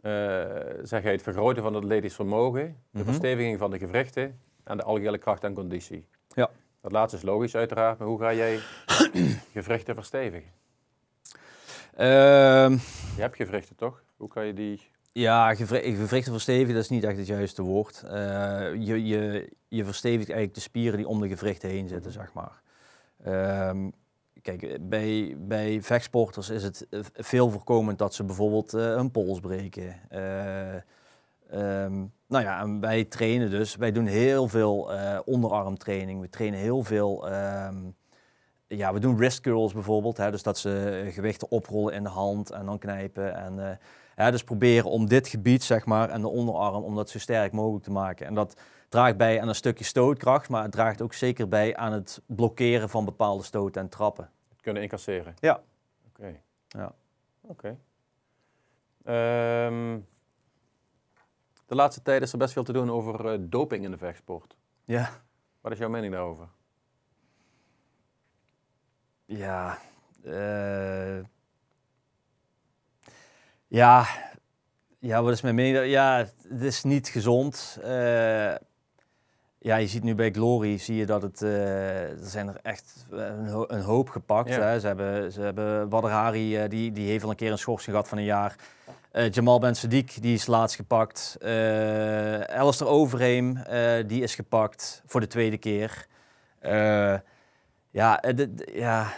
Eh, 0.00 0.44
zeg 0.82 1.02
jij 1.02 1.12
het 1.12 1.22
vergroten 1.22 1.62
van 1.62 1.74
het 1.74 1.82
atletisch 1.82 2.14
vermogen, 2.14 2.76
de 2.90 2.98
Mhm. 2.98 3.04
versteviging 3.04 3.58
van 3.58 3.70
de 3.70 3.78
gewrichten 3.78 4.40
en 4.64 4.76
de 4.76 4.82
algehele 4.82 5.18
kracht 5.18 5.44
en 5.44 5.54
conditie. 5.54 6.06
Ja. 6.34 6.50
Dat 6.80 6.92
laatste 6.92 7.16
is 7.16 7.22
logisch 7.22 7.54
uiteraard, 7.56 7.98
maar 7.98 8.08
hoe 8.08 8.18
ga 8.20 8.34
jij 8.34 8.58
gewrichten 9.52 9.94
verstevigen? 9.94 10.50
Ehm, 11.96 12.72
Je 13.16 13.20
hebt 13.20 13.36
gewrichten 13.36 13.76
toch? 13.76 14.02
Hoe 14.16 14.28
kan 14.28 14.46
je 14.46 14.52
die... 14.52 14.88
Ja, 15.12 15.54
gewri- 15.54 15.94
gewrichten 15.96 16.32
verstevigen, 16.32 16.74
dat 16.74 16.82
is 16.82 16.88
niet 16.88 17.04
echt 17.04 17.16
het 17.16 17.26
juiste 17.26 17.62
woord. 17.62 18.02
Eh, 18.02 18.12
je, 18.78 19.06
je, 19.06 19.48
je 19.68 19.84
verstevigt 19.84 20.28
eigenlijk 20.28 20.54
de 20.54 20.60
spieren 20.60 20.96
die 20.96 21.08
om 21.08 21.20
de 21.20 21.28
gewrichten 21.28 21.68
heen 21.68 21.88
zitten, 21.88 22.12
zeg 22.12 22.32
maar. 22.32 22.60
Ehm, 23.24 23.90
kijk, 24.42 24.88
bij, 24.88 25.36
bij 25.38 25.82
vechtsporters 25.82 26.50
is 26.50 26.62
het 26.62 26.86
veel 27.14 27.50
voorkomend 27.50 27.98
dat 27.98 28.14
ze 28.14 28.24
bijvoorbeeld 28.24 28.74
eh, 28.74 28.94
hun 28.94 29.10
pols 29.10 29.40
breken. 29.40 29.96
Eh, 30.08 30.74
ehm, 31.50 32.04
nou 32.26 32.44
ja, 32.44 32.78
wij 32.80 33.04
trainen 33.04 33.50
dus, 33.50 33.76
wij 33.76 33.92
doen 33.92 34.06
heel 34.06 34.48
veel 34.48 34.92
eh, 34.92 35.18
onderarmtraining. 35.24 36.20
We 36.20 36.28
trainen 36.28 36.58
heel 36.58 36.82
veel... 36.82 37.28
ehm, 37.30 37.76
ja, 38.66 38.92
we 38.92 39.00
doen 39.00 39.16
wrist 39.16 39.40
curls 39.40 39.72
bijvoorbeeld. 39.72 40.16
Hè, 40.16 40.30
dus 40.30 40.42
dat 40.42 40.58
ze 40.58 41.04
gewichten 41.12 41.50
oprollen 41.50 41.94
in 41.94 42.02
de 42.02 42.08
hand 42.08 42.50
en 42.50 42.66
dan 42.66 42.78
knijpen. 42.78 43.34
En, 43.34 43.78
hè, 44.14 44.30
dus 44.30 44.44
proberen 44.44 44.90
om 44.90 45.06
dit 45.08 45.28
gebied, 45.28 45.62
zeg 45.62 45.86
maar, 45.86 46.08
en 46.10 46.20
de 46.20 46.28
onderarm, 46.28 46.82
om 46.82 46.94
dat 46.94 47.10
zo 47.10 47.18
sterk 47.18 47.52
mogelijk 47.52 47.84
te 47.84 47.90
maken. 47.90 48.26
En 48.26 48.34
dat 48.34 48.60
draagt 48.88 49.16
bij 49.16 49.40
aan 49.40 49.48
een 49.48 49.54
stukje 49.54 49.84
stootkracht, 49.84 50.48
maar 50.48 50.62
het 50.62 50.72
draagt 50.72 51.02
ook 51.02 51.14
zeker 51.14 51.48
bij 51.48 51.76
aan 51.76 51.92
het 51.92 52.22
blokkeren 52.26 52.88
van 52.88 53.04
bepaalde 53.04 53.42
stoten 53.42 53.82
en 53.82 53.88
trappen. 53.88 54.30
kunnen 54.60 54.82
incasseren? 54.82 55.34
Ja. 55.38 55.62
Oké. 56.08 56.40
Ja. 56.68 56.94
Oké. 57.40 57.76
Ehm, 59.04 59.98
de 61.66 61.74
laatste 61.74 62.02
tijd 62.02 62.22
is 62.22 62.32
er 62.32 62.38
best 62.38 62.52
veel 62.52 62.64
te 62.64 62.72
doen 62.72 62.90
over 62.90 63.32
eh, 63.32 63.38
doping 63.40 63.84
in 63.84 63.90
de 63.90 63.98
vechtsport. 63.98 64.56
Ja. 64.84 65.10
Wat 65.60 65.72
is 65.72 65.78
jouw 65.78 65.88
mening 65.88 66.12
daarover? 66.12 66.48
Ja. 69.24 69.78
eh, 70.22 71.18
ja. 73.70 74.04
Ja, 74.98 75.22
wat 75.22 75.32
is 75.32 75.40
mijn 75.40 75.54
mening? 75.54 75.86
Ja, 75.86 76.16
het 76.48 76.62
is 76.62 76.82
niet 76.82 77.08
gezond. 77.08 77.78
Eh, 77.82 78.54
ja, 79.58 79.76
je 79.76 79.86
ziet 79.86 80.02
nu 80.02 80.14
bij 80.14 80.30
Glory, 80.30 80.78
zie 80.78 80.96
je 80.96 81.06
dat 81.06 81.22
het, 81.22 81.42
eh, 81.42 82.02
er 82.10 82.16
zijn 82.20 82.48
er 82.48 82.58
echt 82.62 83.06
een, 83.10 83.46
ho- 83.48 83.64
een 83.68 83.80
hoop 83.82 84.08
gepakt. 84.08 84.48
Ja. 84.48 84.60
Hè. 84.60 84.80
Ze 84.80 84.86
hebben, 84.86 85.32
ze 85.32 85.40
hebben 85.40 85.88
Badr 85.88 86.06
Hari, 86.06 86.56
eh, 86.56 86.68
die, 86.68 86.92
die 86.92 87.08
heeft 87.08 87.24
al 87.24 87.30
een 87.30 87.36
keer 87.36 87.50
een 87.52 87.58
schorsing 87.58 87.90
gehad 87.90 88.08
van 88.08 88.18
een 88.18 88.24
jaar. 88.24 88.54
Eh, 89.10 89.30
Jamal 89.30 89.58
Ben 89.58 89.74
Sadiq, 89.76 90.14
die 90.20 90.34
is 90.34 90.46
laatst 90.46 90.76
gepakt. 90.76 91.36
Eh 91.40 92.40
Alistair 92.40 92.90
Overeem, 92.90 93.56
eh, 93.56 93.92
die 94.06 94.22
is 94.22 94.34
gepakt 94.34 95.02
voor 95.06 95.20
de 95.20 95.26
tweede 95.26 95.58
keer. 95.58 96.06
Eh, 96.58 97.14
ja, 97.90 98.20
eh, 98.22 98.46
ja, 98.74 99.12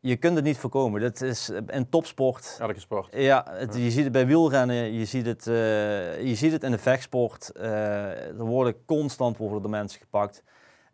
je 0.00 0.16
kunt 0.16 0.36
het 0.36 0.44
niet 0.44 0.58
voorkomen. 0.58 1.00
Dat 1.00 1.20
is 1.20 1.50
een 1.66 1.88
topsport. 1.88 2.56
Elke 2.60 2.80
sport. 2.80 3.08
Ja, 3.14 3.46
het, 3.50 3.74
je 3.74 3.90
ziet 3.90 4.02
het 4.02 4.12
bij 4.12 4.26
wielrennen, 4.26 4.92
je 4.92 5.04
ziet 5.04 5.26
het, 5.26 5.46
eh, 5.46 6.22
je 6.26 6.34
ziet 6.34 6.52
het 6.52 6.62
in 6.62 6.70
de 6.70 6.78
vechtsport. 6.78 7.50
Eh, 7.50 8.28
er 8.28 8.44
worden 8.44 8.84
constant 8.84 9.36
worden 9.36 9.62
de 9.62 9.68
mensen 9.68 10.00
gepakt. 10.00 10.42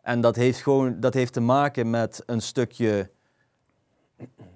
En 0.01 0.21
dat 0.21 0.35
heeft 0.35 0.61
gewoon 0.61 0.99
dat 0.99 1.13
heeft 1.13 1.33
te 1.33 1.39
maken 1.39 1.89
met 1.89 2.23
een 2.25 2.41
stukje 2.41 3.09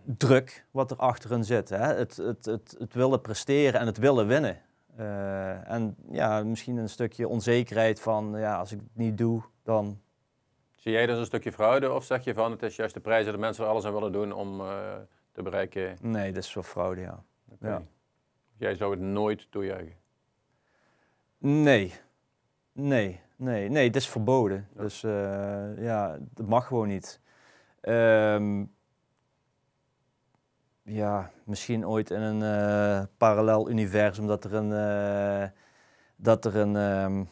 druk 0.04 0.66
wat 0.72 0.92
er 0.92 0.98
achterin 0.98 1.44
zit. 1.44 1.70
Hè? 1.70 1.94
Het, 1.94 2.18
het, 2.18 2.46
het, 2.46 2.76
het 2.80 2.94
willen 2.94 3.22
presteren 3.22 3.80
en 3.80 3.86
het 3.86 3.98
willen 3.98 4.28
winnen. 4.28 4.62
Eh, 4.96 5.72
en 5.72 5.96
ja, 6.12 6.44
misschien 6.44 6.78
een 6.78 6.90
stukje 6.90 7.28
onzekerheid 7.28 8.00
van 8.00 8.34
ja, 8.38 8.58
als 8.58 8.72
ik 8.72 8.80
het 8.80 8.98
niet 8.98 9.18
doe, 9.18 9.42
dan 9.64 10.00
Zie 10.80 10.92
jij 10.92 11.06
dus 11.06 11.18
een 11.18 11.26
stukje 11.26 11.52
fraude 11.52 11.92
of 11.92 12.04
zeg 12.04 12.24
je 12.24 12.34
van 12.34 12.52
het 12.52 12.64
is 12.64 12.76
juist 12.76 12.94
de 12.94 13.00
prijs 13.00 13.26
dat 13.26 13.34
de 13.34 13.40
mensen 13.40 13.64
er 13.64 13.70
alles 13.70 13.86
aan 13.86 13.94
willen 13.94 14.12
doen 14.12 14.32
om 14.32 14.62
eh, 14.62 14.96
te 15.32 15.42
bereiken? 15.42 15.98
nee, 16.02 16.32
dat 16.32 16.44
is 16.44 16.54
wel 16.54 16.64
fraude, 16.64 17.02
ja. 17.02 17.24
Ja. 17.60 17.84
Jij 18.58 18.76
zou 18.76 18.92
het 18.92 19.00
nooit 19.00 19.52
toejuichen. 19.52 19.98
Nee. 21.38 21.94
Nee, 22.72 23.22
nee, 23.36 23.70
nee, 23.70 23.88
het 23.88 23.96
is 23.96 24.10
verboden. 24.10 24.68
Ja. 24.76 24.82
Dus 24.82 25.04
eh, 25.04 25.84
ja, 25.84 26.18
dat 26.34 26.48
mag 26.48 26.68
gewoon 26.68 26.88
niet. 26.88 27.22
Ehm, 27.82 28.66
ja, 30.84 31.32
misschien 31.44 31.88
ooit 31.88 32.10
in 32.10 32.22
een 32.22 32.44
eh, 32.44 33.06
parallel 33.18 33.70
universum 33.70 34.28
dat 34.28 34.44
er 34.44 34.54
een, 34.54 35.52
dat 36.16 36.46
er 36.46 36.56
een, 36.56 36.76
ehm, 36.76 37.20
eh, 37.20 37.26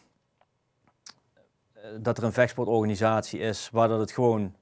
dat 2.02 2.18
er 2.18 2.24
een 2.24 2.34
vechtsportorganisatie 2.34 3.40
is 3.40 3.70
waar 3.72 3.88
dat 3.88 4.00
het 4.00 4.12
gewoon 4.12 4.56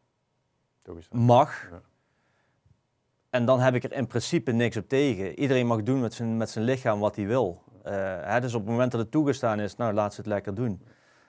mag. 1.12 1.70
Ja. 1.72 1.82
En 3.30 3.46
dan 3.46 3.60
heb 3.60 3.76
ik 3.76 3.84
er 3.84 3.94
in 3.94 4.08
principe 4.08 4.52
niks 4.52 4.78
op 4.78 4.88
tegen. 4.88 5.40
Iedereen 5.40 5.68
mag 5.68 5.84
doen 5.84 6.00
met 6.00 6.14
zijn, 6.14 6.38
met 6.38 6.50
zijn 6.50 6.66
lichaam 6.66 7.00
wat 7.00 7.16
hij 7.16 7.28
wil. 7.28 7.64
Eh, 7.84 7.94
hè, 8.22 8.42
dus 8.42 8.54
op 8.54 8.62
het 8.62 8.70
moment 8.70 8.92
dat 8.92 9.02
het 9.02 9.12
toegestaan 9.12 9.60
is, 9.60 9.76
nou 9.76 9.94
laat 9.94 10.14
ze 10.14 10.22
het 10.22 10.30
lekker 10.30 10.56
doen. 10.56 10.82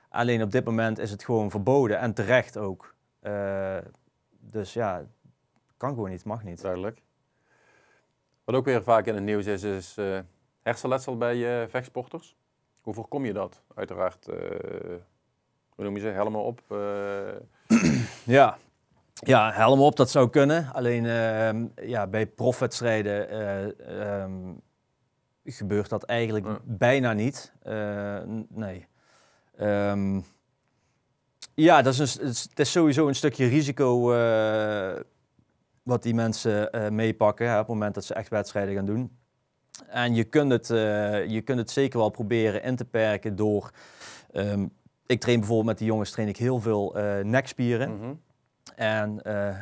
Alleen 0.09 0.43
op 0.43 0.51
dit 0.51 0.65
moment 0.65 0.99
is 0.99 1.11
het 1.11 1.25
gewoon 1.25 1.51
verboden 1.51 1.99
en 1.99 2.15
terecht 2.15 2.57
ook. 2.57 2.95
Eh, 3.21 3.77
dus 4.31 4.73
ja, 4.73 5.05
kan 5.77 5.95
gewoon 5.95 6.11
niet, 6.11 6.25
mag 6.25 6.45
niet. 6.45 6.63
Duidelijk. 6.63 7.03
Wat 8.45 8.55
ook 8.55 8.65
weer 8.65 8.83
vaak 8.83 9.07
in 9.07 9.15
het 9.15 9.25
nieuws 9.25 9.47
is, 9.47 9.63
is 9.63 9.97
eh, 9.97 10.19
hersenletsel 10.63 11.17
bij 11.17 11.63
eh, 11.63 11.69
vechtsporters. 11.69 12.37
Hoe 12.81 12.95
voorkom 12.95 13.25
je 13.25 13.33
dat? 13.33 13.63
Uiteraard, 13.75 14.29
eh, 14.29 14.37
hoe 15.77 15.85
noem 15.85 15.95
je 15.95 16.01
ze, 16.01 16.09
helmen 16.09 16.41
op. 16.45 16.61
eh, 16.69 17.79
Ja. 18.37 18.57
Ja, 19.15 19.53
helm 19.53 19.81
op, 19.81 19.97
dat 19.97 20.11
zou 20.11 20.31
kunnen. 20.31 20.73
Alleen 20.73 21.07
ehm, 21.07 21.67
ja, 21.89 22.07
bij 22.07 22.27
profwedstrijden 22.27 23.29
ehm, 23.79 24.53
gebeurt 25.45 25.89
dat 25.89 26.03
eigenlijk 26.05 26.47
Ja. 26.47 26.59
bijna 26.65 27.13
niet. 27.13 27.53
Eh, 27.63 28.19
nee. 28.49 28.87
Ehm, 29.57 30.21
ja, 31.55 31.83
dat 31.83 31.93
is 31.99 32.19
een, 32.19 32.27
het 32.27 32.59
is- 32.59 32.71
sowieso 32.73 33.09
een 33.09 33.15
stukje 33.15 33.47
risico 33.47 34.01
wat 35.83 36.03
die 36.03 36.15
mensen 36.15 36.71
meepakken 36.95 37.47
hè, 37.47 37.53
op 37.53 37.59
het 37.59 37.69
moment 37.69 37.95
dat 37.95 38.05
ze 38.05 38.15
echt 38.15 38.29
wedstrijden 38.29 38.75
gaan 38.75 38.87
doen. 38.87 39.19
En 39.89 40.15
je 40.15 40.25
kunt 40.25 40.53
het, 40.53 40.67
je 41.31 41.41
kunt 41.45 41.59
het 41.59 41.71
zeker 41.71 41.99
wel 41.99 42.11
proberen 42.11 42.63
in 42.63 42.77
te 42.77 42.85
perken 42.85 43.37
door... 43.37 43.71
ik 45.07 45.21
train 45.21 45.39
bijvoorbeeld 45.39 45.69
met 45.69 45.79
die 45.79 45.87
jongens 45.87 46.11
train 46.11 46.29
ik 46.29 46.37
heel 46.37 46.61
veel 46.61 46.97
eh, 46.97 47.25
nekspieren. 47.25 47.97
mhm. 47.97 48.15
En 48.75 49.23
eh, 49.23 49.61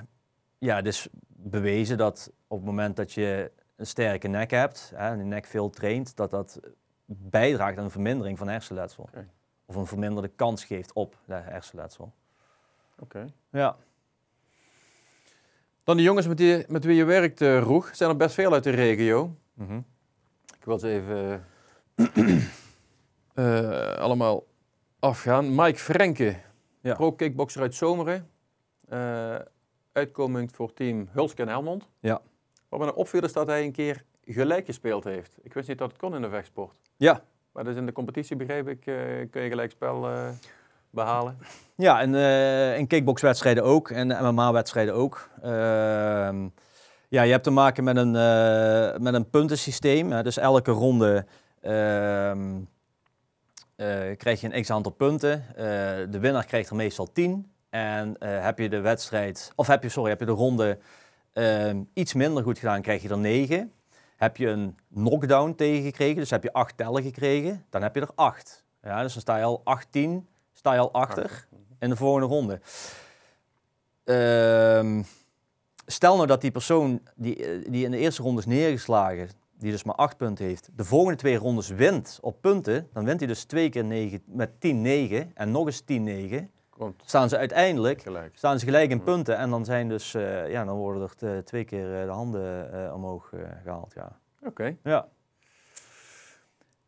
ja, 0.59 0.77
het 0.77 0.87
is 0.87 1.09
bewezen 1.29 1.97
dat 1.97 2.33
op 2.47 2.57
het 2.57 2.67
moment 2.67 2.97
dat 2.97 3.13
je 3.13 3.51
een 3.77 3.87
sterke 3.87 4.29
nek 4.29 4.51
hebt, 4.51 4.93
hè, 4.95 5.09
en 5.09 5.19
de 5.19 5.25
nek 5.25 5.47
veel 5.47 5.71
traint, 5.71 6.17
dat 6.17 6.31
dat 6.31 6.61
bijdraagt 7.07 7.79
aan 7.79 7.85
een 7.85 7.91
vermindering 7.91 8.39
van 8.39 8.49
hersenletsel. 8.49 9.09
Of 9.67 9.77
een 9.77 9.87
verminderde 9.87 10.29
kans 10.29 10.65
geeft 10.65 10.93
op 10.93 11.17
hersenletsel. 11.27 12.13
Oké. 12.99 13.27
Ja. 13.51 13.77
Dan 15.85 15.97
de 15.97 16.03
jongens 16.03 16.27
met, 16.27 16.37
die, 16.37 16.65
met 16.69 16.85
wie 16.85 16.97
je 16.97 17.05
werkt, 17.05 17.41
eh 17.41 17.61
Roeg, 17.61 17.91
zijn 17.93 18.11
er 18.11 18.17
best 18.17 18.35
veel 18.35 18.53
uit 18.53 18.65
de 18.65 18.71
regio. 18.71 19.37
Mhm. 19.55 19.81
Ik 20.59 20.65
wil 20.65 20.79
ze 20.79 20.89
even 20.89 21.45
eh, 23.35 23.97
allemaal 24.05 24.45
afgaan. 25.05 25.55
Mike 25.55 25.79
Frenke, 25.79 26.37
Ja. 26.81 26.95
pro-kickboxer 26.95 27.61
uit 27.61 27.75
Zomeren. 27.75 28.29
Eh 28.89 29.35
uitkomend 29.93 30.53
voor 30.53 30.73
team 30.73 31.09
Hulske 31.13 31.43
en 31.43 31.49
Helmond. 31.49 31.89
Ja. 32.01 32.21
Wat 32.69 32.79
me 32.79 32.85
nou 32.85 32.99
opviel 32.99 33.23
is 33.23 33.33
dat 33.33 33.47
hij 33.47 33.65
een 33.65 33.73
keer 33.73 34.05
gelijk 34.25 34.67
gespeeld 34.67 35.05
heeft. 35.05 35.37
Ik 35.43 35.55
wist 35.55 35.69
niet 35.69 35.79
dat 35.79 35.89
het 35.91 36.01
kon 36.01 36.15
in 36.15 36.23
de 36.23 36.29
vechtsport. 36.29 36.75
Ja. 36.97 37.23
Maar 37.53 37.65
dus 37.65 37.77
in 37.77 37.87
de 37.87 37.93
competitie 37.93 38.37
begreep 38.37 38.69
ik, 38.69 38.87
eh, 38.87 38.95
kun 39.31 39.43
je 39.43 39.49
gelijk 39.49 39.71
spel 39.71 40.09
eh, 40.09 40.29
behalen. 40.91 41.39
Ja, 41.77 42.01
en 42.01 42.15
in 42.79 42.87
kickboxwedstrijden 42.87 43.65
ook 43.65 43.91
en 43.91 44.07
MMA-wedstrijden 44.07 44.95
ook. 44.95 45.29
Ehm, 45.43 46.49
ja, 47.09 47.23
je 47.23 47.31
hebt 47.31 47.45
te 47.45 47.51
maken 47.51 47.85
met 47.85 47.97
een, 47.97 48.11
met 49.03 49.15
een 49.15 49.31
puntensysteem. 49.31 50.23
Dus 50.23 50.37
elke 50.37 50.71
ronde 50.71 51.27
ehm, 51.61 52.57
eh, 52.57 52.73
krijg 54.17 54.41
je 54.41 54.55
een 54.55 54.63
x-aantal 54.63 54.93
punten. 54.93 55.45
Eh, 55.49 55.65
de 56.11 56.19
winnaar 56.21 56.47
krijgt 56.47 56.71
er 56.71 56.77
meestal 56.77 57.13
10. 57.13 57.53
En 57.71 58.17
eh, 58.19 58.43
heb 58.43 58.59
je 58.59 58.69
de 58.69 58.81
wedstrijd, 58.81 59.53
of 59.55 59.67
heb 59.67 59.83
je, 59.83 59.89
sorry, 59.89 60.11
heb 60.11 60.21
je 60.21 60.27
de 60.27 60.33
ronde 60.33 60.79
ehm, 61.33 61.83
iets 61.93 62.15
minder 62.15 62.43
goed 62.43 62.59
gedaan, 62.59 62.83
krijg 62.83 63.03
je 63.03 63.09
er 63.09 63.19
9. 63.19 63.73
Heb 64.17 64.37
je 64.37 64.49
een 64.49 64.77
knockdown 64.95 65.55
tegengekregen, 65.55 66.17
dus 66.17 66.31
heb 66.31 66.43
je 66.43 66.53
8 66.53 66.77
tellen 66.77 67.03
gekregen, 67.03 67.65
dan 67.71 67.83
heb 67.83 67.95
je 67.95 68.01
er 68.01 68.11
8. 68.15 68.65
Ja, 68.83 69.03
dus 69.03 69.13
dan 69.13 69.23
sta 69.23 69.37
je 69.37 69.45
al 69.45 69.61
18, 69.65 70.29
sta 70.53 70.73
je 70.73 70.79
al 70.79 70.93
achter 70.93 71.47
in 71.79 71.89
de 71.89 71.97
volgende 71.97 72.27
ronde. 72.27 72.61
Ehm, 74.05 75.03
stel 75.87 76.15
nou 76.15 76.27
dat 76.27 76.41
die 76.41 76.51
persoon 76.51 77.01
die, 77.15 77.47
eh, 77.47 77.65
die 77.71 77.85
in 77.85 77.91
de 77.91 77.99
eerste 77.99 78.23
ronde 78.23 78.41
is 78.41 78.47
neergeslagen, 78.47 79.31
die 79.65 79.73
dus 79.73 79.85
maar 79.85 79.95
acht 79.95 80.17
punten 80.17 80.45
heeft, 80.45 80.69
de 80.77 80.85
volgende 80.85 81.17
twee 81.19 81.37
rondes 81.37 81.69
wint 81.69 82.19
op 82.23 82.41
punten, 82.41 82.89
dan 82.93 83.05
wint 83.05 83.19
hij 83.19 83.29
dus 83.29 83.45
twee 83.45 83.69
keer 83.69 83.85
9, 83.85 84.23
met 84.27 84.51
10-9 84.51 85.33
en 85.35 85.51
nog 85.51 85.67
eens 85.67 85.83
10-9. 85.83 86.45
Komt 86.71 87.03
Staan 87.05 87.29
ze 87.29 87.37
uiteindelijk 87.39 88.03
gelijk. 88.03 88.37
staan 88.37 88.59
ze 88.59 88.65
gelijk 88.65 88.91
in 88.91 89.03
punten 89.03 89.37
en 89.37 89.51
dan 89.51 89.65
zijn 89.65 89.89
dus 89.89 90.15
eh, 90.15 90.51
ja, 90.51 90.65
dan 90.65 90.77
worden 90.77 91.03
er 91.03 91.15
te- 91.17 91.43
twee 91.45 91.65
keer 91.65 92.01
eh, 92.01 92.05
de 92.07 92.11
handen 92.13 92.73
eh, 92.87 92.95
omhoog 92.95 93.33
eh, 93.33 93.41
gehaald. 93.63 93.93
Ja. 93.95 94.19
Oké. 94.47 94.77
Ja. 94.83 95.09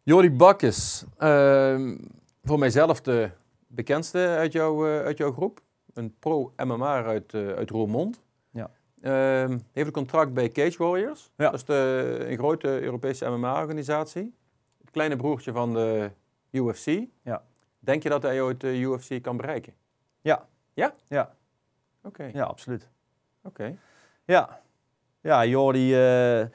Jordi 0.02 0.30
Bakkes, 0.30 1.04
ehm, 1.18 1.96
voor 2.44 2.58
mijzelf 2.58 3.00
de 3.00 3.30
bekendste 3.66 4.18
uit, 4.18 4.52
jouw 4.52 4.86
eh, 4.86 5.04
uit 5.04 5.18
jouw 5.18 5.32
groep. 5.32 5.60
Een 5.94 6.14
pro-MMA 6.18 7.04
uit, 7.04 7.34
eh, 7.34 7.48
uit 7.48 7.70
Roermond. 7.70 8.20
Ja. 8.50 8.70
Ehm, 9.07 9.59
heeft 9.73 9.87
een 9.87 9.92
contract 9.92 10.35
bij 10.35 10.49
Cage 10.49 10.79
Warriors. 10.79 11.31
Ja. 11.37 11.45
Dat 11.45 11.55
is 11.55 11.64
de, 11.64 12.16
een 12.29 12.38
grote 12.38 12.81
Europese 12.81 13.29
MMA-organisatie. 13.29 14.35
Het 14.81 14.90
kleine 14.90 15.16
broertje 15.16 15.53
van 15.53 15.75
de 15.75 16.11
UFC. 16.51 17.01
Ja. 17.23 17.42
Denk 17.79 18.03
je 18.03 18.09
dat 18.09 18.23
hij 18.23 18.40
ooit 18.40 18.61
de 18.61 18.79
UFC 18.79 19.23
kan 19.23 19.37
bereiken? 19.37 19.73
Ja. 20.21 20.47
Ja? 20.75 20.95
Ja. 21.09 21.35
Oké. 22.03 22.31
ja, 22.33 22.45
absoluut. 22.45 22.88
Oké. 23.42 23.79
Ja, 24.25 24.61
ja 25.21 25.45
Jordi, 25.45 25.95
eh 25.95 26.47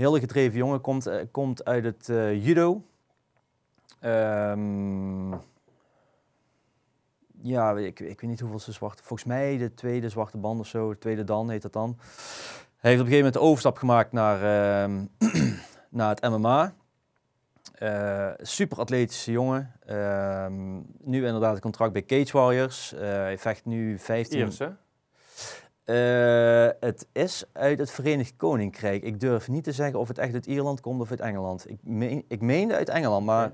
hele 0.00 0.20
gedreven 0.20 0.58
jongen, 0.58 0.80
komt, 0.80 1.06
eh, 1.06 1.24
komt 1.30 1.64
uit 1.64 1.84
het 1.84 2.08
eh, 2.08 2.44
judo. 2.44 2.82
Ehm, 4.00 5.32
ja, 7.42 7.76
ik, 7.76 8.00
ik 8.00 8.20
weet 8.20 8.30
niet 8.30 8.40
hoeveel 8.40 8.58
ze 8.58 8.72
zwarte, 8.72 9.02
volgens 9.02 9.28
mij 9.28 9.56
de 9.56 9.74
tweede 9.74 10.08
zwarte 10.08 10.38
band 10.38 10.60
of 10.60 10.66
zo, 10.66 10.90
de 10.90 10.98
tweede 10.98 11.24
dan 11.24 11.50
heet 11.50 11.62
dat 11.62 11.72
dan. 11.72 11.96
Hij 12.76 12.90
heeft 12.90 13.02
op 13.02 13.06
een 13.06 13.12
gegeven 13.12 13.16
moment 13.16 13.34
de 13.34 13.40
overstap 13.40 13.76
gemaakt 13.76 14.12
naar, 14.12 14.42
ehm, 14.82 15.04
naar 15.98 16.08
het 16.08 16.30
MMA. 16.30 16.74
Eh, 17.72 18.30
super 18.38 18.78
atletische 18.78 19.30
jongen. 19.30 19.72
Ehm, 19.86 20.76
nu 20.98 21.26
inderdaad 21.26 21.54
een 21.54 21.60
contract 21.60 21.92
bij 21.92 22.04
Cage 22.04 22.38
Warriors. 22.38 22.92
Eh, 22.92 23.00
hij 23.00 23.38
vecht 23.38 23.64
nu 23.64 23.98
15... 23.98 24.38
Iers, 24.38 24.58
hè? 24.58 24.68
Eh, 25.84 26.72
het 26.80 27.06
is 27.12 27.44
uit 27.52 27.78
het 27.78 27.90
Verenigd 27.90 28.36
Koninkrijk. 28.36 29.02
Ik 29.02 29.20
durf 29.20 29.48
niet 29.48 29.64
te 29.64 29.72
zeggen 29.72 29.98
of 29.98 30.08
het 30.08 30.18
echt 30.18 30.34
uit 30.34 30.46
Ierland 30.46 30.80
komt 30.80 31.00
of 31.00 31.10
uit 31.10 31.20
Engeland. 31.20 31.70
Ik, 31.70 31.78
meen, 31.82 32.24
ik 32.28 32.40
meende 32.40 32.74
uit 32.74 32.88
Engeland, 32.88 33.26
maar. 33.26 33.52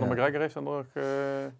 Conor. 0.00 0.14
McGregor 0.16 0.40
heeft 0.40 0.54
dan 0.54 0.64
nog... 0.64 0.84
eh, 0.92 1.04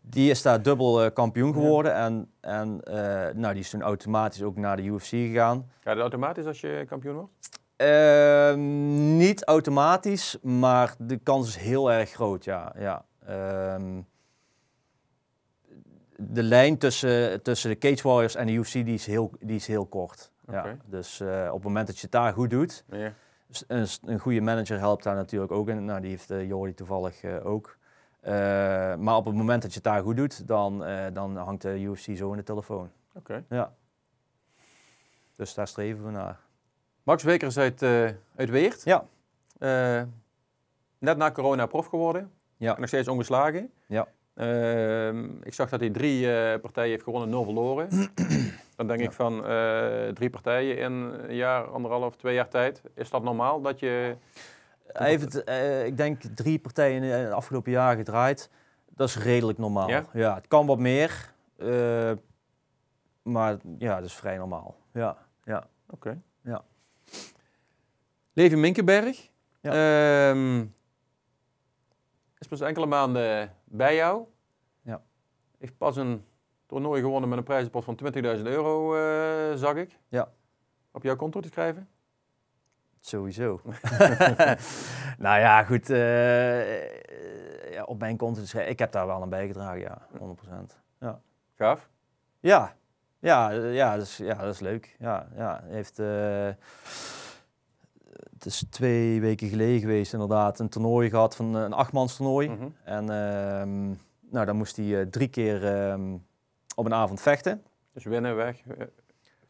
die 0.01 0.31
is 0.31 0.43
daar 0.43 0.63
dubbel 0.63 1.03
eh, 1.05 1.13
kampioen 1.13 1.53
geworden. 1.53 1.95
En, 1.95 2.31
en 2.41 2.81
eh, 2.85 3.35
nou, 3.35 3.53
die 3.53 3.63
is 3.63 3.71
toen 3.71 3.83
automatisch 3.83 4.43
ook 4.43 4.57
naar 4.57 4.77
de 4.77 4.83
UFC 4.83 5.07
gegaan. 5.07 5.71
Ga 5.81 5.91
je 5.91 5.97
dat 5.97 5.99
automatisch 5.99 6.47
als 6.47 6.61
je 6.61 6.85
kampioen 6.89 7.15
wordt? 7.15 7.33
Ehm, 7.77 9.17
niet 9.17 9.45
automatisch, 9.45 10.39
maar 10.43 10.95
de 10.99 11.17
kans 11.17 11.49
is 11.49 11.57
heel 11.57 11.93
erg 11.93 12.11
groot, 12.11 12.45
ja. 12.45 12.73
ja. 12.79 13.05
Ehm, 13.27 14.01
de 16.17 16.43
lijn 16.43 16.79
tussen, 16.79 17.43
tussen 17.43 17.71
de 17.71 17.79
Cage 17.79 18.09
Warriors 18.09 18.35
en 18.35 18.47
de 18.47 18.53
UFC 18.53 18.73
die 18.73 18.95
is 18.95 19.07
heel, 19.07 19.31
die 19.41 19.57
is 19.57 19.67
heel 19.67 19.87
kort. 19.87 20.31
Ja. 20.51 20.77
Dus 20.85 21.21
op 21.21 21.55
het 21.55 21.63
moment 21.63 21.87
dat 21.87 21.97
je 21.97 22.03
het 22.03 22.13
daar 22.13 22.33
goed 22.33 22.51
doet, 22.51 22.85
Ja. 22.91 23.13
Een, 23.67 23.87
een 24.05 24.19
goede 24.19 24.41
manager 24.41 24.79
helpt 24.79 25.03
daar 25.03 25.15
natuurlijk 25.15 25.53
ook 25.53 25.69
in. 25.69 25.85
Nou, 25.85 26.01
die 26.01 26.11
heeft 26.11 26.29
Jordi 26.49 26.75
toevallig 26.75 27.25
ook. 27.25 27.77
Eh, 28.27 28.33
maar 28.97 29.17
op 29.17 29.25
het 29.25 29.35
moment 29.35 29.63
dat 29.63 29.71
je 29.71 29.77
het 29.77 29.85
daar 29.85 30.03
goed 30.03 30.17
doet, 30.17 30.49
dan, 30.49 30.85
eh, 30.85 31.05
dan 31.13 31.37
hangt 31.37 31.63
de 31.63 31.81
UFC 31.81 32.17
zo 32.17 32.31
in 32.31 32.37
de 32.37 32.43
telefoon. 32.43 32.91
Oké. 33.15 33.45
Ja. 33.49 33.73
Dus 35.37 35.55
daar 35.55 35.69
streven 35.69 36.05
we 36.05 36.11
naar. 36.11 36.39
Max 37.03 37.23
Wekers 37.23 37.59
uit, 37.59 37.83
eh 37.83 38.05
uit 38.37 38.51
Weert. 38.51 38.83
Ja. 38.85 39.05
Net 40.99 41.17
na 41.17 41.31
corona 41.31 41.67
prof 41.67 41.87
geworden. 41.87 42.31
Ja. 42.57 42.77
Nog 42.79 42.89
steeds 42.89 43.09
ongeslagen. 43.09 43.71
Ja. 43.87 44.07
Ehm, 44.35 45.25
ik 45.43 45.55
zag 45.55 45.69
dat 45.69 45.81
hij 45.81 45.91
drie 45.91 46.29
partijen 46.59 46.91
heeft 46.91 47.03
gewonnen, 47.05 47.29
nul 47.29 47.45
verloren. 47.45 47.89
Dan 48.77 48.87
denk 48.87 49.01
Ja. 49.01 49.07
ik 49.07 49.13
van 49.13 49.43
drie 50.15 50.31
partijen 50.31 50.79
in 50.79 50.93
een 50.93 51.35
jaar, 51.35 51.65
anderhalf, 51.65 52.17
twee 52.17 52.35
jaar 52.35 52.49
tijd. 52.49 52.83
Is 52.95 53.11
dat 53.11 53.23
normaal 53.23 53.61
dat 53.61 53.81
je... 53.81 54.17
Hij 54.93 55.09
heeft 55.09 55.33
het, 55.33 55.45
eh, 55.45 55.87
ik 55.87 55.97
denk, 55.97 56.23
drie 56.23 56.59
partijen 56.59 57.03
in 57.03 57.11
het 57.11 57.33
afgelopen 57.33 57.73
jaar 57.73 57.97
gedraaid. 57.97 58.51
Dat 58.89 59.09
is 59.09 59.19
redelijk 59.19 59.59
normaal. 59.59 59.89
Ja? 59.89 60.35
het 60.35 60.47
kan 60.49 60.67
wat 60.67 60.79
meer. 60.79 61.35
eh, 61.57 62.13
maar 63.23 63.57
ja, 63.79 63.97
dat 63.97 64.05
is 64.05 64.15
vrij 64.15 64.37
normaal. 64.37 64.77
Ja, 64.93 65.17
ja. 65.45 65.67
Oké. 65.91 66.23
Ja. 66.43 66.65
Levi 68.33 68.57
Minkenberg. 68.57 69.31
Ja. 69.61 69.73
Ehm, 70.31 70.65
is 72.39 72.49
pas 72.49 72.61
enkele 72.61 72.87
maanden 72.87 73.53
bij 73.65 73.95
jou. 73.95 74.25
Ja. 74.83 75.03
Heeft 75.59 75.77
pas 75.77 75.97
een 75.97 76.25
toernooi 76.67 77.01
gewonnen 77.03 77.29
met 77.29 77.39
een 77.39 77.45
prijzenpot 77.45 77.85
van 77.85 77.95
20.000 77.95 78.47
euro, 78.47 78.95
eh, 78.97 79.57
zag 79.57 79.75
ik. 79.75 79.99
Ja. 80.09 80.33
Op 80.91 81.03
jouw 81.03 81.17
konto 81.17 81.41
te 81.41 81.49
schrijven? 81.49 81.89
Sowieso. 83.07 83.61
nou 85.27 85.41
ja, 85.41 85.65
goed. 85.65 85.91
eh, 85.91 87.73
ja, 87.73 87.83
op 87.85 87.99
mijn 87.99 88.19
schrijven. 88.35 88.71
Ik 88.71 88.79
heb 88.79 88.93
daar 88.93 89.07
wel 89.07 89.23
aan 89.23 89.29
bijgedragen, 89.29 89.81
ja. 89.81 90.07
100%. 90.19 91.19
Gaaf. 91.55 91.89
Ja, 92.41 92.75
ja, 93.19 93.53
eh, 93.53 93.75
ja, 93.75 93.97
dat 93.97 94.07
is, 94.07 94.17
ja, 94.17 94.35
dat 94.35 94.55
is 94.55 94.61
leuk. 94.61 94.97
Ja, 94.99 95.29
ja. 95.37 95.61
Heeft, 95.65 95.99
eh, 95.99 96.49
het 98.33 98.45
is 98.45 98.65
twee 98.71 99.21
weken 99.21 99.49
geleden 99.49 99.81
geweest, 99.81 100.13
inderdaad. 100.13 100.59
Een 100.59 100.69
toernooi 100.69 101.11
gehad 101.11 101.37
van 101.37 101.55
een 101.55 101.73
achtmans 101.73 102.17
toernooi. 102.17 102.49
Mhm. 102.49 102.69
En 102.85 103.11
ehm, 103.11 103.87
nou, 104.31 104.47
dan 104.47 104.57
moest 104.57 104.77
hij 104.77 105.01
eh, 105.01 105.07
drie 105.07 105.29
keer 105.29 105.65
ehm, 105.77 106.17
op 106.75 106.85
een 106.85 106.95
avond 106.95 107.21
vechten. 107.21 107.63
Dus 107.93 108.05
winnen, 108.05 108.37
weg. 108.37 108.63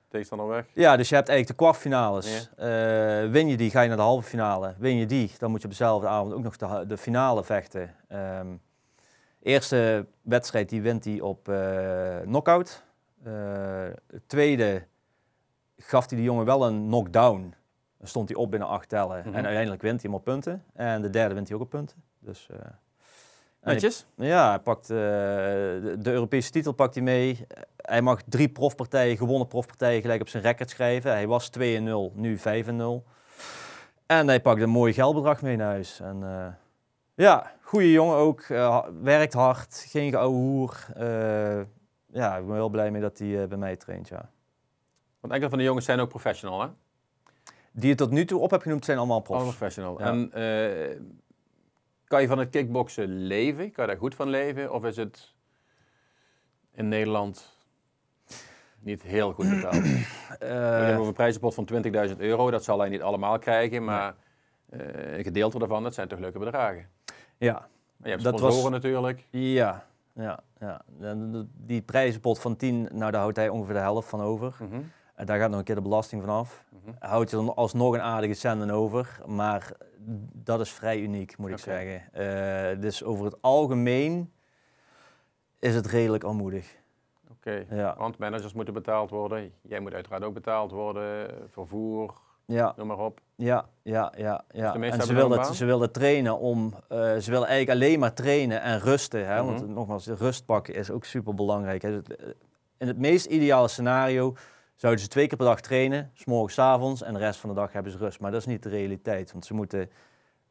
Tegenstander 0.08 0.46
weg. 0.48 0.66
Ja, 0.72 0.96
dus 0.96 1.08
je 1.08 1.14
hebt 1.14 1.28
eigenlijk 1.28 1.58
de 1.58 1.64
kwartfinales. 1.64 2.50
Eh, 2.56 2.66
win 3.30 3.48
je 3.48 3.56
die, 3.56 3.70
ga 3.70 3.80
je 3.80 3.88
naar 3.88 3.96
de 3.96 4.02
halve 4.02 4.28
finale. 4.28 4.74
Win 4.78 4.96
je 4.96 5.06
die, 5.06 5.30
dan 5.38 5.50
moet 5.50 5.60
je 5.60 5.66
op 5.66 5.72
dezelfde 5.72 6.06
avond 6.06 6.32
ook 6.32 6.42
nog 6.42 6.56
de, 6.56 6.84
de 6.86 6.96
finale 6.96 7.44
vechten. 7.44 7.94
Ehm, 8.08 8.46
eerste 9.42 10.06
wedstrijd 10.22 10.68
die 10.68 10.82
wint 10.82 11.04
hij 11.04 11.20
op 11.20 11.48
eh 11.48 12.18
knockout. 12.20 12.84
De 13.22 14.22
tweede 14.26 14.86
gaf 15.76 16.08
hij 16.08 16.18
de 16.18 16.24
jongen 16.24 16.44
wel 16.44 16.66
een 16.66 16.86
knockdown. 16.86 17.54
Dan 17.98 18.08
stond 18.08 18.28
hij 18.28 18.38
op 18.38 18.50
binnen 18.50 18.68
acht 18.68 18.88
tellen. 18.88 19.18
Mhm. 19.18 19.28
En 19.28 19.44
uiteindelijk 19.44 19.82
wint 19.82 20.02
hij 20.02 20.10
hem 20.10 20.18
op 20.18 20.24
punten. 20.24 20.64
En 20.72 21.02
de 21.02 21.10
derde 21.10 21.34
wint 21.34 21.48
hij 21.48 21.56
ook 21.56 21.62
op 21.62 21.70
punten. 21.70 22.02
Dus, 22.18 22.48
Netjes. 23.72 24.06
ja, 24.16 24.48
hij 24.48 24.58
pakt, 24.58 24.90
eh, 24.90 24.96
de, 24.96 25.96
de 25.98 26.10
Europese 26.10 26.50
titel 26.50 26.72
pakt 26.72 26.94
hij 26.94 27.02
mee. 27.04 27.46
Hij 27.76 28.02
mag 28.02 28.22
drie 28.22 28.48
profpartijen, 28.48 29.16
gewonnen 29.16 29.48
profpartijen, 29.48 30.00
gelijk 30.00 30.20
op 30.20 30.28
zijn 30.28 30.42
record 30.42 30.70
schrijven. 30.70 31.10
Hij 31.10 31.26
was 31.26 31.50
2-0, 31.58 32.12
nu 32.14 32.38
5-0. 32.38 33.04
En 34.06 34.26
hij 34.28 34.40
pakt 34.40 34.60
een 34.60 34.70
mooi 34.70 34.92
geldbedrag 34.92 35.42
mee 35.42 35.56
naar 35.56 35.66
huis. 35.70 36.00
En, 36.00 36.22
eh, 36.22 36.46
ja, 37.14 37.52
goede 37.60 37.90
jongen 37.90 38.16
ook. 38.16 38.40
eh, 38.40 38.84
werkt 39.02 39.32
hard, 39.32 39.84
geen 39.88 40.10
geouwe 40.10 40.36
hoer. 40.36 40.86
Eh, 40.94 41.60
ja, 42.12 42.36
ik 42.36 42.46
ben 42.46 42.54
heel 42.54 42.68
blij 42.68 42.90
mee 42.90 43.00
dat 43.00 43.18
hij 43.18 43.48
bij 43.48 43.58
mij 43.58 43.76
traint, 43.76 44.08
ja. 44.08 44.30
Want 45.20 45.32
enkele 45.32 45.48
van 45.48 45.58
de 45.58 45.64
jongens 45.64 45.84
zijn 45.84 46.00
ook 46.00 46.08
professional, 46.08 46.60
hè? 46.60 46.68
Die 47.72 47.88
je 47.88 47.94
tot 47.94 48.10
nu 48.10 48.24
toe 48.24 48.40
op 48.40 48.50
hebt 48.50 48.62
genoemd 48.62 48.84
zijn 48.84 48.98
allemaal 48.98 49.24
Allemaal 49.24 49.38
profs. 49.42 49.56
professional. 49.56 50.00
Ja. 50.00 50.06
En 50.06 50.30
kan 52.06 52.20
je 52.22 52.28
van 52.28 52.38
het 52.38 52.50
kickboksen 52.50 53.08
leven? 53.26 53.72
Kan 53.72 53.84
je 53.84 53.90
daar 53.90 54.00
goed 54.00 54.14
van 54.14 54.28
leven? 54.28 54.72
Of 54.72 54.84
is 54.84 54.96
het 54.96 55.34
in 56.74 56.88
Nederland 56.88 57.56
niet 58.80 59.02
heel 59.02 59.32
goed 59.32 59.48
betaald? 59.50 59.74
We 59.88 60.04
Eh, 60.38 60.48
hebben 60.48 60.94
over 60.96 61.06
een 61.06 61.12
prijzenpot 61.12 61.54
van 61.54 61.68
20.000 62.08 62.16
euro. 62.18 62.50
Dat 62.50 62.64
zal 62.64 62.78
hij 62.78 62.88
niet 62.88 63.02
allemaal 63.02 63.38
krijgen, 63.38 63.84
maar 63.84 64.14
eh, 64.68 65.16
een 65.18 65.24
gedeelte 65.24 65.58
daarvan, 65.58 65.82
dat 65.82 65.94
zijn 65.94 66.08
toch 66.08 66.18
leuke 66.18 66.38
bedragen. 66.38 66.88
ja, 67.38 67.52
Maar 67.52 67.68
je 68.02 68.10
hebt 68.10 68.22
Dat 68.22 68.38
sponsoren 68.38 68.62
was- 68.62 68.72
natuurlijk. 68.72 69.26
ja, 69.30 69.86
ja, 70.14 70.40
ja. 70.60 70.82
Die 71.56 71.82
prijzenpot 71.82 72.38
van 72.38 72.56
10, 72.56 72.88
nou 72.92 73.10
daar 73.12 73.20
houdt 73.20 73.36
hij 73.36 73.48
ongeveer 73.48 73.74
de 73.74 73.80
helft 73.80 74.08
van 74.08 74.20
over. 74.20 74.54
Mhm, 74.60 74.80
En 75.16 75.26
daar 75.26 75.38
gaat 75.38 75.50
nog 75.50 75.58
een 75.58 75.64
keer 75.64 75.74
de 75.74 75.80
belasting 75.82 76.22
van 76.22 76.30
af. 76.34 76.64
mhm. 76.68 76.92
Houdt 76.98 77.30
je 77.30 77.36
dan 77.36 77.54
alsnog 77.54 77.94
een 77.94 78.00
aardige 78.00 78.34
centen 78.34 78.70
over. 78.70 79.18
Maar 79.26 79.72
dat 80.32 80.60
is 80.60 80.70
vrij 80.72 80.98
uniek, 81.00 81.36
moet 81.38 81.50
ik 81.50 81.58
zeggen. 81.58 82.12
Eh, 82.12 82.80
dus 82.80 83.04
over 83.04 83.24
het 83.24 83.36
algemeen 83.42 84.32
is 85.58 85.74
het 85.74 85.86
redelijk 85.86 86.24
armoedig. 86.24 86.76
Oké. 87.30 87.64
Ja, 87.70 87.94
Want 87.98 88.18
managers 88.18 88.52
moeten 88.52 88.74
betaald 88.74 89.10
worden. 89.10 89.52
Jij 89.62 89.80
moet 89.80 89.94
uiteraard 89.94 90.22
ook 90.24 90.34
betaald 90.34 90.70
worden. 90.70 91.30
Vervoer, 91.50 92.14
ja, 92.44 92.72
noem 92.76 92.86
maar 92.86 92.98
op. 92.98 93.20
ja, 93.34 93.68
ja, 93.82 94.12
ja. 94.16 94.44
ja. 94.52 94.74
meesten 94.74 95.00
En 95.00 95.06
ze 95.06 95.12
het- 95.48 95.56
ze 95.56 95.64
trainen 95.90 96.38
om... 96.38 96.74
eh, 96.88 96.98
ze 96.98 97.30
willen 97.30 97.46
eigenlijk 97.48 97.70
alleen 97.70 97.98
maar 97.98 98.12
trainen 98.14 98.60
en 98.62 98.80
rusten. 98.80 99.26
Hè? 99.26 99.44
Want 99.44 99.62
Mhm. 99.62 99.72
nogmaals, 99.72 100.04
de 100.04 100.14
rust 100.14 100.44
pakken 100.44 100.74
is 100.74 100.90
ook 100.90 101.04
super 101.04 101.34
belangrijk. 101.34 101.82
Het, 101.82 102.16
eh, 102.16 102.26
In 102.78 102.86
het 102.86 102.98
meest 102.98 103.26
ideale 103.26 103.68
scenario 103.68 104.34
zouden 104.76 105.02
ze 105.02 105.08
twee 105.08 105.26
keer 105.26 105.36
per 105.36 105.46
dag 105.46 105.60
trainen, 105.60 106.10
s 106.14 106.24
morgens, 106.24 106.58
avonds 106.58 107.02
en 107.02 107.12
de 107.12 107.18
rest 107.18 107.40
van 107.40 107.48
de 107.50 107.54
dag 107.56 107.72
hebben 107.72 107.92
ze 107.92 107.98
rust. 107.98 108.20
Maar 108.20 108.30
dat 108.30 108.40
is 108.40 108.46
niet 108.46 108.62
de 108.62 108.68
realiteit, 108.68 109.32
want 109.32 109.44
ze 109.44 109.54
moeten 109.54 109.90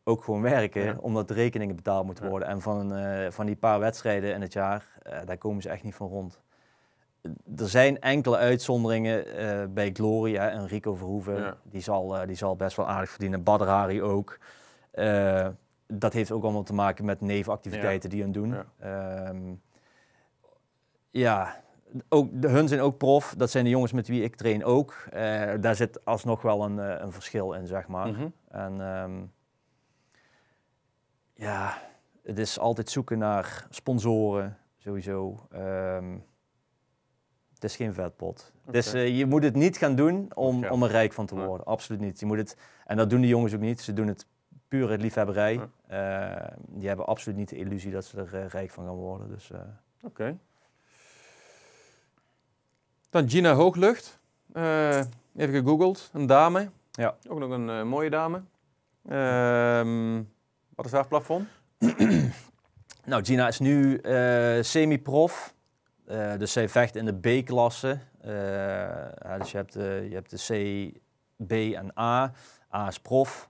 ook 0.04 0.24
gewoon 0.24 0.42
werken 0.42 0.84
Ja. 0.84 0.96
omdat 1.02 1.28
de 1.28 1.34
rekeningen 1.34 1.76
betaald 1.76 2.06
moeten 2.06 2.24
Ja. 2.24 2.30
worden. 2.30 2.48
En 2.50 2.62
van, 2.62 2.94
eh, 2.96 3.32
van 3.32 3.46
die 3.46 3.56
paar 3.56 3.80
wedstrijden 3.80 4.34
in 4.34 4.42
het 4.42 4.54
jaar, 4.54 4.88
eh, 5.04 5.20
daar 5.26 5.38
komen 5.38 5.62
ze 5.62 5.70
echt 5.70 5.84
niet 5.84 5.96
van 5.96 6.08
rond. 6.08 6.40
Er 7.58 7.70
zijn 7.70 8.00
enkele 8.02 8.38
uitzonderingen 8.38 9.38
eh, 9.38 9.66
bij 9.70 9.90
Glory, 9.94 10.34
hè, 10.36 10.48
en 10.48 10.68
Rico 10.68 10.96
Verhoeven, 10.96 11.36
Ja. 11.38 11.58
die, 11.64 11.82
zal, 11.82 12.18
eh, 12.18 12.28
die 12.28 12.36
zal 12.36 12.56
best 12.56 12.76
wel 12.78 12.88
aardig 12.88 13.10
verdienen. 13.10 13.44
Badr 13.44 13.64
Hari 13.64 14.02
ook. 14.02 14.38
Eh, 14.92 15.48
dat 15.88 16.14
heeft 16.14 16.32
ook 16.32 16.44
allemaal 16.44 16.64
te 16.64 16.74
maken 16.74 17.06
met 17.06 17.22
nevenactiviteiten 17.22 18.10
die 18.10 18.22
hun 18.22 18.32
doen. 18.32 18.56
Ja. 18.80 19.34
Ja 21.12 21.64
ook, 22.10 22.42
de, 22.42 22.48
hun 22.48 22.68
zijn 22.68 22.82
ook 22.82 22.98
prof. 22.98 23.34
Dat 23.38 23.52
zijn 23.52 23.64
de 23.64 23.70
jongens 23.70 23.92
met 23.92 24.08
wie 24.08 24.24
ik 24.24 24.36
train 24.36 24.64
ook. 24.64 24.94
Eh, 25.10 25.52
daar 25.60 25.76
zit 25.76 26.06
alsnog 26.06 26.42
wel 26.42 26.64
een, 26.64 26.80
eh, 26.80 27.02
een 27.02 27.12
verschil 27.12 27.54
in, 27.54 27.68
zeg 27.68 27.88
maar. 27.88 28.08
Mhm. 28.08 28.28
En 28.48 28.82
ehm, 28.82 29.24
ja, 31.34 31.82
het 32.24 32.40
is 32.40 32.60
altijd 32.60 32.90
zoeken 32.90 33.18
naar 33.18 33.68
sponsoren, 33.70 34.58
sowieso. 34.78 35.48
Ehm, 35.52 36.18
het 37.54 37.64
is 37.64 37.76
geen 37.76 37.94
vetpot. 37.94 38.54
Dus 38.72 38.92
je 38.92 39.26
moet 39.26 39.44
het 39.44 39.56
niet 39.56 39.78
gaan 39.78 39.96
doen 39.96 40.32
om, 40.34 40.66
om 40.66 40.84
er 40.84 40.90
rijk 40.90 41.14
van 41.14 41.26
te 41.26 41.36
worden. 41.36 41.66
Absoluut 41.66 42.02
niet. 42.02 42.20
Je 42.20 42.26
moet 42.26 42.38
het, 42.38 42.58
en 42.86 42.98
dat 42.98 43.10
doen 43.10 43.22
die 43.22 43.30
jongens 43.30 43.54
ook 43.54 43.60
niet. 43.60 43.82
Ze 43.82 43.94
doen 43.94 44.08
het 44.08 44.26
puur 44.68 44.90
uit 44.90 45.02
liefhebberij. 45.02 45.60
Die 46.68 46.88
hebben 46.88 47.06
absoluut 47.06 47.38
niet 47.38 47.50
de 47.50 47.56
illusie 47.56 47.92
dat 47.92 48.06
ze 48.06 48.18
er 48.18 48.48
rijk 48.48 48.72
van 48.72 48.86
gaan 48.86 48.96
worden. 48.96 49.30
Dus, 49.30 49.52
Oké. 50.04 50.38
Dan 53.16 53.30
Gina 53.30 53.54
Hooglucht. 53.54 54.20
Eh, 54.54 54.98
even 55.36 55.54
gegoogeld. 55.54 56.10
Een 56.14 56.26
dame. 56.26 56.70
Ja. 56.92 57.16
Ook 57.28 57.40
nog 57.40 57.50
een 57.50 57.70
eh, 57.70 57.84
mooie 57.84 58.10
dame. 58.10 58.42
Ehm, 59.10 60.24
wat 60.76 60.86
is 60.86 60.92
haar 60.92 61.08
plafond? 61.08 61.48
Nou, 63.06 63.26
Gina 63.26 63.48
is 63.48 63.60
nu 63.60 63.98
eh, 63.98 64.64
semi-prof. 64.64 65.54
Dus 66.38 66.52
zij 66.52 66.70
vecht 66.70 66.96
in 66.96 67.06
de 67.06 67.14
B-klasse. 67.14 68.00
Ja, 68.24 69.38
dus 69.38 69.52
je 69.52 69.58
hebt, 69.58 69.74
de, 69.74 70.06
je 70.10 70.16
hebt 70.16 70.30
de 70.30 70.38
C, 70.38 70.92
B 71.48 71.52
en 71.52 71.98
A. 72.00 72.32
A 72.74 72.88
is 72.88 73.00
prof, 73.00 73.50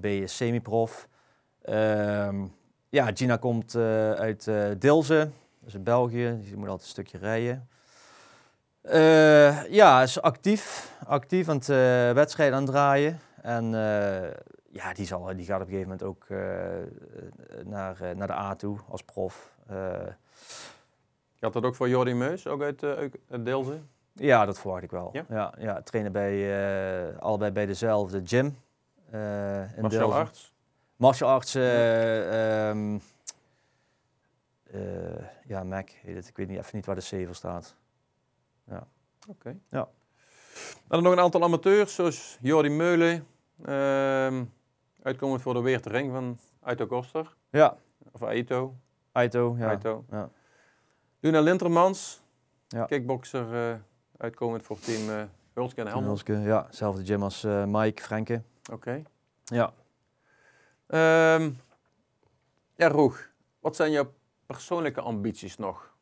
B 0.00 0.04
is 0.04 0.36
semi-prof. 0.36 1.08
Ehm, 1.62 2.46
ja, 2.88 3.10
Gina 3.14 3.36
komt 3.36 3.76
uit 4.16 4.50
Dilze, 4.78 5.30
dat 5.58 5.68
is 5.68 5.74
in 5.74 5.82
België. 5.84 6.36
Dus 6.40 6.48
je 6.48 6.56
moet 6.56 6.68
altijd 6.68 6.82
een 6.82 6.92
stukje 6.92 7.18
rijden. 7.18 7.68
Eh, 8.82 9.66
ja, 9.66 10.02
is 10.02 10.22
actief. 10.22 10.94
Actief 11.06 11.48
aan 11.48 11.56
het 11.56 11.68
eh, 11.68 12.12
wedstrijden 12.12 12.56
aan 12.56 12.62
het 12.62 12.70
draaien. 12.70 13.20
En 13.42 13.64
eh, 13.64 14.30
ja, 14.68 14.92
die, 14.92 15.06
zal, 15.06 15.36
die 15.36 15.44
gaat 15.44 15.60
op 15.60 15.68
een 15.68 15.72
gegeven 15.72 15.88
moment 15.90 16.02
ook 16.02 16.26
naar, 17.64 18.16
naar 18.16 18.26
de 18.26 18.32
A 18.32 18.54
toe 18.54 18.78
als 18.88 19.02
prof. 19.02 19.52
Geldt 21.38 21.54
dat 21.54 21.64
ook 21.64 21.74
voor 21.74 21.88
Jordi 21.88 22.14
Meus, 22.14 22.46
ook 22.46 22.62
uit, 22.62 22.82
uit 22.84 23.44
Deelze? 23.44 23.78
ja, 24.12 24.44
dat 24.44 24.58
verwacht 24.58 24.82
ik 24.82 24.90
wel. 24.90 25.10
Ja? 25.12 25.24
Ja, 25.28 25.54
ja, 25.58 25.82
trainen 25.82 26.12
bij, 26.12 27.18
allebei 27.18 27.50
bij 27.50 27.66
dezelfde 27.66 28.20
gym. 28.24 28.56
in 29.12 29.80
Martial 29.80 30.14
arts? 30.14 30.52
Martial 31.00 31.30
arts. 31.30 31.54
eh, 31.54 32.68
ehm, 32.68 32.98
eh, 34.70 34.80
ja, 35.46 35.64
Mac 35.64 35.88
heet 35.88 36.16
het. 36.16 36.28
Ik 36.28 36.36
weet 36.36 36.48
niet, 36.48 36.58
even 36.58 36.76
niet 36.76 36.86
waar 36.86 36.94
de 36.94 37.02
C 37.22 37.26
voor 37.26 37.34
staat. 37.34 37.74
Oké. 39.28 39.58
Ja. 39.70 39.88
Dan 40.88 41.02
nog 41.02 41.12
een 41.12 41.20
aantal 41.20 41.42
amateurs, 41.42 41.94
zoals 41.94 42.38
Jordi 42.40 42.68
Meulen. 42.68 43.26
ehm, 43.64 44.44
uitkomend 45.02 45.42
voor 45.42 45.54
de 45.54 45.60
Weertering 45.60 46.12
van 46.12 46.38
Aito 46.62 46.86
Koster. 46.86 47.36
Ja, 47.50 47.76
Of 48.12 48.22
Aito. 48.22 48.74
Aito. 49.12 49.54
Ja. 49.58 49.66
Aito. 49.68 50.04
Ja. 50.10 50.30
Luna 51.20 51.40
Lintermans. 51.40 52.20
Ja. 52.68 52.84
Kickboxer. 52.84 53.70
eh, 53.70 53.76
uitkomend 54.16 54.62
voor 54.62 54.78
team 54.78 55.08
eh 55.10 55.22
Hulske 55.54 55.80
en 55.80 55.86
Helmond. 55.86 56.06
Hulske, 56.06 56.32
ja, 56.32 56.66
zelfde 56.70 57.04
gym 57.04 57.22
als 57.22 57.44
eh, 57.44 57.64
Mike 57.64 58.02
Frenke. 58.02 58.42
Oké. 58.72 59.02
Ja. 59.44 59.72
Ehm, 60.86 61.50
ja, 62.74 62.88
Roeg. 62.88 63.28
Wat 63.60 63.76
zijn 63.76 63.90
jouw 63.90 64.12
persoonlijke 64.46 65.00
ambities 65.00 65.56
nog? 65.56 65.94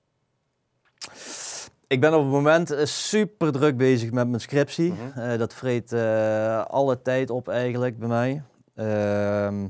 Ik 1.88 2.00
ben 2.00 2.14
op 2.14 2.22
het 2.22 2.30
moment 2.30 2.70
eh, 2.70 2.84
super 2.84 3.52
druk 3.52 3.76
bezig 3.76 4.10
met 4.10 4.28
mijn 4.28 4.40
scriptie. 4.40 4.92
Mhm. 4.92 5.20
Eh, 5.20 5.38
dat 5.38 5.54
vreet 5.54 5.92
eh, 5.92 6.64
alle 6.64 7.02
tijd 7.02 7.30
op 7.30 7.48
eigenlijk 7.48 7.98
bij 7.98 8.08
mij. 8.08 8.42
Ehm, 8.74 9.66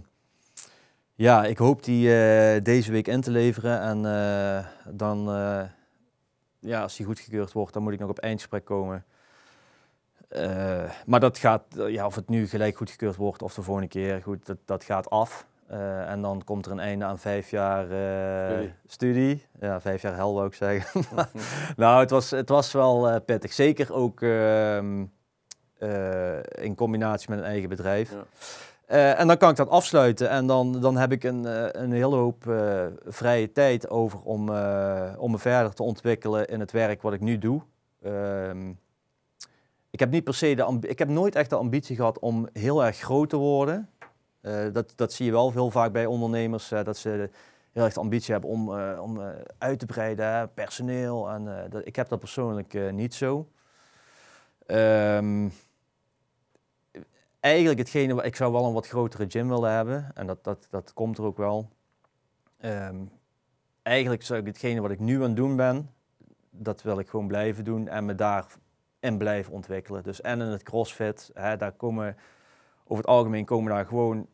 ja, 1.14 1.45
ik 1.45 1.59
hoop 1.59 1.85
die 1.85 2.07
deze 2.62 2.93
week 2.93 3.09
in 3.09 3.21
te 3.21 3.31
leveren. 3.31 3.81
En 3.81 4.03
dan, 4.91 5.25
ja, 6.59 6.83
als 6.83 6.97
die 6.97 7.07
goedgekeurd 7.07 7.53
wordt, 7.53 7.73
dan 7.73 7.83
moet 7.83 7.93
ik 7.93 7.99
nog 7.99 8.11
op 8.11 8.19
eindgesprek 8.19 8.64
komen. 8.64 9.05
Maar 11.07 11.21
dat 11.21 11.39
gaat, 11.39 11.62
ja, 11.89 12.07
of 12.07 12.14
het 12.14 12.29
nu 12.29 12.49
gelijk 12.49 12.77
goedgekeurd 12.77 13.16
wordt 13.16 13.43
of 13.43 13.55
de 13.55 13.62
volgende 13.62 13.89
keer, 13.89 14.23
goed, 14.23 14.47
dat, 14.47 14.59
dat 14.64 14.85
gaat 14.85 15.11
af. 15.11 15.47
Eh, 15.69 16.11
en 16.11 16.23
dan 16.23 16.45
komt 16.45 16.66
er 16.66 16.73
een 16.73 16.79
einde 16.79 17.05
aan 17.05 17.19
vijf 17.19 17.51
jaar 17.51 17.91
eh, 17.91 18.57
Studie. 18.57 18.75
studie. 18.87 19.47
Ja, 19.61 19.81
vijf 19.81 20.03
jaar 20.03 20.14
hel 20.14 20.35
wou 20.35 20.47
ik 20.47 20.55
zeggen. 20.55 21.05
Nou, 21.77 22.01
het 22.01 22.11
was, 22.11 22.31
het 22.31 22.49
was 22.49 22.73
wel 22.73 23.09
eh, 23.09 23.21
pittig. 23.25 23.53
Zeker 23.53 23.93
ook 23.93 24.23
ehm, 24.23 25.05
eh, 25.79 26.39
in 26.51 26.75
combinatie 26.75 27.31
met 27.31 27.39
een 27.39 27.45
eigen 27.45 27.69
bedrijf. 27.69 28.11
Ja. 28.11 29.14
En 29.14 29.27
dan 29.27 29.37
kan 29.37 29.51
ik 29.51 29.57
dat 29.57 29.69
afsluiten 29.69 30.29
en 30.29 30.47
dan, 30.47 30.81
dan 30.81 30.97
heb 30.97 31.12
ik 31.12 31.25
een, 31.25 31.45
een 31.83 31.93
hele 31.93 32.16
hoop 32.16 32.45
vrije 33.07 33.53
tijd 33.53 33.89
over 33.91 34.21
om, 34.21 34.41
om 35.19 35.31
me 35.31 35.39
verder 35.39 35.75
te 35.75 35.83
ontwikkelen 35.83 36.47
in 36.47 36.61
het 36.61 36.73
werk 36.73 37.03
wat 37.03 37.12
ik 37.12 37.21
nu 37.21 37.39
doe. 37.39 37.62
Ehm, 38.03 38.71
ik 39.91 40.01
heb 40.01 40.11
niet 40.11 40.25
per 40.25 40.35
se 40.35 40.55
de 40.55 40.79
ik 40.81 40.99
heb 40.99 41.09
nooit 41.09 41.35
echt 41.35 41.51
de 41.51 41.57
ambitie 41.57 41.97
gehad 41.97 42.19
om 42.19 42.49
heel 42.53 42.85
erg 42.85 42.97
groot 42.97 43.29
te 43.29 43.37
worden. 43.37 43.89
Eh, 44.41 44.72
dat, 44.72 44.93
dat 44.97 45.12
zie 45.12 45.26
je 45.26 45.32
wel 45.32 45.53
heel 45.53 45.70
vaak 45.70 45.93
bij 45.93 46.07
ondernemers, 46.07 46.70
eh, 46.70 46.84
dat 46.84 46.97
ze 46.97 47.30
heel 47.72 47.84
erg 47.84 47.95
de 47.95 48.01
ambitie 48.01 48.32
hebben 48.32 48.51
om, 48.51 48.78
eh, 48.78 49.03
om 49.03 49.20
uit 49.59 49.78
te 49.78 49.86
breiden, 49.86 50.53
personeel. 50.55 51.30
En, 51.30 51.68
dat, 51.70 51.86
ik 51.86 51.97
heb 51.97 52.09
dat 52.09 52.18
persoonlijk 52.18 52.93
niet 52.93 53.14
zo. 53.14 53.49
Ehm, 54.66 55.49
eigenlijk 57.41 57.78
hetgene, 57.78 58.14
wa- 58.14 58.22
ik 58.22 58.36
zou 58.36 58.53
wel 58.53 58.64
een 58.64 58.72
wat 58.72 58.89
grotere 58.89 59.24
gym 59.28 59.49
willen 59.49 59.72
hebben. 59.72 60.11
En 60.14 60.26
dat, 60.26 60.45
dat, 60.45 60.66
dat 60.70 60.93
komt 60.93 61.18
er 61.18 61.24
ook 61.24 61.36
wel. 61.36 61.68
Ehm, 62.59 62.97
eigenlijk 63.82 64.22
zou 64.22 64.41
ik 64.41 64.47
hetgene 64.47 64.80
wat 64.80 64.91
ik 64.91 64.99
nu 64.99 65.16
aan 65.16 65.22
het 65.22 65.36
doen 65.36 65.57
ben, 65.57 65.91
dat 66.51 66.82
wil 66.82 66.99
ik 66.99 67.09
gewoon 67.09 67.26
blijven 67.26 67.64
doen 67.64 67.89
en 67.89 68.05
me 68.05 68.14
daarin 68.14 69.18
blijven 69.18 69.53
ontwikkelen. 69.53 70.03
Dus 70.03 70.20
en 70.20 70.41
in 70.41 70.47
het 70.47 70.62
crossfit, 70.62 71.30
hè, 71.34 71.57
daar 71.57 71.72
komen 71.72 72.16
over 72.89 73.05
het 73.05 73.07
algemeen 73.07 73.45
komen 73.45 73.72
daar 73.72 73.86
gewoon 73.86 74.26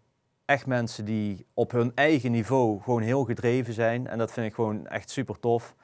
echt 0.44 0.66
mensen 0.66 1.04
die 1.04 1.46
op 1.54 1.70
hun 1.70 1.92
eigen 1.94 2.30
niveau 2.30 2.80
gewoon 2.82 3.02
heel 3.02 3.24
gedreven 3.24 3.74
zijn. 3.74 4.06
En 4.06 4.18
dat 4.18 4.32
vind 4.32 4.46
ik 4.46 4.54
gewoon 4.54 4.86
echt 4.86 5.10
super 5.10 5.40
tof. 5.40 5.74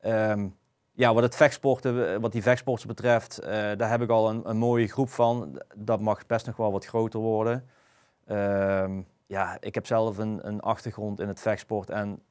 Ehm, 0.00 0.48
ja, 0.92 1.14
wat 1.14 1.22
het 1.22 1.36
vechtsporten, 1.36 2.20
wat 2.20 2.32
die 2.32 2.42
vechtsporten 2.42 2.86
betreft, 2.86 3.38
eh, 3.38 3.50
daar 3.76 3.90
heb 3.90 4.02
ik 4.02 4.10
al 4.10 4.30
een, 4.30 4.48
een 4.48 4.56
mooie 4.56 4.88
groep 4.88 5.08
van. 5.08 5.62
Dat 5.76 6.00
mag 6.00 6.26
best 6.26 6.46
nog 6.46 6.56
wel 6.56 6.72
wat 6.72 6.86
groter 6.86 7.20
worden. 7.20 7.68
Ehm, 8.26 9.02
ja, 9.26 9.56
ik 9.60 9.74
heb 9.74 9.86
zelf 9.86 10.18
een, 10.18 10.48
een 10.48 10.60
achtergrond 10.60 11.20
in 11.20 11.28
het 11.28 11.40
vechtsport 11.40 11.90
en 11.90 12.22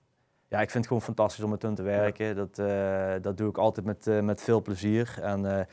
ja, 0.52 0.62
ik 0.62 0.70
vind 0.70 0.74
het 0.74 0.88
gewoon 0.88 1.02
fantastisch 1.02 1.44
om 1.44 1.50
met 1.50 1.62
hun 1.62 1.76
te 1.76 1.84
werken. 1.84 2.36
Dat, 2.36 2.60
eh, 2.60 3.14
dat 3.22 3.38
doe 3.38 3.50
ik 3.50 3.58
altijd 3.58 3.86
met, 3.86 4.08
eh, 4.08 4.20
met 4.20 4.42
veel 4.42 4.62
plezier. 4.62 5.18
En 5.22 5.58
eh, 5.58 5.66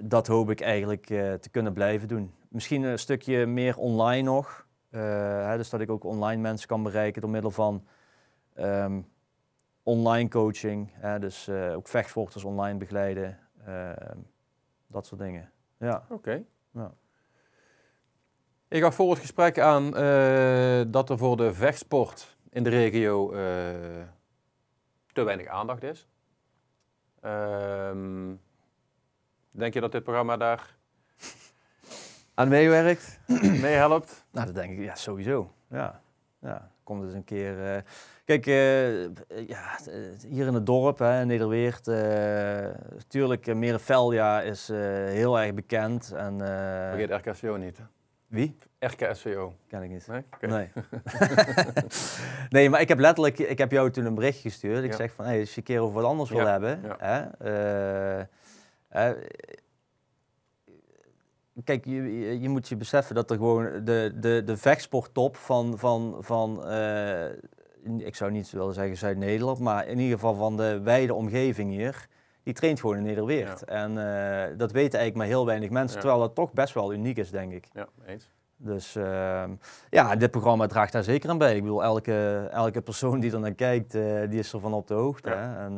dat 0.00 0.26
hoop 0.26 0.50
ik 0.50 0.60
eigenlijk 0.60 1.10
eh, 1.10 1.32
te 1.32 1.50
kunnen 1.50 1.72
blijven 1.72 2.08
doen. 2.08 2.32
Misschien 2.52 2.82
een 2.82 2.98
stukje 2.98 3.46
meer 3.46 3.76
online 3.76 4.22
nog. 4.22 4.66
Eh, 4.90 5.00
hè, 5.46 5.56
dus 5.56 5.70
dat 5.70 5.80
ik 5.80 5.90
ook 5.90 6.04
online 6.04 6.40
mensen 6.40 6.68
kan 6.68 6.82
bereiken 6.82 7.20
door 7.20 7.30
middel 7.30 7.50
van 7.50 7.86
ehm, 8.54 9.00
online 9.82 10.28
coaching. 10.28 10.90
Hè, 10.94 11.18
dus 11.18 11.48
eh, 11.48 11.76
ook 11.76 11.88
vechtsporters 11.88 12.44
online 12.44 12.78
begeleiden. 12.78 13.38
ehm, 13.64 14.18
dat 14.86 15.06
soort 15.06 15.20
dingen. 15.20 15.52
Ja. 15.78 16.06
Oké. 16.08 16.44
Ja. 16.70 16.92
Ik 18.68 18.82
gaf 18.82 18.94
voor 18.94 19.10
het 19.10 19.18
gesprek 19.20 19.58
aan 19.58 19.96
eh, 19.96 20.82
dat 20.86 21.10
er 21.10 21.18
voor 21.18 21.36
de 21.36 21.54
vechtsport 21.54 22.36
in 22.50 22.62
de 22.62 22.70
regio 22.70 23.30
te 25.12 25.22
weinig 25.22 25.46
aandacht 25.46 25.82
is. 25.82 26.08
Ehm, 27.20 28.34
denk 29.50 29.74
je 29.74 29.80
dat 29.80 29.92
dit 29.92 30.02
programma 30.02 30.36
daar 30.36 30.80
Aan 32.42 32.48
meewerkt? 32.48 33.18
mee 33.60 33.74
helpt? 33.74 34.24
Nou, 34.32 34.46
dat 34.46 34.54
denk 34.54 34.78
ik 34.78 34.84
ja, 34.84 34.94
sowieso. 34.94 35.52
Ja. 35.70 36.00
Ja, 36.40 36.70
kom 36.84 37.00
dus 37.00 37.14
een 37.14 37.24
keer. 37.24 37.74
eh, 37.74 37.82
kijk, 38.24 38.46
eh, 38.46 39.02
ja, 39.48 39.78
eh, 39.86 39.94
hier 40.28 40.46
in 40.46 40.54
het 40.54 40.66
dorp, 40.66 40.98
hè, 40.98 41.20
in 41.20 41.26
Nederweert, 41.26 41.86
natuurlijk, 42.96 43.46
uh, 43.46 44.44
is 44.44 44.68
heel 44.68 45.40
erg 45.40 45.54
bekend. 45.54 46.12
En, 46.12 46.38
Vergeet 46.38 47.10
RKSVO 47.10 47.56
niet. 47.56 47.78
Hè? 47.78 47.84
Wie? 48.26 48.58
RKSVO. 48.78 49.54
Ken 49.68 49.82
ik 49.82 49.90
niet. 49.90 50.06
Nee? 50.06 50.24
Nee. 50.40 50.68
nee, 52.50 52.70
maar 52.70 52.80
ik 52.80 52.88
heb 52.88 52.98
letterlijk, 52.98 53.38
ik 53.38 53.58
heb 53.58 53.70
jou 53.70 53.90
toen 53.90 54.04
een 54.04 54.14
bericht 54.14 54.40
gestuurd. 54.40 54.84
Ik 54.84 54.90
Ja. 54.90 54.96
zeg 54.96 55.12
van, 55.12 55.24
hey, 55.24 55.40
als 55.40 55.50
je 55.50 55.56
een 55.56 55.62
keer 55.62 55.80
over 55.80 55.94
wat 55.94 56.04
anders 56.04 56.30
wil 56.30 56.46
hebben. 56.46 56.80
Hè, 56.98 57.24
kijk, 61.64 61.84
je, 61.84 62.40
je- 62.40 62.48
moet 62.48 62.68
je 62.68 62.76
beseffen 62.76 63.14
dat 63.14 63.30
er 63.30 63.36
gewoon 63.36 63.84
de, 63.84 64.12
de, 64.20 64.42
de 64.44 64.56
vechtsporttop 64.56 65.36
van, 65.36 65.78
van, 65.78 66.16
van 66.20 66.66
eh, 66.66 67.24
ik 67.98 68.14
zou 68.14 68.30
niet 68.30 68.50
willen 68.50 68.74
zeggen 68.74 68.96
Zuid-Nederland, 68.96 69.58
maar 69.58 69.86
in 69.86 69.98
ieder 69.98 70.14
geval 70.18 70.34
van 70.34 70.56
de 70.56 70.80
wijde 70.80 71.14
omgeving 71.14 71.70
hier, 71.70 72.08
die 72.42 72.54
traint 72.54 72.80
gewoon 72.80 72.96
in 72.96 73.02
Nederweert. 73.02 73.64
En 73.64 73.90
eh, 73.90 74.56
dat 74.58 74.72
weten 74.72 74.98
eigenlijk 74.98 75.14
maar 75.14 75.26
heel 75.26 75.46
weinig 75.46 75.70
mensen, 75.70 75.94
Ja. 75.96 76.00
terwijl 76.00 76.20
dat 76.22 76.34
toch 76.34 76.52
best 76.52 76.74
wel 76.74 76.92
uniek 76.92 77.16
is, 77.16 77.30
denk 77.30 77.52
ik. 77.52 77.68
Ja, 77.72 77.88
eens. 78.06 78.30
Dus 78.56 78.96
ehm, 78.96 79.54
ja, 79.90 80.16
dit 80.16 80.30
programma 80.30 80.66
draagt 80.66 80.92
daar 80.92 81.02
zeker 81.04 81.30
aan 81.30 81.38
bij. 81.38 81.56
Ik 81.56 81.62
bedoel, 81.62 81.82
elke, 81.82 82.48
elke 82.50 82.80
persoon 82.82 83.20
die 83.20 83.32
er 83.32 83.40
naar 83.40 83.54
kijkt, 83.54 83.94
eh, 83.94 84.20
die 84.30 84.38
is 84.38 84.52
ervan 84.52 84.72
op 84.74 84.86
de 84.86 84.94
hoogte. 84.94 85.28
Ja. 85.30 85.36
Hè? 85.36 85.64
En 85.64 85.72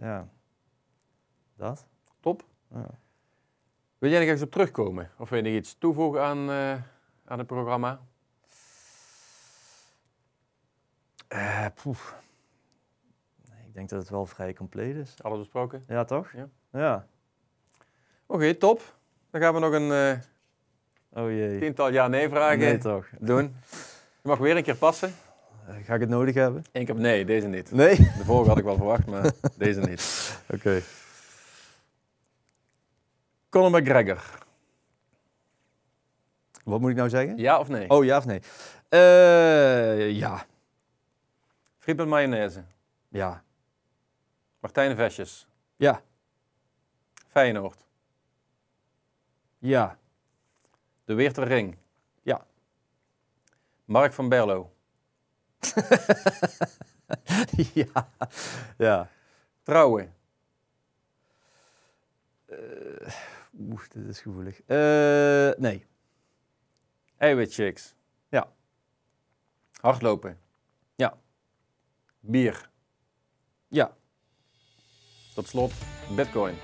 ja, 0.00 0.28
dat. 1.56 1.86
Top. 2.20 2.42
Ja. 2.74 2.86
Wil 4.00 4.10
jij 4.10 4.20
nog 4.20 4.28
eens 4.28 4.42
op 4.42 4.50
terugkomen? 4.50 5.10
Of 5.18 5.28
wil 5.28 5.38
je 5.38 5.44
nog 5.44 5.58
iets 5.60 5.76
toevoegen 5.78 6.22
aan, 6.22 6.50
eh, 6.50 6.72
aan 7.24 7.38
het 7.38 7.46
programma? 7.46 8.00
Eh, 11.28 11.66
poef. 11.82 12.14
Nee, 13.50 13.66
ik 13.66 13.74
denk 13.74 13.88
dat 13.88 13.98
het 14.00 14.08
wel 14.08 14.26
vrij 14.26 14.52
compleet 14.54 14.96
is. 14.96 15.14
Alles 15.22 15.38
besproken? 15.38 15.84
Ja, 15.88 16.04
toch? 16.04 16.32
Ja. 16.32 16.48
Ja. 16.72 17.06
Oké, 18.26 18.54
top. 18.54 18.98
Dan 19.30 19.40
gaan 19.40 19.54
we 19.54 19.60
nog 19.60 19.72
een 19.72 19.92
eh, 19.92 21.22
Oh 21.22 21.30
jee. 21.30 21.58
tiental 21.58 21.92
ja-nee-vragen 21.92 22.58
Nee, 22.58 22.78
toch? 22.78 23.06
doen. 23.18 23.56
Je 24.22 24.28
mag 24.28 24.38
weer 24.38 24.56
een 24.56 24.62
keer 24.62 24.76
passen. 24.76 25.12
Ga 25.84 25.94
ik 25.94 26.00
het 26.00 26.08
nodig 26.08 26.34
hebben? 26.34 26.64
Eén 26.72 26.84
keer 26.84 26.94
nee, 26.94 27.24
deze 27.24 27.46
niet. 27.48 27.70
Nee? 27.72 27.96
De 27.96 28.24
vorige 28.24 28.48
had 28.48 28.58
ik 28.58 28.64
wel 28.64 28.76
verwacht, 28.76 29.06
maar 29.06 29.32
deze 29.56 29.80
niet. 29.80 30.34
Oké. 30.50 30.80
Conor 33.50 33.70
McGregor. 33.70 34.38
Wat 36.64 36.80
moet 36.80 36.90
ik 36.90 36.96
nou 36.96 37.08
zeggen? 37.08 37.36
Ja 37.36 37.58
of 37.58 37.68
nee? 37.68 37.88
Oh, 37.88 38.04
ja 38.04 38.16
of 38.16 38.24
nee? 38.24 38.40
Eh, 38.88 40.10
ja. 40.10 40.46
Friet 41.78 41.96
met 41.96 42.06
mayonaise. 42.06 42.64
Ja. 43.08 43.42
Martijn 44.60 44.96
Vesjes. 44.96 45.46
Ja. 45.76 46.02
Feyenoord. 47.28 47.84
Ja. 49.58 49.98
De 51.04 51.14
Weerter 51.14 51.46
Ring. 51.46 51.76
Ja. 52.22 52.46
Mark 53.84 54.12
van 54.12 54.28
Berlo. 54.28 54.72
ja. 57.74 58.08
Ja. 58.76 59.08
Trouwen. 59.62 60.14
Oeh, 63.60 63.82
dit 63.88 64.06
is 64.08 64.20
gevoelig. 64.20 64.60
Eh, 64.66 65.50
nee. 65.62 65.86
Eiwitchicks. 67.16 67.94
Ja. 68.28 68.52
Hardlopen. 69.80 70.38
Ja. 70.94 71.18
Bier. 72.20 72.68
Ja. 73.68 73.96
Tot 75.34 75.48
slot, 75.48 75.72
bitcoin. 76.16 76.54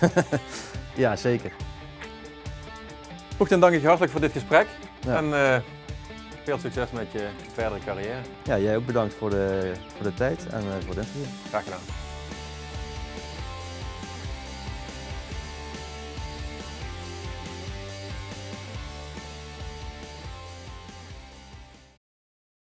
Ja, 0.96 1.16
zeker. 1.16 1.52
Goed, 3.36 3.48
dan 3.48 3.60
dank 3.60 3.74
ik 3.74 3.80
je 3.80 3.86
hartelijk 3.86 4.12
voor 4.12 4.20
dit 4.20 4.32
gesprek. 4.32 4.66
Ja. 5.00 5.16
En 5.16 5.34
eh, 5.34 5.60
veel 6.44 6.58
succes 6.58 6.90
met 6.90 7.12
je 7.12 7.28
verdere 7.52 7.84
carrière. 7.84 8.20
Ja, 8.44 8.58
jij 8.58 8.76
ook 8.76 8.86
bedankt 8.86 9.14
voor 9.14 9.30
de, 9.30 9.72
voor 9.94 10.02
de 10.02 10.14
tijd 10.14 10.46
en 10.46 10.60
eh, 10.60 10.66
voor 10.66 10.94
het 10.94 11.06
interview. 11.06 11.24
Graag 11.48 11.64
gedaan. 11.64 12.05